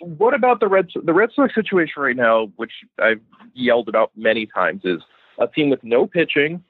what 0.00 0.34
about 0.34 0.60
the 0.60 0.68
Red 0.68 0.88
the 1.02 1.12
Red 1.14 1.30
Sox 1.34 1.54
situation 1.54 2.02
right 2.02 2.16
now, 2.16 2.50
which 2.56 2.72
I've 2.98 3.20
yelled 3.54 3.88
about 3.88 4.10
many 4.16 4.46
times, 4.46 4.82
is 4.84 5.00
a 5.38 5.46
team 5.46 5.70
with 5.70 5.82
no 5.84 6.06
pitching, 6.06 6.62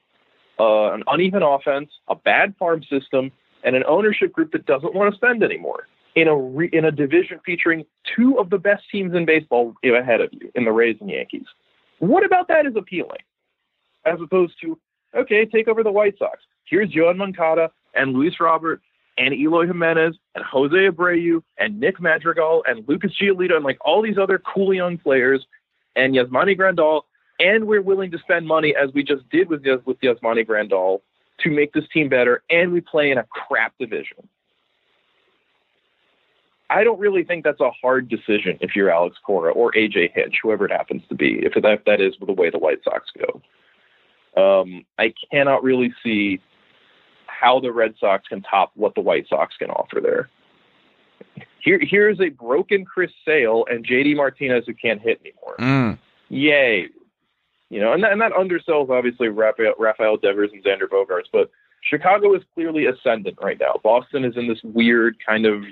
uh, 0.59 0.91
an 0.93 1.03
uneven 1.07 1.43
offense, 1.43 1.89
a 2.07 2.15
bad 2.15 2.55
farm 2.57 2.83
system, 2.83 3.31
and 3.63 3.75
an 3.75 3.83
ownership 3.87 4.31
group 4.31 4.51
that 4.51 4.65
doesn't 4.65 4.93
want 4.93 5.11
to 5.11 5.17
spend 5.17 5.43
anymore. 5.43 5.87
In 6.15 6.29
a 6.29 6.35
re, 6.37 6.69
in 6.71 6.85
a 6.85 6.91
division 6.91 7.41
featuring 7.45 7.83
two 8.15 8.39
of 8.39 8.49
the 8.49 8.57
best 8.57 8.83
teams 8.89 9.13
in 9.13 9.25
baseball 9.25 9.73
ahead 9.83 10.21
of 10.21 10.29
you, 10.31 10.49
in 10.55 10.63
the 10.63 10.71
Rays 10.71 10.95
and 11.01 11.09
Yankees. 11.09 11.43
What 11.99 12.23
about 12.25 12.47
that 12.47 12.65
is 12.65 12.73
appealing, 12.77 13.19
as 14.05 14.19
opposed 14.21 14.53
to 14.61 14.77
okay, 15.15 15.45
take 15.45 15.67
over 15.67 15.83
the 15.83 15.91
White 15.91 16.17
Sox. 16.17 16.39
Here's 16.65 16.89
Yoan 16.89 17.17
Moncada 17.17 17.71
and 17.93 18.13
Luis 18.13 18.39
Robert 18.39 18.81
and 19.17 19.33
Eloy 19.33 19.67
Jimenez 19.67 20.15
and 20.35 20.43
Jose 20.43 20.75
Abreu 20.75 21.41
and 21.57 21.79
Nick 21.79 22.01
Madrigal 22.01 22.63
and 22.67 22.87
Lucas 22.87 23.11
Giolito 23.19 23.55
and 23.55 23.63
like 23.63 23.77
all 23.81 24.01
these 24.01 24.17
other 24.17 24.39
cool 24.39 24.73
young 24.73 24.97
players 24.97 25.45
and 25.95 26.13
Yasmani 26.13 26.57
Grandal, 26.57 27.03
and 27.39 27.65
we're 27.65 27.81
willing 27.81 28.11
to 28.11 28.19
spend 28.19 28.45
money 28.45 28.75
as 28.75 28.93
we 28.93 29.03
just 29.03 29.27
did 29.29 29.49
with 29.49 29.63
with 29.85 29.99
Yasmani 30.01 30.45
Grandal 30.45 31.01
to 31.39 31.49
make 31.49 31.73
this 31.73 31.85
team 31.93 32.09
better, 32.09 32.43
and 32.49 32.71
we 32.71 32.81
play 32.81 33.11
in 33.11 33.17
a 33.17 33.25
crap 33.25 33.73
division. 33.79 34.27
I 36.69 36.83
don't 36.83 36.99
really 36.99 37.23
think 37.23 37.43
that's 37.43 37.59
a 37.59 37.71
hard 37.71 38.09
decision 38.09 38.57
if 38.59 38.75
you're 38.75 38.89
Alex 38.89 39.17
Cora 39.23 39.51
or 39.51 39.71
AJ 39.73 40.13
Hinch, 40.13 40.35
whoever 40.41 40.65
it 40.65 40.71
happens 40.71 41.03
to 41.09 41.15
be, 41.15 41.39
if 41.43 41.53
that, 41.53 41.73
if 41.73 41.85
that 41.85 42.01
is 42.01 42.15
the 42.25 42.33
way 42.33 42.49
the 42.49 42.57
White 42.57 42.83
Sox 42.83 43.09
go. 43.17 43.41
Um, 44.35 44.85
I 44.97 45.13
cannot 45.31 45.63
really 45.63 45.93
see 46.03 46.39
how 47.27 47.59
the 47.59 47.71
Red 47.71 47.95
Sox 47.99 48.27
can 48.27 48.41
top 48.41 48.71
what 48.75 48.95
the 48.95 49.01
White 49.01 49.27
Sox 49.29 49.55
can 49.57 49.69
offer 49.69 49.99
there. 50.01 50.29
Here, 51.61 51.79
here's 51.81 52.19
a 52.21 52.29
broken 52.29 52.85
Chris 52.85 53.11
Sale 53.25 53.65
and 53.69 53.85
JD 53.85 54.15
Martinez 54.15 54.65
who 54.67 54.73
can't 54.73 55.01
hit 55.01 55.19
anymore. 55.21 55.55
Mm. 55.59 55.97
Yay. 56.29 56.87
You 57.69 57.79
know, 57.79 57.93
and 57.93 58.03
that, 58.03 58.11
and 58.11 58.21
that 58.21 58.33
undersells 58.33 58.89
obviously 58.89 59.27
Rafael, 59.27 59.73
Rafael 59.79 60.17
Devers 60.17 60.51
and 60.53 60.63
Xander 60.63 60.87
Bogaerts, 60.87 61.25
but 61.31 61.49
Chicago 61.81 62.35
is 62.35 62.43
clearly 62.53 62.85
ascendant 62.85 63.37
right 63.41 63.59
now. 63.59 63.79
Boston 63.83 64.23
is 64.23 64.37
in 64.37 64.47
this 64.47 64.61
weird 64.63 65.17
kind 65.25 65.45
of 65.45 65.63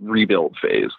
rebuild 0.00 0.56
phase. 0.60 0.90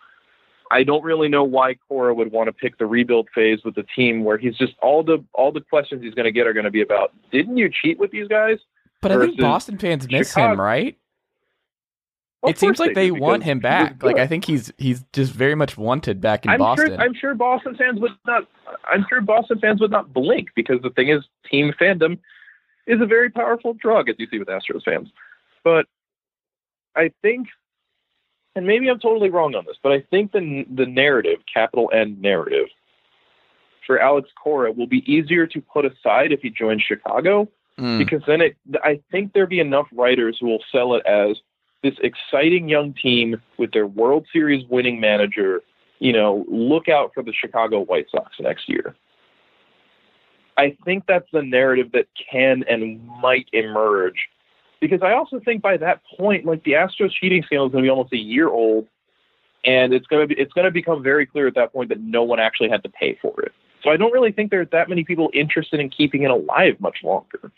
I 0.72 0.84
don't 0.84 1.04
really 1.04 1.30
know 1.30 1.44
why 1.44 1.76
Cora 1.88 2.14
would 2.14 2.32
want 2.32 2.48
to 2.48 2.54
pick 2.54 2.78
the 2.78 2.86
rebuild 2.86 3.28
phase 3.34 3.60
with 3.64 3.76
the 3.76 3.86
team 3.96 4.24
where 4.24 4.38
he's 4.38 4.56
just 4.56 4.74
all 4.82 5.04
the 5.04 5.24
all 5.34 5.52
the 5.52 5.62
questions 5.62 6.04
he's 6.04 6.14
going 6.14 6.26
to 6.26 6.32
get 6.32 6.46
are 6.46 6.54
going 6.54 6.66
to 6.66 6.72
be 6.72 6.82
about 6.82 7.14
didn't 7.32 7.58
you 7.58 7.70
cheat 7.70 8.00
with 8.00 8.12
these 8.12 8.28
guys? 8.28 8.58
But 9.02 9.12
I 9.12 9.20
think 9.20 9.40
Boston 9.40 9.78
fans 9.78 10.10
miss 10.10 10.30
Chicago. 10.30 10.54
him, 10.54 10.62
right? 10.62 10.98
Of 12.44 12.52
it 12.52 12.58
seems 12.58 12.80
like 12.80 12.96
they 12.96 13.08
do, 13.08 13.16
want 13.16 13.44
him 13.44 13.60
back. 13.60 14.02
Like. 14.02 14.18
I 14.18 14.28
think 14.28 14.46
he's 14.46 14.72
he's 14.78 15.04
just 15.12 15.34
very 15.34 15.56
much 15.56 15.78
wanted 15.78 16.22
back 16.22 16.46
in 16.46 16.52
I'm 16.52 16.60
Boston. 16.60 16.88
sure 16.88 16.98
I'm 16.98 17.14
sure 17.14 17.36
Boston 17.36 17.76
fans 17.76 18.00
would 18.00 18.12
not 18.26 18.48
I'm 18.90 19.06
sure 19.10 19.22
Boston 19.22 19.60
fans 19.60 19.82
would 19.82 19.92
not 19.92 20.14
blink 20.14 20.50
because 20.56 20.82
the 20.82 20.92
thing 20.92 21.10
is 21.10 21.24
team 21.50 21.74
fandom 21.80 22.20
is 22.88 23.02
a 23.02 23.06
very 23.06 23.30
powerful 23.30 23.74
drug 23.74 24.10
as 24.10 24.16
you 24.20 24.28
see 24.32 24.40
with 24.40 24.48
Astros 24.48 24.84
fans. 24.84 25.10
But 25.64 25.86
I 26.96 27.12
think 27.22 27.48
and 28.56 28.66
maybe 28.66 28.90
I'm 28.90 29.00
totally 29.00 29.30
wrong 29.30 29.56
on 29.56 29.66
this, 29.66 29.78
but 29.82 29.92
I 29.92 30.02
think 30.10 30.32
the 30.32 30.66
the 30.74 30.86
narrative, 30.86 31.40
capital 31.52 31.90
N 31.94 32.18
narrative 32.20 32.68
for 33.86 34.00
Alex 34.00 34.30
Cora 34.42 34.72
will 34.72 34.88
be 34.88 35.04
easier 35.12 35.48
to 35.48 35.62
put 35.62 35.86
aside 35.86 36.32
if 36.32 36.42
he 36.42 36.50
joins 36.50 36.82
Chicago 36.82 37.50
Mm. 37.80 37.98
because 37.98 38.22
then 38.28 38.42
it 38.42 38.58
I 38.84 39.00
think 39.10 39.32
there'll 39.32 39.48
be 39.50 39.62
enough 39.62 39.88
writers 39.94 40.38
who 40.40 40.48
will 40.48 40.64
sell 40.70 40.96
it 40.96 41.06
as 41.06 41.38
this 41.82 41.96
exciting 42.02 42.68
young 42.68 42.94
team 42.94 43.42
with 43.58 43.72
their 43.72 43.88
World 43.88 44.28
Series 44.34 44.66
winning 44.68 45.00
manager. 45.00 45.62
You 46.00 46.12
know, 46.12 46.46
look 46.50 46.90
out 46.90 47.12
for 47.14 47.24
the 47.24 47.32
Chicago 47.32 47.82
White 47.82 48.08
Sox 48.12 48.36
next 48.40 48.68
year. 48.68 48.96
I 50.58 50.76
think 50.84 51.06
that's 51.08 51.28
the 51.32 51.42
narrative 51.42 51.94
that 51.94 52.08
can 52.30 52.66
and 52.70 53.06
might 53.22 53.48
emerge. 53.54 54.28
Because 54.80 55.02
I 55.02 55.14
also 55.14 55.40
think 55.40 55.62
by 55.62 55.78
that 55.78 56.02
point, 56.18 56.46
like 56.46 56.64
the 56.64 56.72
Astros 56.74 57.12
cheating 57.12 57.44
scandal 57.44 57.68
is 57.68 57.72
going 57.72 57.84
to 57.84 57.88
be 57.88 57.90
almost 57.90 58.14
a 58.14 58.18
year 58.18 58.50
old, 58.50 58.88
and 59.66 59.94
it's 59.94 60.08
going 60.08 60.28
to 60.28 60.34
be 60.34 60.40
it's 60.40 60.54
going 60.54 60.66
to 60.66 60.72
become 60.72 61.04
very 61.04 61.26
clear 61.26 61.48
at 61.48 61.56
that 61.56 61.74
point 61.74 61.90
that 61.90 62.00
no 62.00 62.24
one 62.24 62.40
actually 62.40 62.70
had 62.70 62.84
to 62.84 62.90
pay 62.90 63.18
for 63.22 63.42
it. 63.42 63.52
So 63.84 63.90
I 63.90 63.98
don't 63.98 64.12
really 64.12 64.32
think 64.32 64.52
there's 64.52 64.70
that 64.72 64.90
many 64.90 65.04
people 65.04 65.30
interested 65.34 65.80
in 65.80 65.90
keeping 65.90 66.24
it 66.24 66.32
alive 66.32 66.80
much 66.80 67.00
longer. 67.04 67.52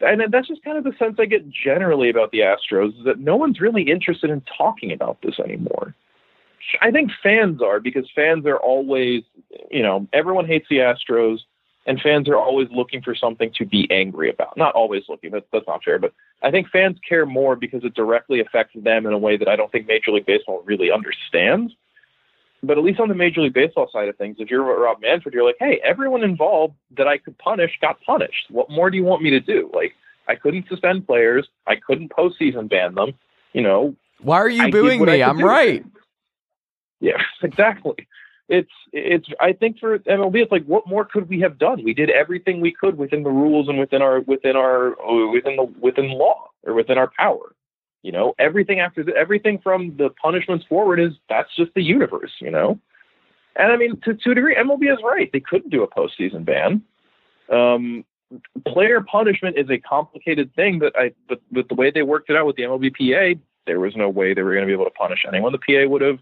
And 0.00 0.22
that's 0.30 0.48
just 0.48 0.62
kind 0.62 0.76
of 0.76 0.84
the 0.84 0.92
sense 0.98 1.16
I 1.18 1.24
get 1.24 1.48
generally 1.48 2.10
about 2.10 2.30
the 2.30 2.40
Astros 2.40 2.98
is 2.98 3.04
that 3.06 3.18
no 3.18 3.36
one's 3.36 3.60
really 3.60 3.82
interested 3.82 4.28
in 4.28 4.42
talking 4.58 4.92
about 4.92 5.18
this 5.22 5.38
anymore. 5.38 5.94
I 6.82 6.90
think 6.90 7.10
fans 7.22 7.62
are 7.62 7.80
because 7.80 8.10
fans 8.14 8.44
are 8.44 8.58
always, 8.58 9.22
you 9.70 9.82
know, 9.82 10.06
everyone 10.12 10.46
hates 10.46 10.66
the 10.68 10.78
Astros 10.78 11.38
and 11.86 12.00
fans 12.00 12.28
are 12.28 12.36
always 12.36 12.68
looking 12.70 13.00
for 13.00 13.14
something 13.14 13.52
to 13.56 13.64
be 13.64 13.88
angry 13.90 14.28
about. 14.28 14.56
Not 14.56 14.74
always 14.74 15.04
looking, 15.08 15.30
that's, 15.30 15.46
that's 15.52 15.66
not 15.66 15.84
fair, 15.84 15.98
but 15.98 16.12
I 16.42 16.50
think 16.50 16.68
fans 16.68 16.98
care 17.08 17.24
more 17.24 17.56
because 17.56 17.84
it 17.84 17.94
directly 17.94 18.40
affects 18.40 18.74
them 18.74 19.06
in 19.06 19.12
a 19.12 19.18
way 19.18 19.36
that 19.36 19.48
I 19.48 19.56
don't 19.56 19.70
think 19.70 19.86
Major 19.86 20.10
League 20.10 20.26
Baseball 20.26 20.62
really 20.64 20.90
understands. 20.90 21.72
But 22.62 22.78
at 22.78 22.84
least 22.84 23.00
on 23.00 23.08
the 23.08 23.14
Major 23.14 23.42
League 23.42 23.54
Baseball 23.54 23.88
side 23.92 24.08
of 24.08 24.16
things, 24.16 24.36
if 24.40 24.50
you're 24.50 24.62
Rob 24.62 25.00
Manfred, 25.00 25.34
you're 25.34 25.44
like, 25.46 25.56
hey, 25.60 25.80
everyone 25.84 26.24
involved 26.24 26.74
that 26.96 27.06
I 27.06 27.18
could 27.18 27.38
punish 27.38 27.78
got 27.80 28.00
punished. 28.00 28.46
What 28.50 28.68
more 28.70 28.90
do 28.90 28.96
you 28.96 29.04
want 29.04 29.22
me 29.22 29.30
to 29.30 29.40
do? 29.40 29.70
Like, 29.72 29.92
I 30.26 30.34
couldn't 30.34 30.68
suspend 30.68 31.06
players. 31.06 31.46
I 31.66 31.76
couldn't 31.76 32.10
postseason 32.10 32.68
ban 32.68 32.94
them. 32.94 33.12
You 33.52 33.62
know, 33.62 33.94
Why 34.20 34.38
are 34.38 34.48
you 34.48 34.64
I 34.64 34.70
booing 34.70 35.04
me? 35.04 35.22
I'm 35.22 35.38
right. 35.38 35.84
Yeah, 37.00 37.22
exactly. 37.42 37.94
It's 38.48 38.70
it's. 38.92 39.26
I 39.40 39.52
think 39.52 39.78
for 39.80 39.98
MLB, 39.98 40.42
it's 40.42 40.52
like, 40.52 40.64
what 40.66 40.86
more 40.86 41.04
could 41.04 41.28
we 41.28 41.40
have 41.40 41.58
done? 41.58 41.82
We 41.82 41.94
did 41.94 42.10
everything 42.10 42.60
we 42.60 42.72
could 42.72 42.96
within 42.96 43.24
the 43.24 43.30
rules 43.30 43.68
and 43.68 43.78
within 43.78 44.02
our 44.02 44.20
within 44.20 44.54
our 44.54 44.90
within 45.32 45.56
the 45.56 45.64
within 45.80 46.10
law 46.10 46.48
or 46.64 46.74
within 46.74 46.96
our 46.96 47.10
power. 47.18 47.54
You 48.02 48.12
know, 48.12 48.34
everything 48.38 48.78
after 48.78 49.02
the, 49.02 49.16
everything 49.16 49.58
from 49.58 49.96
the 49.96 50.10
punishments 50.10 50.64
forward 50.66 51.00
is 51.00 51.12
that's 51.28 51.54
just 51.56 51.74
the 51.74 51.82
universe. 51.82 52.30
You 52.40 52.52
know, 52.52 52.78
and 53.56 53.72
I 53.72 53.76
mean 53.76 54.00
to 54.04 54.14
to 54.14 54.30
a 54.30 54.34
degree, 54.34 54.54
MLB 54.54 54.92
is 54.92 54.98
right. 55.02 55.28
They 55.32 55.40
couldn't 55.40 55.70
do 55.70 55.82
a 55.82 55.88
postseason 55.88 56.44
ban. 56.44 56.82
Um, 57.50 58.04
player 58.66 59.00
punishment 59.00 59.56
is 59.56 59.70
a 59.70 59.78
complicated 59.78 60.54
thing 60.54 60.78
that 60.80 60.92
I, 60.96 61.12
but 61.28 61.40
with 61.50 61.68
the 61.68 61.74
way 61.74 61.90
they 61.90 62.02
worked 62.02 62.30
it 62.30 62.36
out 62.36 62.46
with 62.46 62.56
the 62.56 62.62
MLBPA, 62.62 63.38
there 63.66 63.80
was 63.80 63.94
no 63.96 64.08
way 64.08 64.34
they 64.34 64.42
were 64.42 64.52
going 64.52 64.62
to 64.62 64.66
be 64.66 64.72
able 64.72 64.84
to 64.84 64.90
punish 64.90 65.24
anyone. 65.26 65.52
The 65.52 65.58
PA 65.58 65.88
would 65.88 66.02
have. 66.02 66.18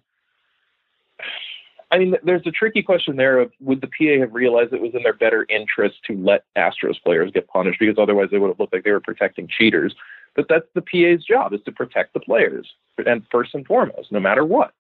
I 1.95 1.99
mean, 1.99 2.17
there's 2.25 2.45
a 2.45 2.51
tricky 2.51 2.83
question 2.83 3.15
there 3.15 3.39
of 3.39 3.53
would 3.61 3.81
the 3.81 3.87
PA 3.87 4.19
have 4.19 4.35
realized 4.35 4.73
it 4.73 4.81
was 4.81 4.97
in 4.97 5.05
their 5.05 5.13
better 5.13 5.47
interest 5.49 5.99
to 6.09 6.19
let 6.19 6.45
Astros 6.57 7.01
players 7.01 7.31
get 7.31 7.47
punished 7.47 7.79
because 7.79 7.99
otherwise 7.99 8.31
they 8.33 8.39
would 8.39 8.49
have 8.49 8.59
looked 8.59 8.73
like 8.73 8.83
they 8.83 8.91
were 8.91 8.99
protecting 8.99 9.47
cheaters. 9.47 9.95
But 10.35 10.47
that's 10.49 10.67
the 10.75 10.83
PA's 10.83 11.25
job 11.25 11.53
is 11.53 11.61
to 11.67 11.71
protect 11.71 12.13
the 12.13 12.19
players 12.19 12.67
and 13.07 13.23
first 13.31 13.55
and 13.55 13.65
foremost, 13.65 14.11
no 14.11 14.19
matter 14.19 14.45
what. 14.45 14.75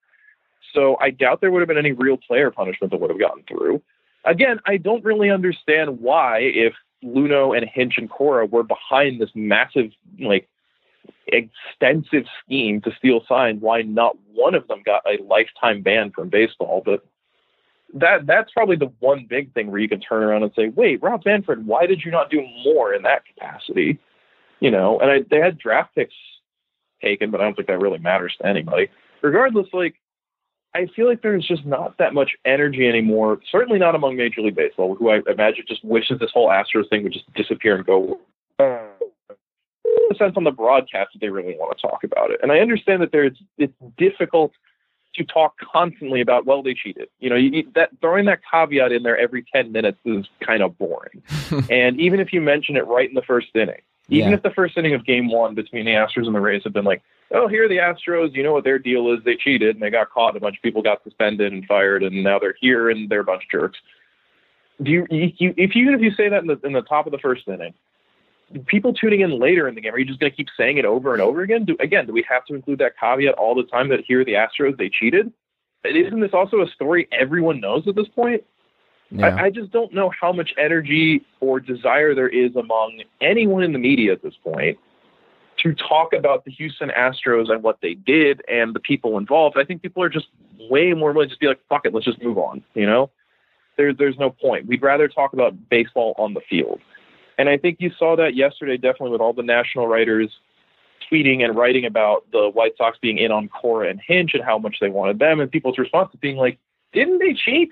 So 0.73 0.97
I 1.01 1.11
doubt 1.11 1.41
there 1.41 1.53
would 1.53 1.61
have 1.61 1.69
been 1.69 1.79
any 1.79 1.93
real 1.93 2.17
player 2.17 2.51
punishment 2.51 2.91
that 2.91 3.01
would 3.01 3.11
have 3.11 3.21
gotten 3.21 3.45
through. 3.45 3.81
Again, 4.25 4.59
I 4.67 4.77
don't 4.77 5.05
really 5.05 5.31
understand 5.31 6.01
why, 6.01 6.39
if 6.41 6.75
Luhnow 7.05 7.57
and 7.57 7.65
Hinch 7.73 7.95
and 7.97 8.11
Cora 8.11 8.47
were 8.47 8.65
behind 8.65 9.21
this 9.21 9.31
massive, 9.37 9.93
like, 10.19 10.49
extensive 11.26 12.24
scheme 12.44 12.80
to 12.82 12.92
steal 12.96 13.22
signs, 13.28 13.61
why 13.61 13.82
not 13.82 14.16
one 14.32 14.55
of 14.55 14.66
them 14.68 14.82
got 14.84 15.02
a 15.07 15.22
lifetime 15.22 15.82
ban 15.82 16.11
from 16.11 16.28
baseball? 16.28 16.82
But 16.84 17.05
that 17.94 18.26
that's 18.26 18.52
probably 18.52 18.76
the 18.76 18.92
one 19.00 19.26
big 19.28 19.52
thing 19.55 19.70
where 19.70 19.80
you 19.80 19.88
can 19.88 20.00
turn 20.00 20.22
around 20.22 20.42
and 20.42 20.52
say, 20.57 20.68
wait, 20.68 21.02
Rob 21.02 21.22
Manfred, 21.24 21.66
why 21.66 21.86
did 21.86 22.02
you 22.05 22.11
not 22.11 22.30
do 22.30 22.44
more 22.64 22.92
in 22.92 23.02
that 23.02 23.22
capacity? 23.24 23.98
You 24.61 24.70
know, 24.70 24.98
and 25.00 25.11
I, 25.11 25.18
they 25.30 25.38
had 25.38 25.59
draft 25.59 25.94
picks 25.94 26.14
taken, 27.02 27.30
but 27.30 27.40
I 27.40 27.44
don't 27.44 27.55
think 27.55 27.68
that 27.68 27.80
really 27.80 27.98
matters 27.98 28.34
to 28.40 28.46
anybody. 28.46 28.88
Regardless, 29.22 29.68
like 29.72 29.94
I 30.74 30.86
feel 30.96 31.07
like 31.07 31.22
there's 31.22 31.46
just 31.46 31.64
not 31.64 31.98
that 31.98 32.14
much 32.14 32.32
energy 32.44 32.88
anymore. 32.88 33.38
Certainly 33.50 33.78
not 33.78 33.94
among 33.94 34.16
Major 34.16 34.40
League 34.40 34.57
Baseball, 34.57 34.96
who 34.96 35.11
I 35.11 35.20
imagine 35.28 35.64
just 35.68 35.84
wishes 35.84 36.18
this 36.18 36.30
whole 36.32 36.48
Astros 36.48 36.88
thing 36.90 37.05
would 37.05 37.12
just 37.12 37.32
disappear 37.34 37.76
and 37.76 37.86
go. 37.86 38.20
Uh, 38.59 38.86
a 40.11 40.14
sense 40.14 40.34
on 40.36 40.44
the 40.44 40.50
broadcast 40.50 41.11
that 41.12 41.20
they 41.20 41.28
really 41.28 41.55
want 41.57 41.76
to 41.76 41.82
talk 41.86 42.05
about 42.05 42.30
it, 42.30 42.40
and 42.42 42.50
I 42.52 42.59
understand 42.59 43.02
that 43.02 43.12
there's 43.12 43.36
it's 43.59 43.72
difficult 43.96 44.52
to 45.16 45.24
talk 45.24 45.55
constantly 45.61 46.20
about 46.20 46.44
well 46.44 46.62
they 46.62 46.74
cheated. 46.74 47.09
You 47.20 47.30
know, 47.30 47.36
you, 47.36 47.70
that 47.74 47.90
throwing 48.00 48.24
that 48.26 48.40
caveat 48.50 48.92
in 48.92 49.02
there 49.05 49.16
every 49.18 49.44
ten 49.55 49.70
minutes 49.72 49.98
is 50.05 50.26
kind 50.40 50.62
of 50.62 50.76
boring. 50.78 51.22
and 51.70 52.00
even 52.00 52.20
if 52.20 52.32
you 52.32 52.40
mention 52.40 52.76
it 52.76 52.86
right 52.86 53.09
in 53.09 53.14
the 53.14 53.22
first 53.22 53.48
inning, 53.55 53.80
even 54.09 54.30
Yeah. 54.30 54.36
if 54.36 54.42
the 54.42 54.50
first 54.50 54.76
inning 54.76 54.94
of 54.94 55.05
Game 55.07 55.30
One 55.30 55.55
between 55.55 55.84
the 55.84 55.92
Astros 55.92 56.26
and 56.26 56.34
the 56.34 56.40
Rays 56.40 56.62
had 56.64 56.72
been 56.72 56.84
like, 56.84 57.02
oh, 57.30 57.46
here 57.48 57.64
are 57.64 57.68
the 57.68 57.76
Astros. 57.78 58.34
You 58.34 58.42
know 58.42 58.52
what 58.52 58.64
their 58.64 58.78
deal 58.78 59.12
is? 59.12 59.20
They 59.24 59.36
cheated 59.36 59.76
and 59.76 59.82
they 59.82 59.90
got 59.90 60.11
caught. 60.11 60.30
And 60.30 60.36
a 60.38 60.40
bunch 60.40 60.57
of 60.57 60.62
people 60.62 60.82
got 60.82 61.02
suspended 61.05 61.52
and 61.52 61.64
fired, 61.66 62.02
and 62.02 62.22
now 62.24 62.38
they're 62.38 62.57
here 62.61 62.90
and 62.90 63.09
they're 63.09 63.20
a 63.20 63.24
bunch 63.24 63.44
of 63.44 63.50
jerks. 63.50 63.78
Do 64.82 64.90
you, 64.90 65.07
you, 65.11 65.32
you 65.38 65.55
if 65.57 65.76
you 65.76 65.94
if 65.94 66.00
you 66.00 66.11
say 66.11 66.28
that 66.28 66.42
in 66.42 66.48
the 66.48 66.59
in 66.64 66.72
the 66.72 66.82
top 66.82 67.07
of 67.07 67.12
the 67.12 67.18
first 67.18 67.46
inning, 67.46 67.74
people 68.66 68.92
tuning 68.92 69.20
in 69.20 69.38
later 69.38 69.68
in 69.68 69.74
the 69.74 69.80
game 69.80 69.94
are 69.94 69.98
you 69.98 70.05
just 70.05 70.20
going 70.20 70.30
to 70.30 70.36
keep 70.36 70.48
saying 70.57 70.78
it 70.78 70.84
over 70.84 71.12
and 71.12 71.22
over 71.22 71.42
again? 71.42 71.64
Do 71.64 71.76
again? 71.80 72.07
Do 72.07 72.12
we 72.12 72.24
have 72.28 72.44
to 72.46 72.55
include 72.55 72.78
that 72.78 72.92
caveat 72.98 73.34
all 73.34 73.55
the 73.55 73.64
time 73.64 73.88
that 73.88 74.00
here 74.07 74.20
are 74.20 74.24
the 74.24 74.34
Astros 74.34 74.76
they 74.76 74.88
cheated? 74.88 75.32
Isn't 75.84 76.20
this 76.20 76.30
also 76.32 76.62
a 76.62 76.68
story 76.68 77.09
everyone 77.12 77.61
knows 77.61 77.86
at 77.86 77.94
this 77.94 78.09
point? 78.09 78.42
Yeah. 79.11 79.28
I, 79.28 79.44
I 79.44 79.50
just 79.50 79.70
don't 79.70 79.92
know 79.92 80.11
how 80.18 80.32
much 80.32 80.55
energy 80.59 81.24
or 81.40 81.61
desire 81.61 82.14
there 82.14 82.28
is 82.28 82.57
among 82.57 83.02
anyone 83.20 83.62
in 83.62 83.72
the 83.72 83.78
media 83.78 84.12
at 84.12 84.22
this 84.22 84.34
point 84.42 84.78
to 85.62 85.74
talk 85.74 86.12
about 86.12 86.44
the 86.44 86.50
Houston 86.50 86.90
Astros 86.90 87.50
and 87.50 87.62
what 87.62 87.78
they 87.80 87.94
did 87.94 88.42
and 88.48 88.74
the 88.74 88.80
people 88.80 89.18
involved. 89.18 89.57
I 89.59 89.64
think 89.64 89.82
people 89.82 90.02
are 90.02 90.09
just 90.09 90.26
way 90.59 90.92
more 90.94 91.12
willing 91.12 91.28
to 91.28 91.32
just 91.32 91.40
be 91.40 91.46
like, 91.46 91.61
fuck 91.68 91.84
it, 91.84 91.94
let's 91.94 92.07
just 92.07 92.22
move 92.22 92.38
on. 92.38 92.62
You 92.74 92.86
know, 92.86 93.11
there's 93.76 93.96
there's 93.98 94.18
no 94.18 94.30
point. 94.30 94.66
We'd 94.66 94.82
rather 94.82 95.09
talk 95.09 95.32
about 95.32 95.68
baseball 95.68 96.14
on 96.18 96.34
the 96.34 96.40
field. 96.48 96.80
And 97.39 97.49
I 97.49 97.59
think 97.59 97.78
you 97.80 97.91
saw 97.99 98.16
that 98.16 98.35
yesterday, 98.35 98.76
definitely 98.76 99.11
with 99.11 99.20
all 99.20 99.32
the 99.32 99.43
national 99.43 99.87
writers 99.87 100.30
tweeting 101.11 101.45
and 101.45 101.57
writing 101.57 101.85
about 101.85 102.24
the 102.32 102.51
White 102.51 102.76
Sox 102.76 102.99
being 103.01 103.18
in 103.18 103.30
on 103.30 103.49
Cora 103.49 103.89
and 103.91 104.01
Hinch 104.07 104.35
and 104.35 104.43
how 104.43 104.59
much 104.59 104.76
they 104.80 104.89
wanted 104.89 105.18
them, 105.18 105.41
and 105.41 105.51
people's 105.51 105.78
response 105.78 106.11
to 106.12 106.18
being 106.18 106.37
like, 106.37 106.59
"Didn't 106.93 107.18
they 107.18 107.35
cheat? 107.35 107.70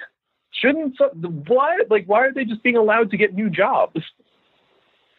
Shouldn't 0.51 0.97
some, 0.97 1.11
why 1.47 1.79
like 1.89 2.07
why 2.07 2.27
are 2.27 2.33
they 2.33 2.45
just 2.45 2.63
being 2.63 2.77
allowed 2.77 3.11
to 3.11 3.17
get 3.17 3.35
new 3.35 3.51
jobs?" 3.51 4.01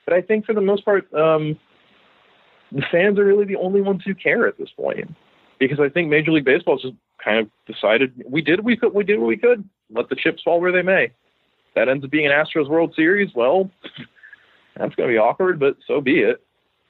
But 0.05 0.15
I 0.15 0.21
think 0.21 0.45
for 0.45 0.53
the 0.53 0.59
most 0.59 0.83
part, 0.83 1.07
um, 1.13 1.57
the 2.73 2.83
fans 2.91 3.17
are 3.17 3.23
really 3.23 3.45
the 3.45 3.55
only 3.55 3.79
ones 3.79 4.01
who 4.05 4.13
care 4.13 4.47
at 4.47 4.57
this 4.57 4.67
point, 4.75 5.15
because 5.59 5.79
I 5.79 5.87
think 5.87 6.09
Major 6.09 6.33
League 6.33 6.43
Baseball 6.43 6.75
has 6.75 6.81
just 6.81 6.95
kind 7.23 7.39
of 7.39 7.49
decided 7.73 8.21
we 8.29 8.41
did 8.41 8.65
we 8.65 8.75
could 8.75 8.93
we 8.93 9.05
did 9.05 9.17
what 9.19 9.27
we 9.27 9.37
could. 9.37 9.63
Let 9.89 10.09
the 10.09 10.17
chips 10.17 10.43
fall 10.43 10.59
where 10.59 10.73
they 10.73 10.81
may. 10.81 11.11
That 11.75 11.87
ends 11.87 12.03
up 12.03 12.11
being 12.11 12.25
an 12.25 12.33
Astros 12.33 12.67
World 12.67 12.93
Series. 12.95 13.29
Well, 13.33 13.71
that's 14.75 14.95
going 14.95 15.09
to 15.09 15.13
be 15.13 15.17
awkward, 15.17 15.59
but 15.59 15.77
so 15.87 16.01
be 16.01 16.19
it. 16.19 16.43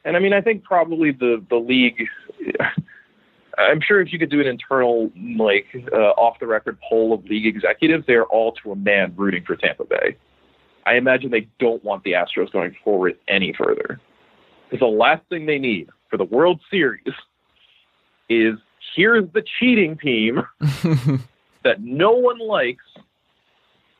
And 0.05 0.15
I 0.15 0.19
mean, 0.19 0.33
I 0.33 0.41
think 0.41 0.63
probably 0.63 1.11
the 1.11 1.43
the 1.49 1.57
league. 1.57 2.07
I'm 3.55 3.81
sure 3.81 4.01
if 4.01 4.11
you 4.11 4.17
could 4.17 4.31
do 4.31 4.41
an 4.41 4.47
internal, 4.47 5.11
like 5.37 5.67
uh, 5.91 5.95
off 5.95 6.39
the 6.39 6.47
record 6.47 6.77
poll 6.89 7.13
of 7.13 7.23
league 7.25 7.45
executives, 7.45 8.03
they're 8.07 8.25
all 8.25 8.53
to 8.63 8.71
a 8.71 8.75
man 8.75 9.13
rooting 9.15 9.43
for 9.43 9.55
Tampa 9.55 9.85
Bay. 9.85 10.17
I 10.87 10.95
imagine 10.95 11.29
they 11.29 11.47
don't 11.59 11.83
want 11.83 12.03
the 12.03 12.13
Astros 12.13 12.51
going 12.51 12.75
forward 12.83 13.17
any 13.27 13.53
further. 13.53 13.99
Because 14.69 14.79
the 14.79 14.87
last 14.87 15.21
thing 15.29 15.45
they 15.45 15.59
need 15.59 15.89
for 16.09 16.17
the 16.17 16.23
World 16.23 16.61
Series 16.71 17.13
is 18.27 18.55
here's 18.95 19.29
the 19.33 19.43
cheating 19.59 19.97
team 19.97 20.41
that 21.63 21.79
no 21.79 22.11
one 22.13 22.39
likes, 22.39 22.83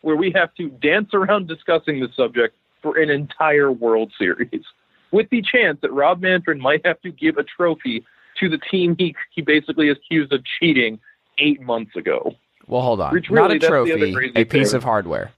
where 0.01 0.15
we 0.15 0.31
have 0.35 0.53
to 0.55 0.69
dance 0.69 1.09
around 1.13 1.47
discussing 1.47 1.99
the 1.99 2.09
subject 2.15 2.55
for 2.83 2.99
an 2.99 3.09
entire 3.09 3.71
World 3.71 4.11
Series, 4.19 4.63
with 5.11 5.27
the 5.31 5.41
chance 5.41 5.79
that 5.81 5.91
Rob 5.91 6.21
Manfred 6.21 6.59
might 6.59 6.85
have 6.85 7.01
to 7.01 7.11
give 7.11 7.37
a 7.37 7.43
trophy 7.43 8.05
to 8.39 8.49
the 8.49 8.59
team 8.69 8.95
he 8.99 9.15
he 9.33 9.41
basically 9.41 9.89
accused 9.89 10.31
of 10.31 10.43
cheating 10.59 10.99
eight 11.39 11.61
months 11.61 11.95
ago. 11.95 12.35
well, 12.67 12.81
hold 12.81 13.01
on. 13.01 13.13
Which 13.13 13.31
Not 13.31 13.43
really, 13.43 13.55
a 13.55 13.59
that's 13.59 13.71
the 13.71 13.93
other 13.93 14.11
trophy, 14.11 14.31
a 14.35 14.45
piece 14.45 14.71
thing. 14.71 14.77
of 14.77 14.83
hardware. 14.83 15.31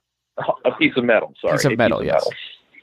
A 0.66 0.72
piece 0.72 0.92
of 0.98 1.06
metal, 1.06 1.34
sorry. 1.40 1.54
Piece 1.54 1.66
of 1.66 1.78
metal, 1.78 2.04
yes. 2.04 2.26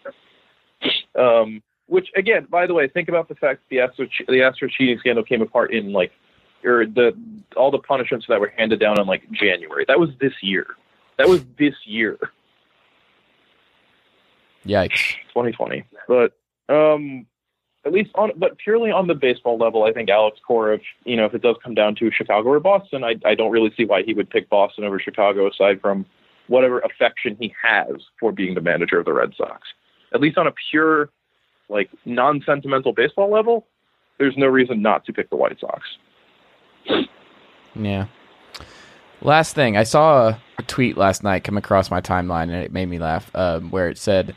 metal. 0.05 1.43
Um, 1.43 1.63
which 1.87 2.09
again, 2.17 2.47
by 2.51 2.67
the 2.67 2.73
way, 2.73 2.89
think 2.89 3.09
about 3.11 3.29
the 3.29 3.35
fact 3.35 3.61
that 3.61 3.69
the 3.69 3.81
Astro 3.81 4.07
the 4.29 4.43
Astro 4.43 4.69
cheating 4.69 4.99
scandal 4.99 5.25
came 5.25 5.43
apart 5.43 5.75
in 5.75 5.93
like, 5.93 6.13
or 6.65 6.87
the 6.87 7.13
all 7.57 7.71
the 7.71 7.79
punishments 7.79 8.27
that 8.29 8.41
were 8.41 8.53
handed 8.57 8.81
down 8.81 8.99
in 8.99 9.07
like 9.07 9.31
January. 9.33 9.85
That 9.87 10.01
was 10.01 10.11
this 10.21 10.33
year. 10.43 10.67
That 11.19 11.29
was 11.29 11.45
this 11.59 11.75
year. 11.85 12.19
Yikes. 14.67 15.15
2020. 15.35 15.85
But 16.09 16.33
um, 16.69 17.27
at 17.85 17.93
least 17.93 18.11
on, 18.15 18.33
but 18.37 18.59
purely 18.59 18.91
on 18.91 19.07
the 19.07 19.15
baseball 19.15 19.59
level, 19.59 19.85
I 19.85 19.93
think 19.93 20.09
Alex 20.09 20.39
Cora, 20.47 20.77
if 20.77 20.83
you 21.05 21.17
know, 21.17 21.25
if 21.25 21.35
it 21.35 21.43
does 21.43 21.57
come 21.63 21.75
down 21.75 21.95
to 21.97 22.11
Chicago 22.11 22.51
or 22.51 22.61
Boston, 22.61 23.05
I 23.05 23.17
I 23.25 23.35
don't 23.35 23.51
really 23.51 23.73
see 23.77 23.85
why 23.85 24.03
he 24.03 24.15
would 24.15 24.31
pick 24.31 24.49
Boston 24.49 24.85
over 24.85 25.01
Chicago, 25.01 25.49
aside 25.49 25.81
from 25.81 26.07
whatever 26.49 26.81
affection 26.81 27.37
he 27.41 27.55
has 27.63 27.97
for 28.21 28.33
being 28.33 28.55
the 28.55 28.61
manager 28.61 28.99
of 28.99 29.05
the 29.05 29.13
Red 29.13 29.33
Sox. 29.37 29.63
At 30.13 30.21
least 30.21 30.39
on 30.39 30.47
a 30.47 30.53
pure, 30.71 31.09
like 31.69 31.91
non-sentimental 32.05 32.93
baseball 32.93 33.31
level, 33.31 33.67
there's 34.19 34.37
no 34.37 34.47
reason 34.47 34.83
not 34.83 35.05
to 35.07 35.13
pick 35.13 35.31
the 35.31 35.37
White 35.37 35.59
Sox. 35.61 35.83
Yeah. 37.75 38.07
Last 39.23 39.55
thing, 39.55 39.77
I 39.77 39.85
saw 39.85 40.29
a, 40.29 40.43
a 40.59 40.63
tweet 40.65 40.97
last 40.97 41.23
night 41.23 41.45
come 41.45 41.57
across 41.57 41.91
my 41.91 42.01
timeline 42.01 42.45
and 42.45 42.65
it 42.65 42.73
made 42.73 42.89
me 42.89 42.99
laugh. 42.99 43.31
Um, 43.35 43.71
where 43.71 43.89
it 43.89 43.99
said, 43.99 44.35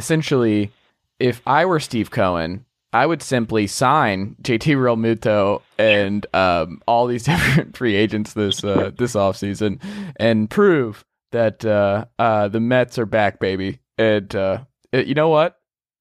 essentially, 0.00 0.72
if 1.18 1.42
I 1.46 1.66
were 1.66 1.78
Steve 1.80 2.10
Cohen, 2.10 2.64
I 2.92 3.04
would 3.04 3.22
simply 3.22 3.66
sign 3.66 4.34
JT 4.42 4.74
Realmuto 4.76 5.60
and 5.78 6.26
um, 6.34 6.80
all 6.88 7.06
these 7.06 7.24
different 7.30 7.76
free 7.76 7.94
agents 7.94 8.32
this 8.32 8.64
uh, 8.64 8.90
this 8.96 9.12
offseason 9.14 9.78
and 10.16 10.48
prove 10.48 11.04
that 11.32 11.62
uh, 11.64 12.06
uh, 12.18 12.48
the 12.48 12.60
Mets 12.60 12.98
are 12.98 13.06
back, 13.06 13.38
baby. 13.38 13.78
And 13.98 14.34
uh, 14.34 14.64
it- 14.92 15.06
you 15.06 15.14
know 15.14 15.28
what? 15.28 15.58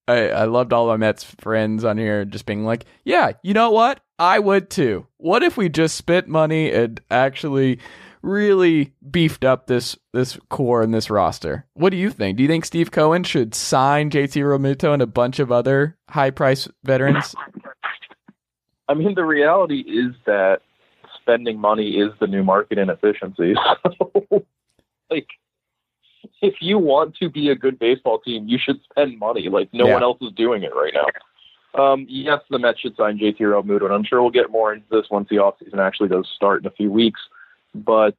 I, 0.08 0.30
I 0.30 0.46
loved 0.46 0.74
all 0.74 0.88
my 0.88 0.98
Mets 0.98 1.24
friends 1.24 1.84
on 1.84 1.98
here 2.00 2.26
just 2.26 2.48
being 2.48 2.66
like, 2.66 2.86
yeah, 3.04 3.34
you 3.44 3.54
know 3.54 3.70
what? 3.70 4.00
I 4.18 4.40
would 4.40 4.70
too. 4.72 5.06
What 5.18 5.44
if 5.44 5.56
we 5.58 5.70
just 5.70 5.96
spent 5.96 6.28
money 6.28 6.72
and 6.72 7.00
actually 7.12 7.78
really 8.22 8.94
beefed 9.10 9.44
up 9.46 9.68
this 9.68 9.98
this 10.14 10.38
core 10.50 10.82
and 10.82 10.94
this 10.94 11.10
roster? 11.10 11.66
What 11.74 11.92
do 11.92 11.98
you 11.98 12.10
think? 12.10 12.38
Do 12.38 12.44
you 12.44 12.50
think 12.50 12.66
Steve 12.66 12.92
Cohen 12.92 13.24
should 13.24 13.56
sign 13.56 14.10
JT 14.10 14.42
Realmuto 14.44 14.94
and 14.94 15.02
a 15.02 15.08
bunch 15.08 15.40
of 15.40 15.52
other 15.52 15.98
high 16.10 16.32
price 16.32 16.68
veterans? 16.84 17.36
I 18.88 18.94
mean, 18.96 19.16
the 19.16 19.24
reality 19.26 19.82
is 19.82 20.14
that 20.26 20.62
spending 21.22 21.60
money 21.60 21.92
is 22.00 22.12
the 22.20 22.28
new 22.28 22.44
market 22.44 22.78
inefficiency. 22.78 23.56
So, 23.98 24.46
like, 25.16 25.28
if 26.42 26.56
you 26.62 26.78
want 26.78 27.16
to 27.18 27.30
be 27.30 27.50
a 27.50 27.56
good 27.56 27.80
baseball 27.80 28.20
team, 28.20 28.48
you 28.48 28.60
should 28.64 28.80
spend 28.84 29.18
money. 29.18 29.50
Like, 29.50 29.70
no 29.74 29.88
Yeah. 29.88 29.94
one 29.96 30.04
else 30.04 30.20
is 30.22 30.32
doing 30.34 30.62
it 30.64 30.72
right 30.76 30.94
now. 30.94 31.06
Um, 31.84 32.06
yes, 32.10 32.42
the 32.50 32.60
Mets 32.60 32.80
should 32.80 32.96
sign 32.96 33.18
JT 33.18 33.38
Realmuto, 33.40 33.86
and 33.86 33.94
I'm 33.94 34.04
sure 34.04 34.22
we'll 34.22 34.30
get 34.32 34.50
more 34.52 34.74
into 34.74 34.86
this 34.92 35.06
once 35.10 35.30
the 35.30 35.38
offseason 35.38 35.80
actually 35.80 36.10
does 36.10 36.28
start 36.36 36.62
in 36.62 36.68
a 36.68 36.72
few 36.72 36.92
weeks. 36.92 37.20
But 37.74 38.16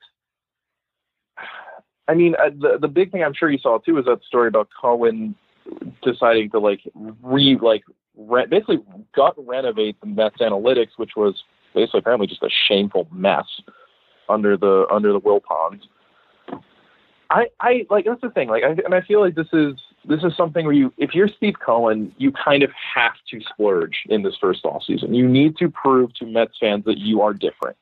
I 2.09 2.15
mean, 2.15 2.35
uh, 2.37 2.51
the 2.51 2.79
the 2.81 2.89
big 2.89 3.13
thing 3.13 3.23
I'm 3.23 3.35
sure 3.35 3.51
you 3.51 3.59
saw 3.59 3.79
too 3.79 3.99
is 3.99 4.05
that 4.07 4.23
story 4.25 4.49
about 4.49 4.69
Cohen 4.81 5.35
deciding 6.03 6.51
to 6.51 6.59
like 6.59 6.81
re 7.23 7.59
like 7.61 7.83
re- 8.17 8.47
basically 8.47 8.81
gut 9.15 9.35
renovate 9.39 10.01
the 10.01 10.07
Mets 10.07 10.39
analytics, 10.39 10.91
which 10.97 11.13
was 11.17 11.43
basically 11.75 11.99
apparently 11.99 12.27
just 12.27 12.43
a 12.43 12.51
shameful 12.69 13.09
mess 13.13 13.47
under 14.29 14.57
the 14.57 14.87
under 14.91 15.13
the 15.13 15.21
Wilpons. 15.21 15.83
I 17.31 17.47
I 17.61 17.87
like 17.91 18.07
that's 18.07 18.21
the 18.21 18.31
thing. 18.31 18.49
Like, 18.49 18.65
I, 18.65 18.71
and 18.85 18.95
I 18.95 19.03
feel 19.03 19.21
like 19.21 19.35
this 19.35 19.49
is 19.53 19.75
this 20.05 20.23
is 20.25 20.37
something 20.37 20.65
where 20.65 20.75
you, 20.75 20.93
if 20.97 21.15
you're 21.15 21.29
Steve 21.29 21.55
Cohen, 21.65 22.13
you 22.19 22.33
kind 22.33 22.63
of 22.63 22.71
have 22.95 23.13
to 23.31 23.41
splurge 23.53 24.03
in 24.09 24.23
this 24.23 24.37
first 24.41 24.65
off 24.65 24.83
season. 24.85 25.15
You 25.15 25.29
need 25.29 25.57
to 25.59 25.69
prove 25.69 26.15
to 26.15 26.27
Mets 26.27 26.57
fans 26.59 26.85
that 26.87 26.99
you 26.99 27.21
are 27.23 27.33
different. 27.33 27.77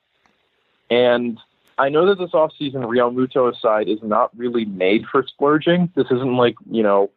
And 0.89 1.39
I 1.79 1.87
know 1.87 2.05
that 2.07 2.19
this 2.19 2.31
offseason, 2.31 2.83
Realmuto 2.83 3.51
aside, 3.51 3.87
is 3.87 3.99
not 4.03 4.37
really 4.37 4.65
made 4.65 5.05
for 5.09 5.25
splurging. 5.25 5.91
This 5.95 6.07
isn't 6.07 6.35
like, 6.35 6.55
you 6.69 6.83
know, 6.83 7.09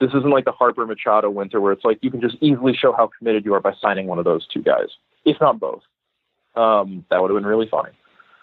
this 0.00 0.10
isn't 0.10 0.30
like 0.30 0.44
the 0.44 0.52
Harper 0.52 0.84
Machado 0.84 1.30
winter 1.30 1.60
where 1.60 1.72
it's 1.72 1.84
like 1.84 1.98
you 2.02 2.10
can 2.10 2.20
just 2.20 2.36
easily 2.40 2.74
show 2.74 2.92
how 2.92 3.08
committed 3.16 3.44
you 3.44 3.54
are 3.54 3.60
by 3.60 3.72
signing 3.80 4.08
one 4.08 4.18
of 4.18 4.24
those 4.24 4.46
two 4.48 4.60
guys, 4.60 4.88
if 5.24 5.36
not 5.40 5.60
both. 5.60 5.82
Um, 6.56 7.04
that 7.10 7.22
would 7.22 7.30
have 7.30 7.36
been 7.36 7.46
really 7.46 7.68
funny. 7.68 7.92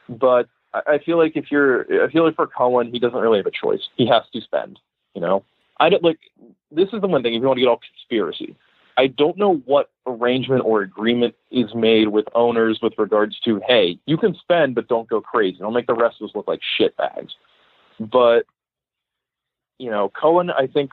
But 0.08 0.48
I, 0.74 0.94
I 0.94 1.00
feel 1.00 1.18
like 1.18 1.36
if 1.36 1.52
you're, 1.52 2.06
I 2.06 2.10
feel 2.10 2.26
like 2.26 2.38
for 2.38 2.48
Cohen, 2.48 2.90
he 2.92 2.98
doesn't 2.98 3.20
really 3.20 3.40
have 3.40 3.46
a 3.46 3.52
choice. 3.52 3.82
He 3.98 4.08
has 4.08 4.24
to 4.34 4.40
spend, 4.42 4.80
you 5.14 5.20
know? 5.20 5.44
I 5.82 5.90
don't 5.90 6.04
like, 6.04 6.20
this 6.72 6.88
is 6.94 7.02
the 7.02 7.08
one 7.08 7.22
thing 7.22 7.34
if 7.34 7.42
you 7.42 7.48
want 7.48 7.58
to 7.58 7.62
get 7.62 7.68
all 7.68 7.82
conspiracy. 7.96 8.56
I 9.00 9.08
don't 9.08 9.38
know 9.38 9.56
what 9.66 9.92
arrangement 10.06 10.64
or 10.66 10.82
agreement 10.82 11.34
is 11.52 11.74
made 11.74 12.10
with 12.10 12.26
owners 12.36 12.80
with 12.82 12.92
regards 12.98 13.40
to, 13.46 13.62
hey, 13.66 13.98
you 14.06 14.18
can 14.18 14.36
spend, 14.36 14.76
but 14.76 14.90
don't 14.90 15.08
go 15.08 15.22
crazy. 15.22 15.60
Don't 15.60 15.74
make 15.74 15.88
the 15.88 15.94
rest 15.94 16.18
of 16.20 16.28
us 16.28 16.36
look 16.36 16.50
like 16.50 16.60
shit 16.78 16.98
bags. 16.98 17.34
But, 17.98 18.46
you 19.78 19.90
know, 19.90 20.10
Cohen, 20.10 20.50
I 20.50 20.68
think, 20.68 20.92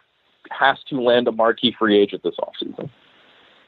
has 0.53 0.77
to 0.91 1.01
land 1.01 1.27
a 1.27 1.33
marquee 1.33 1.75
free 1.77 1.99
agent 1.99 2.23
this 2.23 2.37
offseason. 2.37 2.91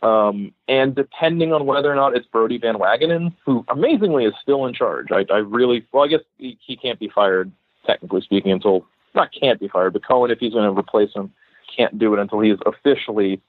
Um, 0.06 0.52
and 0.68 0.94
depending 0.94 1.52
on 1.52 1.66
whether 1.66 1.90
or 1.90 1.96
not 1.96 2.16
it's 2.16 2.28
Brodie 2.28 2.58
Van 2.58 2.76
Wagenen, 2.76 3.34
who 3.44 3.64
amazingly 3.68 4.24
is 4.24 4.34
still 4.40 4.66
in 4.66 4.72
charge, 4.72 5.08
I, 5.10 5.24
I 5.32 5.38
really, 5.38 5.84
well, 5.90 6.04
I 6.04 6.06
guess 6.06 6.20
he, 6.36 6.56
he 6.64 6.76
can't 6.76 7.00
be 7.00 7.10
fired, 7.12 7.50
technically 7.84 8.20
speaking, 8.20 8.52
until, 8.52 8.86
not 9.16 9.30
can't 9.32 9.58
be 9.58 9.66
fired, 9.66 9.94
but 9.94 10.06
Cohen, 10.06 10.30
if 10.30 10.38
he's 10.38 10.52
going 10.52 10.72
to 10.72 10.78
replace 10.78 11.12
him, 11.12 11.32
can't 11.76 11.98
do 11.98 12.14
it 12.14 12.20
until 12.20 12.38
he 12.38 12.50
is 12.50 12.60
officially 12.66 13.42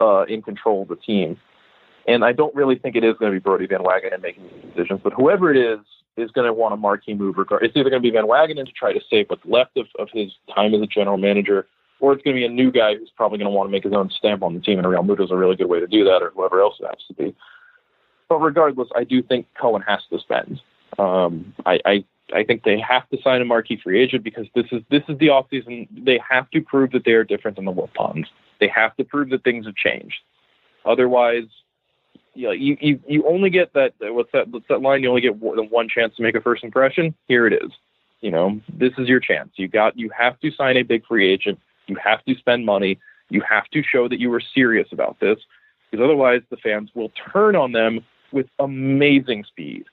uh, 0.00 0.24
in 0.28 0.42
control 0.42 0.82
of 0.82 0.88
the 0.88 0.96
team. 0.96 1.38
And 2.06 2.24
I 2.24 2.32
don't 2.32 2.54
really 2.54 2.76
think 2.76 2.96
it 2.96 3.04
is 3.04 3.14
going 3.18 3.32
to 3.32 3.36
be 3.36 3.42
Brodie 3.42 3.66
Van 3.66 3.80
Wagenen 3.80 4.22
making 4.22 4.44
these 4.44 4.74
decisions, 4.74 5.00
but 5.02 5.12
whoever 5.12 5.50
it 5.50 5.56
is 5.56 5.80
is 6.16 6.30
going 6.30 6.46
to 6.46 6.52
want 6.52 6.74
a 6.74 6.76
marquee 6.76 7.14
move. 7.14 7.36
Regard, 7.36 7.62
it's 7.62 7.76
either 7.76 7.90
going 7.90 8.02
to 8.02 8.06
be 8.06 8.10
Van 8.10 8.26
Wagenen 8.26 8.66
to 8.66 8.72
try 8.72 8.92
to 8.92 9.00
save 9.10 9.26
what's 9.28 9.44
left 9.44 9.76
of, 9.76 9.86
of 9.98 10.08
his 10.12 10.32
time 10.54 10.74
as 10.74 10.80
a 10.80 10.86
general 10.86 11.18
manager, 11.18 11.66
or 12.00 12.12
it's 12.12 12.22
going 12.22 12.34
to 12.34 12.40
be 12.40 12.46
a 12.46 12.48
new 12.48 12.72
guy 12.72 12.96
who's 12.96 13.12
probably 13.16 13.38
going 13.38 13.50
to 13.50 13.54
want 13.56 13.68
to 13.68 13.72
make 13.72 13.84
his 13.84 13.92
own 13.92 14.10
stamp 14.10 14.42
on 14.42 14.54
the 14.54 14.60
team. 14.60 14.78
And 14.78 14.86
Realmuto 14.86 15.24
is 15.24 15.30
a 15.30 15.36
really 15.36 15.56
good 15.56 15.68
way 15.68 15.80
to 15.80 15.86
do 15.86 16.04
that, 16.04 16.22
or 16.22 16.30
whoever 16.34 16.60
else 16.60 16.76
it 16.80 16.86
has 16.86 17.04
to 17.08 17.14
be. 17.14 17.36
But 18.28 18.38
regardless, 18.38 18.88
I 18.96 19.04
do 19.04 19.22
think 19.22 19.46
Cohen 19.60 19.82
has 19.82 20.00
to 20.10 20.18
spend. 20.18 20.60
Um, 20.98 21.54
I, 21.66 21.80
I 21.84 22.04
I 22.32 22.44
think 22.44 22.62
they 22.62 22.78
have 22.80 23.08
to 23.10 23.18
sign 23.22 23.40
a 23.40 23.44
marquee 23.44 23.80
free 23.82 24.00
agent 24.00 24.24
because 24.24 24.46
this 24.54 24.66
is 24.72 24.82
this 24.90 25.02
is 25.08 25.18
the 25.18 25.28
offseason. 25.28 25.88
They 25.90 26.20
have 26.28 26.50
to 26.50 26.60
prove 26.60 26.92
that 26.92 27.04
they 27.04 27.12
are 27.12 27.24
different 27.24 27.56
than 27.56 27.64
the 27.64 27.72
Wilpons. 27.72 28.26
They 28.60 28.68
have 28.68 28.96
to 28.96 29.04
prove 29.04 29.30
that 29.30 29.42
things 29.42 29.66
have 29.66 29.74
changed. 29.74 30.16
Otherwise, 30.84 31.46
you, 32.34 32.46
know, 32.46 32.52
you, 32.52 32.76
you, 32.80 33.00
you 33.06 33.26
only 33.26 33.50
get 33.50 33.72
that, 33.74 33.94
what's 34.00 34.30
that, 34.32 34.48
what's 34.48 34.68
that 34.68 34.82
line? 34.82 35.02
You 35.02 35.08
only 35.08 35.20
get 35.20 35.36
one 35.36 35.88
chance 35.88 36.14
to 36.16 36.22
make 36.22 36.34
a 36.34 36.40
first 36.40 36.64
impression. 36.64 37.14
Here 37.28 37.46
it 37.46 37.52
is. 37.52 37.70
You 38.20 38.30
know, 38.30 38.60
this 38.72 38.92
is 38.98 39.08
your 39.08 39.20
chance. 39.20 39.50
You 39.56 39.68
got, 39.68 39.98
you 39.98 40.10
have 40.10 40.38
to 40.40 40.50
sign 40.52 40.76
a 40.76 40.82
big 40.82 41.06
free 41.06 41.30
agent. 41.30 41.58
You 41.86 41.96
have 41.96 42.24
to 42.24 42.34
spend 42.36 42.66
money. 42.66 42.98
You 43.30 43.40
have 43.48 43.64
to 43.70 43.82
show 43.82 44.08
that 44.08 44.20
you 44.20 44.30
were 44.30 44.42
serious 44.54 44.88
about 44.92 45.18
this 45.20 45.38
because 45.90 46.04
otherwise 46.04 46.42
the 46.50 46.56
fans 46.58 46.90
will 46.94 47.10
turn 47.32 47.56
on 47.56 47.72
them 47.72 48.00
with 48.32 48.46
amazing 48.58 49.44
speed. 49.44 49.84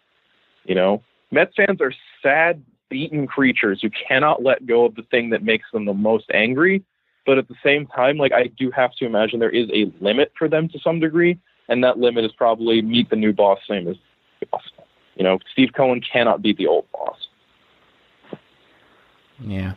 You 0.65 0.75
know, 0.75 1.01
Mets 1.31 1.53
fans 1.55 1.81
are 1.81 1.93
sad, 2.21 2.63
beaten 2.89 3.27
creatures 3.27 3.81
who 3.81 3.89
cannot 3.89 4.43
let 4.43 4.65
go 4.65 4.85
of 4.85 4.95
the 4.95 5.03
thing 5.03 5.29
that 5.31 5.43
makes 5.43 5.65
them 5.71 5.85
the 5.85 5.93
most 5.93 6.25
angry 6.33 6.83
but 7.27 7.37
at 7.37 7.49
the 7.49 7.55
same 7.61 7.85
time, 7.85 8.17
like 8.17 8.31
I 8.31 8.47
do 8.57 8.71
have 8.71 8.93
to 8.95 9.05
imagine 9.05 9.39
there 9.39 9.49
is 9.49 9.69
a 9.71 9.91
limit 9.99 10.31
for 10.39 10.47
them 10.47 10.69
to 10.69 10.79
some 10.79 11.01
degree, 11.01 11.37
and 11.67 11.83
that 11.83 11.99
limit 11.99 12.23
is 12.23 12.31
probably 12.31 12.81
meet 12.81 13.09
the 13.09 13.17
new 13.17 13.33
boss 13.33 13.59
same 13.67 13.87
as 13.89 13.97
boss. 14.49 14.63
You 15.17 15.25
know, 15.25 15.37
Steve 15.51 15.71
Cohen 15.75 16.01
cannot 16.01 16.41
be 16.41 16.53
the 16.53 16.67
old 16.67 16.85
boss. 16.93 17.27
Yeah. 19.41 19.73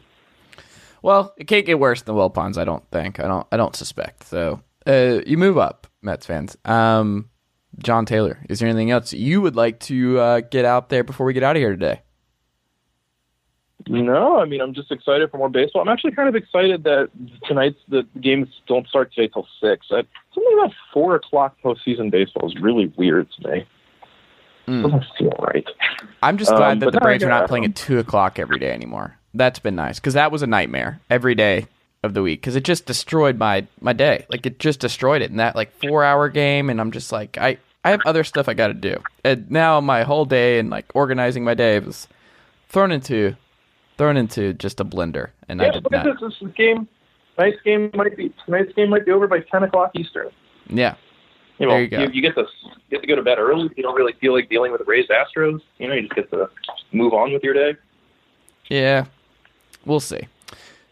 Well, 1.02 1.34
it 1.36 1.48
can't 1.48 1.66
get 1.66 1.80
worse 1.80 2.02
than 2.02 2.14
the 2.14 2.20
Wilpons, 2.20 2.56
I 2.56 2.64
don't 2.64 2.88
think. 2.92 3.18
I 3.18 3.26
don't 3.26 3.46
I 3.50 3.56
don't 3.56 3.74
suspect. 3.74 4.28
So 4.28 4.62
uh, 4.86 5.20
you 5.26 5.36
move 5.36 5.58
up, 5.58 5.88
Mets 6.02 6.26
fans. 6.26 6.56
Um, 6.64 7.30
Jon 7.82 8.06
Tayler, 8.06 8.38
is 8.48 8.60
there 8.60 8.68
anything 8.68 8.90
else 8.90 9.12
you 9.12 9.40
would 9.40 9.56
like 9.56 9.80
to 9.80 10.18
uh, 10.18 10.40
get 10.40 10.64
out 10.64 10.88
there 10.88 11.04
before 11.04 11.26
we 11.26 11.32
get 11.32 11.42
out 11.42 11.56
of 11.56 11.60
here 11.60 11.70
today? 11.70 12.02
No, 13.88 14.38
I 14.38 14.44
mean 14.44 14.60
I'm 14.60 14.74
just 14.74 14.92
excited 14.92 15.30
for 15.30 15.38
more 15.38 15.48
baseball. 15.48 15.82
I'm 15.82 15.88
actually 15.88 16.12
kind 16.12 16.28
of 16.28 16.36
excited 16.36 16.84
that 16.84 17.08
tonight's 17.46 17.78
the 17.88 18.06
games 18.20 18.48
don't 18.66 18.86
start 18.86 19.12
today 19.12 19.28
till 19.32 19.46
six. 19.60 19.86
Something 19.88 20.58
about 20.58 20.72
four 20.92 21.14
o'clock 21.14 21.56
postseason 21.64 22.10
baseball 22.10 22.48
is 22.48 22.60
really 22.60 22.92
weird 22.96 23.28
to 23.40 23.48
me. 23.48 23.66
Mm. 24.68 24.82
Doesn't 24.82 25.04
feel 25.18 25.34
right. 25.40 25.66
I'm 26.22 26.36
just 26.36 26.50
glad 26.50 26.72
um, 26.72 26.78
that 26.80 26.92
the 26.92 27.00
Braves 27.00 27.24
are 27.24 27.28
not 27.28 27.48
playing 27.48 27.64
at 27.64 27.74
two 27.74 27.98
o'clock 27.98 28.38
every 28.38 28.58
day 28.58 28.70
anymore. 28.70 29.16
That's 29.32 29.58
been 29.58 29.76
nice 29.76 29.98
because 29.98 30.14
that 30.14 30.30
was 30.30 30.42
a 30.42 30.46
nightmare 30.46 31.00
every 31.08 31.34
day 31.34 31.66
of 32.02 32.14
the 32.14 32.22
week 32.22 32.40
because 32.40 32.56
it 32.56 32.64
just 32.64 32.86
destroyed 32.86 33.38
my 33.38 33.66
my 33.80 33.92
day. 33.92 34.26
Like 34.28 34.44
it 34.46 34.58
just 34.58 34.80
destroyed 34.80 35.22
it 35.22 35.30
in 35.30 35.38
that 35.38 35.56
like 35.56 35.72
four 35.80 36.04
hour 36.04 36.28
game, 36.28 36.70
and 36.70 36.80
I'm 36.80 36.90
just 36.90 37.12
like 37.12 37.38
I 37.38 37.58
I 37.84 37.90
have 37.90 38.00
other 38.04 38.24
stuff 38.24 38.48
I 38.48 38.54
got 38.54 38.68
to 38.68 38.74
do, 38.74 38.96
and 39.24 39.50
now 39.50 39.80
my 39.80 40.02
whole 40.02 40.24
day 40.24 40.58
and 40.58 40.68
like 40.70 40.86
organizing 40.94 41.44
my 41.44 41.54
day 41.54 41.78
was 41.78 42.08
thrown 42.68 42.92
into 42.92 43.36
thrown 43.96 44.16
into 44.16 44.52
just 44.54 44.80
a 44.80 44.84
blender, 44.84 45.30
and 45.48 45.60
yeah, 45.60 45.68
I 45.68 45.70
did 45.70 45.84
look 45.84 45.92
not. 45.92 46.06
At 46.06 46.20
this. 46.20 46.34
this 46.40 46.52
game, 46.52 46.88
tonight's 47.36 47.60
game 47.62 47.90
might 47.94 48.16
be 48.16 48.32
tonight's 48.44 48.72
game 48.74 48.90
might 48.90 49.06
be 49.06 49.12
over 49.12 49.26
by 49.26 49.40
ten 49.40 49.62
o'clock 49.62 49.92
Eastern. 49.94 50.28
Yeah. 50.68 50.94
You 51.58 51.66
know, 51.66 51.72
there 51.72 51.82
you 51.82 51.88
go. 51.88 52.00
You, 52.00 52.10
you 52.10 52.22
get 52.22 52.34
to 52.36 52.46
you 52.62 52.70
get 52.90 53.02
to 53.02 53.06
go 53.06 53.16
to 53.16 53.22
bed 53.22 53.38
early. 53.38 53.68
You 53.76 53.82
don't 53.82 53.94
really 53.94 54.14
feel 54.14 54.32
like 54.34 54.48
dealing 54.48 54.72
with 54.72 54.80
the 54.80 54.86
Rays 54.86 55.08
Astros. 55.08 55.60
You 55.78 55.88
know, 55.88 55.94
you 55.94 56.02
just 56.02 56.14
get 56.14 56.30
to 56.30 56.48
move 56.92 57.12
on 57.12 57.32
with 57.32 57.42
your 57.42 57.52
day. 57.52 57.78
Yeah, 58.68 59.04
we'll 59.84 60.00
see. 60.00 60.20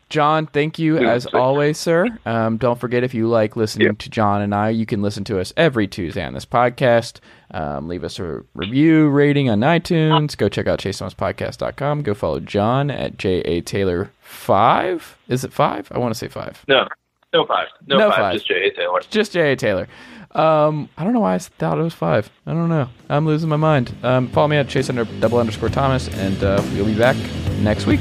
Jon, 0.09 0.47
thank 0.47 0.79
you 0.79 0.97
as 0.99 1.27
always, 1.27 1.77
sir. 1.79 2.07
Um, 2.25 2.57
don't 2.57 2.81
forget 2.81 3.05
if 3.05 3.13
you 3.13 3.29
like 3.29 3.57
listening 3.57 3.95
to 3.97 4.09
Jon 4.11 4.41
and 4.41 4.55
I, 4.55 4.71
you 4.71 4.87
can 4.87 5.03
listen 5.03 5.23
to 5.25 5.39
us 5.39 5.53
every 5.57 5.87
Tuesday 5.87 6.25
on 6.25 6.33
this 6.33 6.47
podcast. 6.47 7.21
Um, 7.51 7.89
leave 7.89 8.05
us 8.05 8.19
a 8.19 8.43
review 8.55 9.09
rating 9.09 9.51
on 9.51 9.61
iTunes. 9.61 10.37
Go 10.37 10.49
check 10.49 10.67
out 10.67 10.79
chasethomaspodcast.com. 10.81 12.03
Go 12.03 12.15
follow 12.15 12.41
Jon 12.41 12.91
at 12.91 13.19
J 13.19 13.41
A 13.41 13.63
Tayler 13.63 14.11
five. 14.21 15.17
Is 15.29 15.45
it 15.45 15.53
five? 15.53 15.89
I 15.93 15.99
want 15.99 16.15
to 16.15 16.19
say 16.19 16.29
five. 16.29 16.65
No, 16.69 16.87
no 17.35 17.45
five. 17.47 17.69
No, 17.87 17.99
no 17.99 18.11
five, 18.11 18.19
five. 18.19 18.35
Just 18.35 18.49
J 18.49 18.55
A 18.69 18.71
Tayler. 18.71 19.09
Just 19.11 19.33
J 19.33 19.53
A 19.53 19.57
Tayler. 19.57 19.87
Um, 20.39 20.89
I 20.97 21.05
don't 21.05 21.15
know 21.15 21.21
why 21.21 21.35
I 21.35 21.39
thought 21.39 21.79
it 21.79 21.83
was 21.83 21.95
five. 21.95 22.31
I 22.47 22.53
don't 22.53 22.69
know. 22.69 22.89
I'm 23.09 23.27
losing 23.27 23.49
my 23.49 23.57
mind. 23.57 23.95
Um, 24.03 24.29
follow 24.29 24.49
me 24.49 24.57
at 24.57 24.69
chase 24.69 24.89
under 24.91 25.05
double 25.05 25.39
underscore 25.39 25.71
Thomas, 25.71 26.09
and 26.09 26.43
uh, 26.45 26.63
we'll 26.75 26.85
be 26.87 26.97
back 26.97 27.17
next 27.61 27.87
week. 27.87 28.01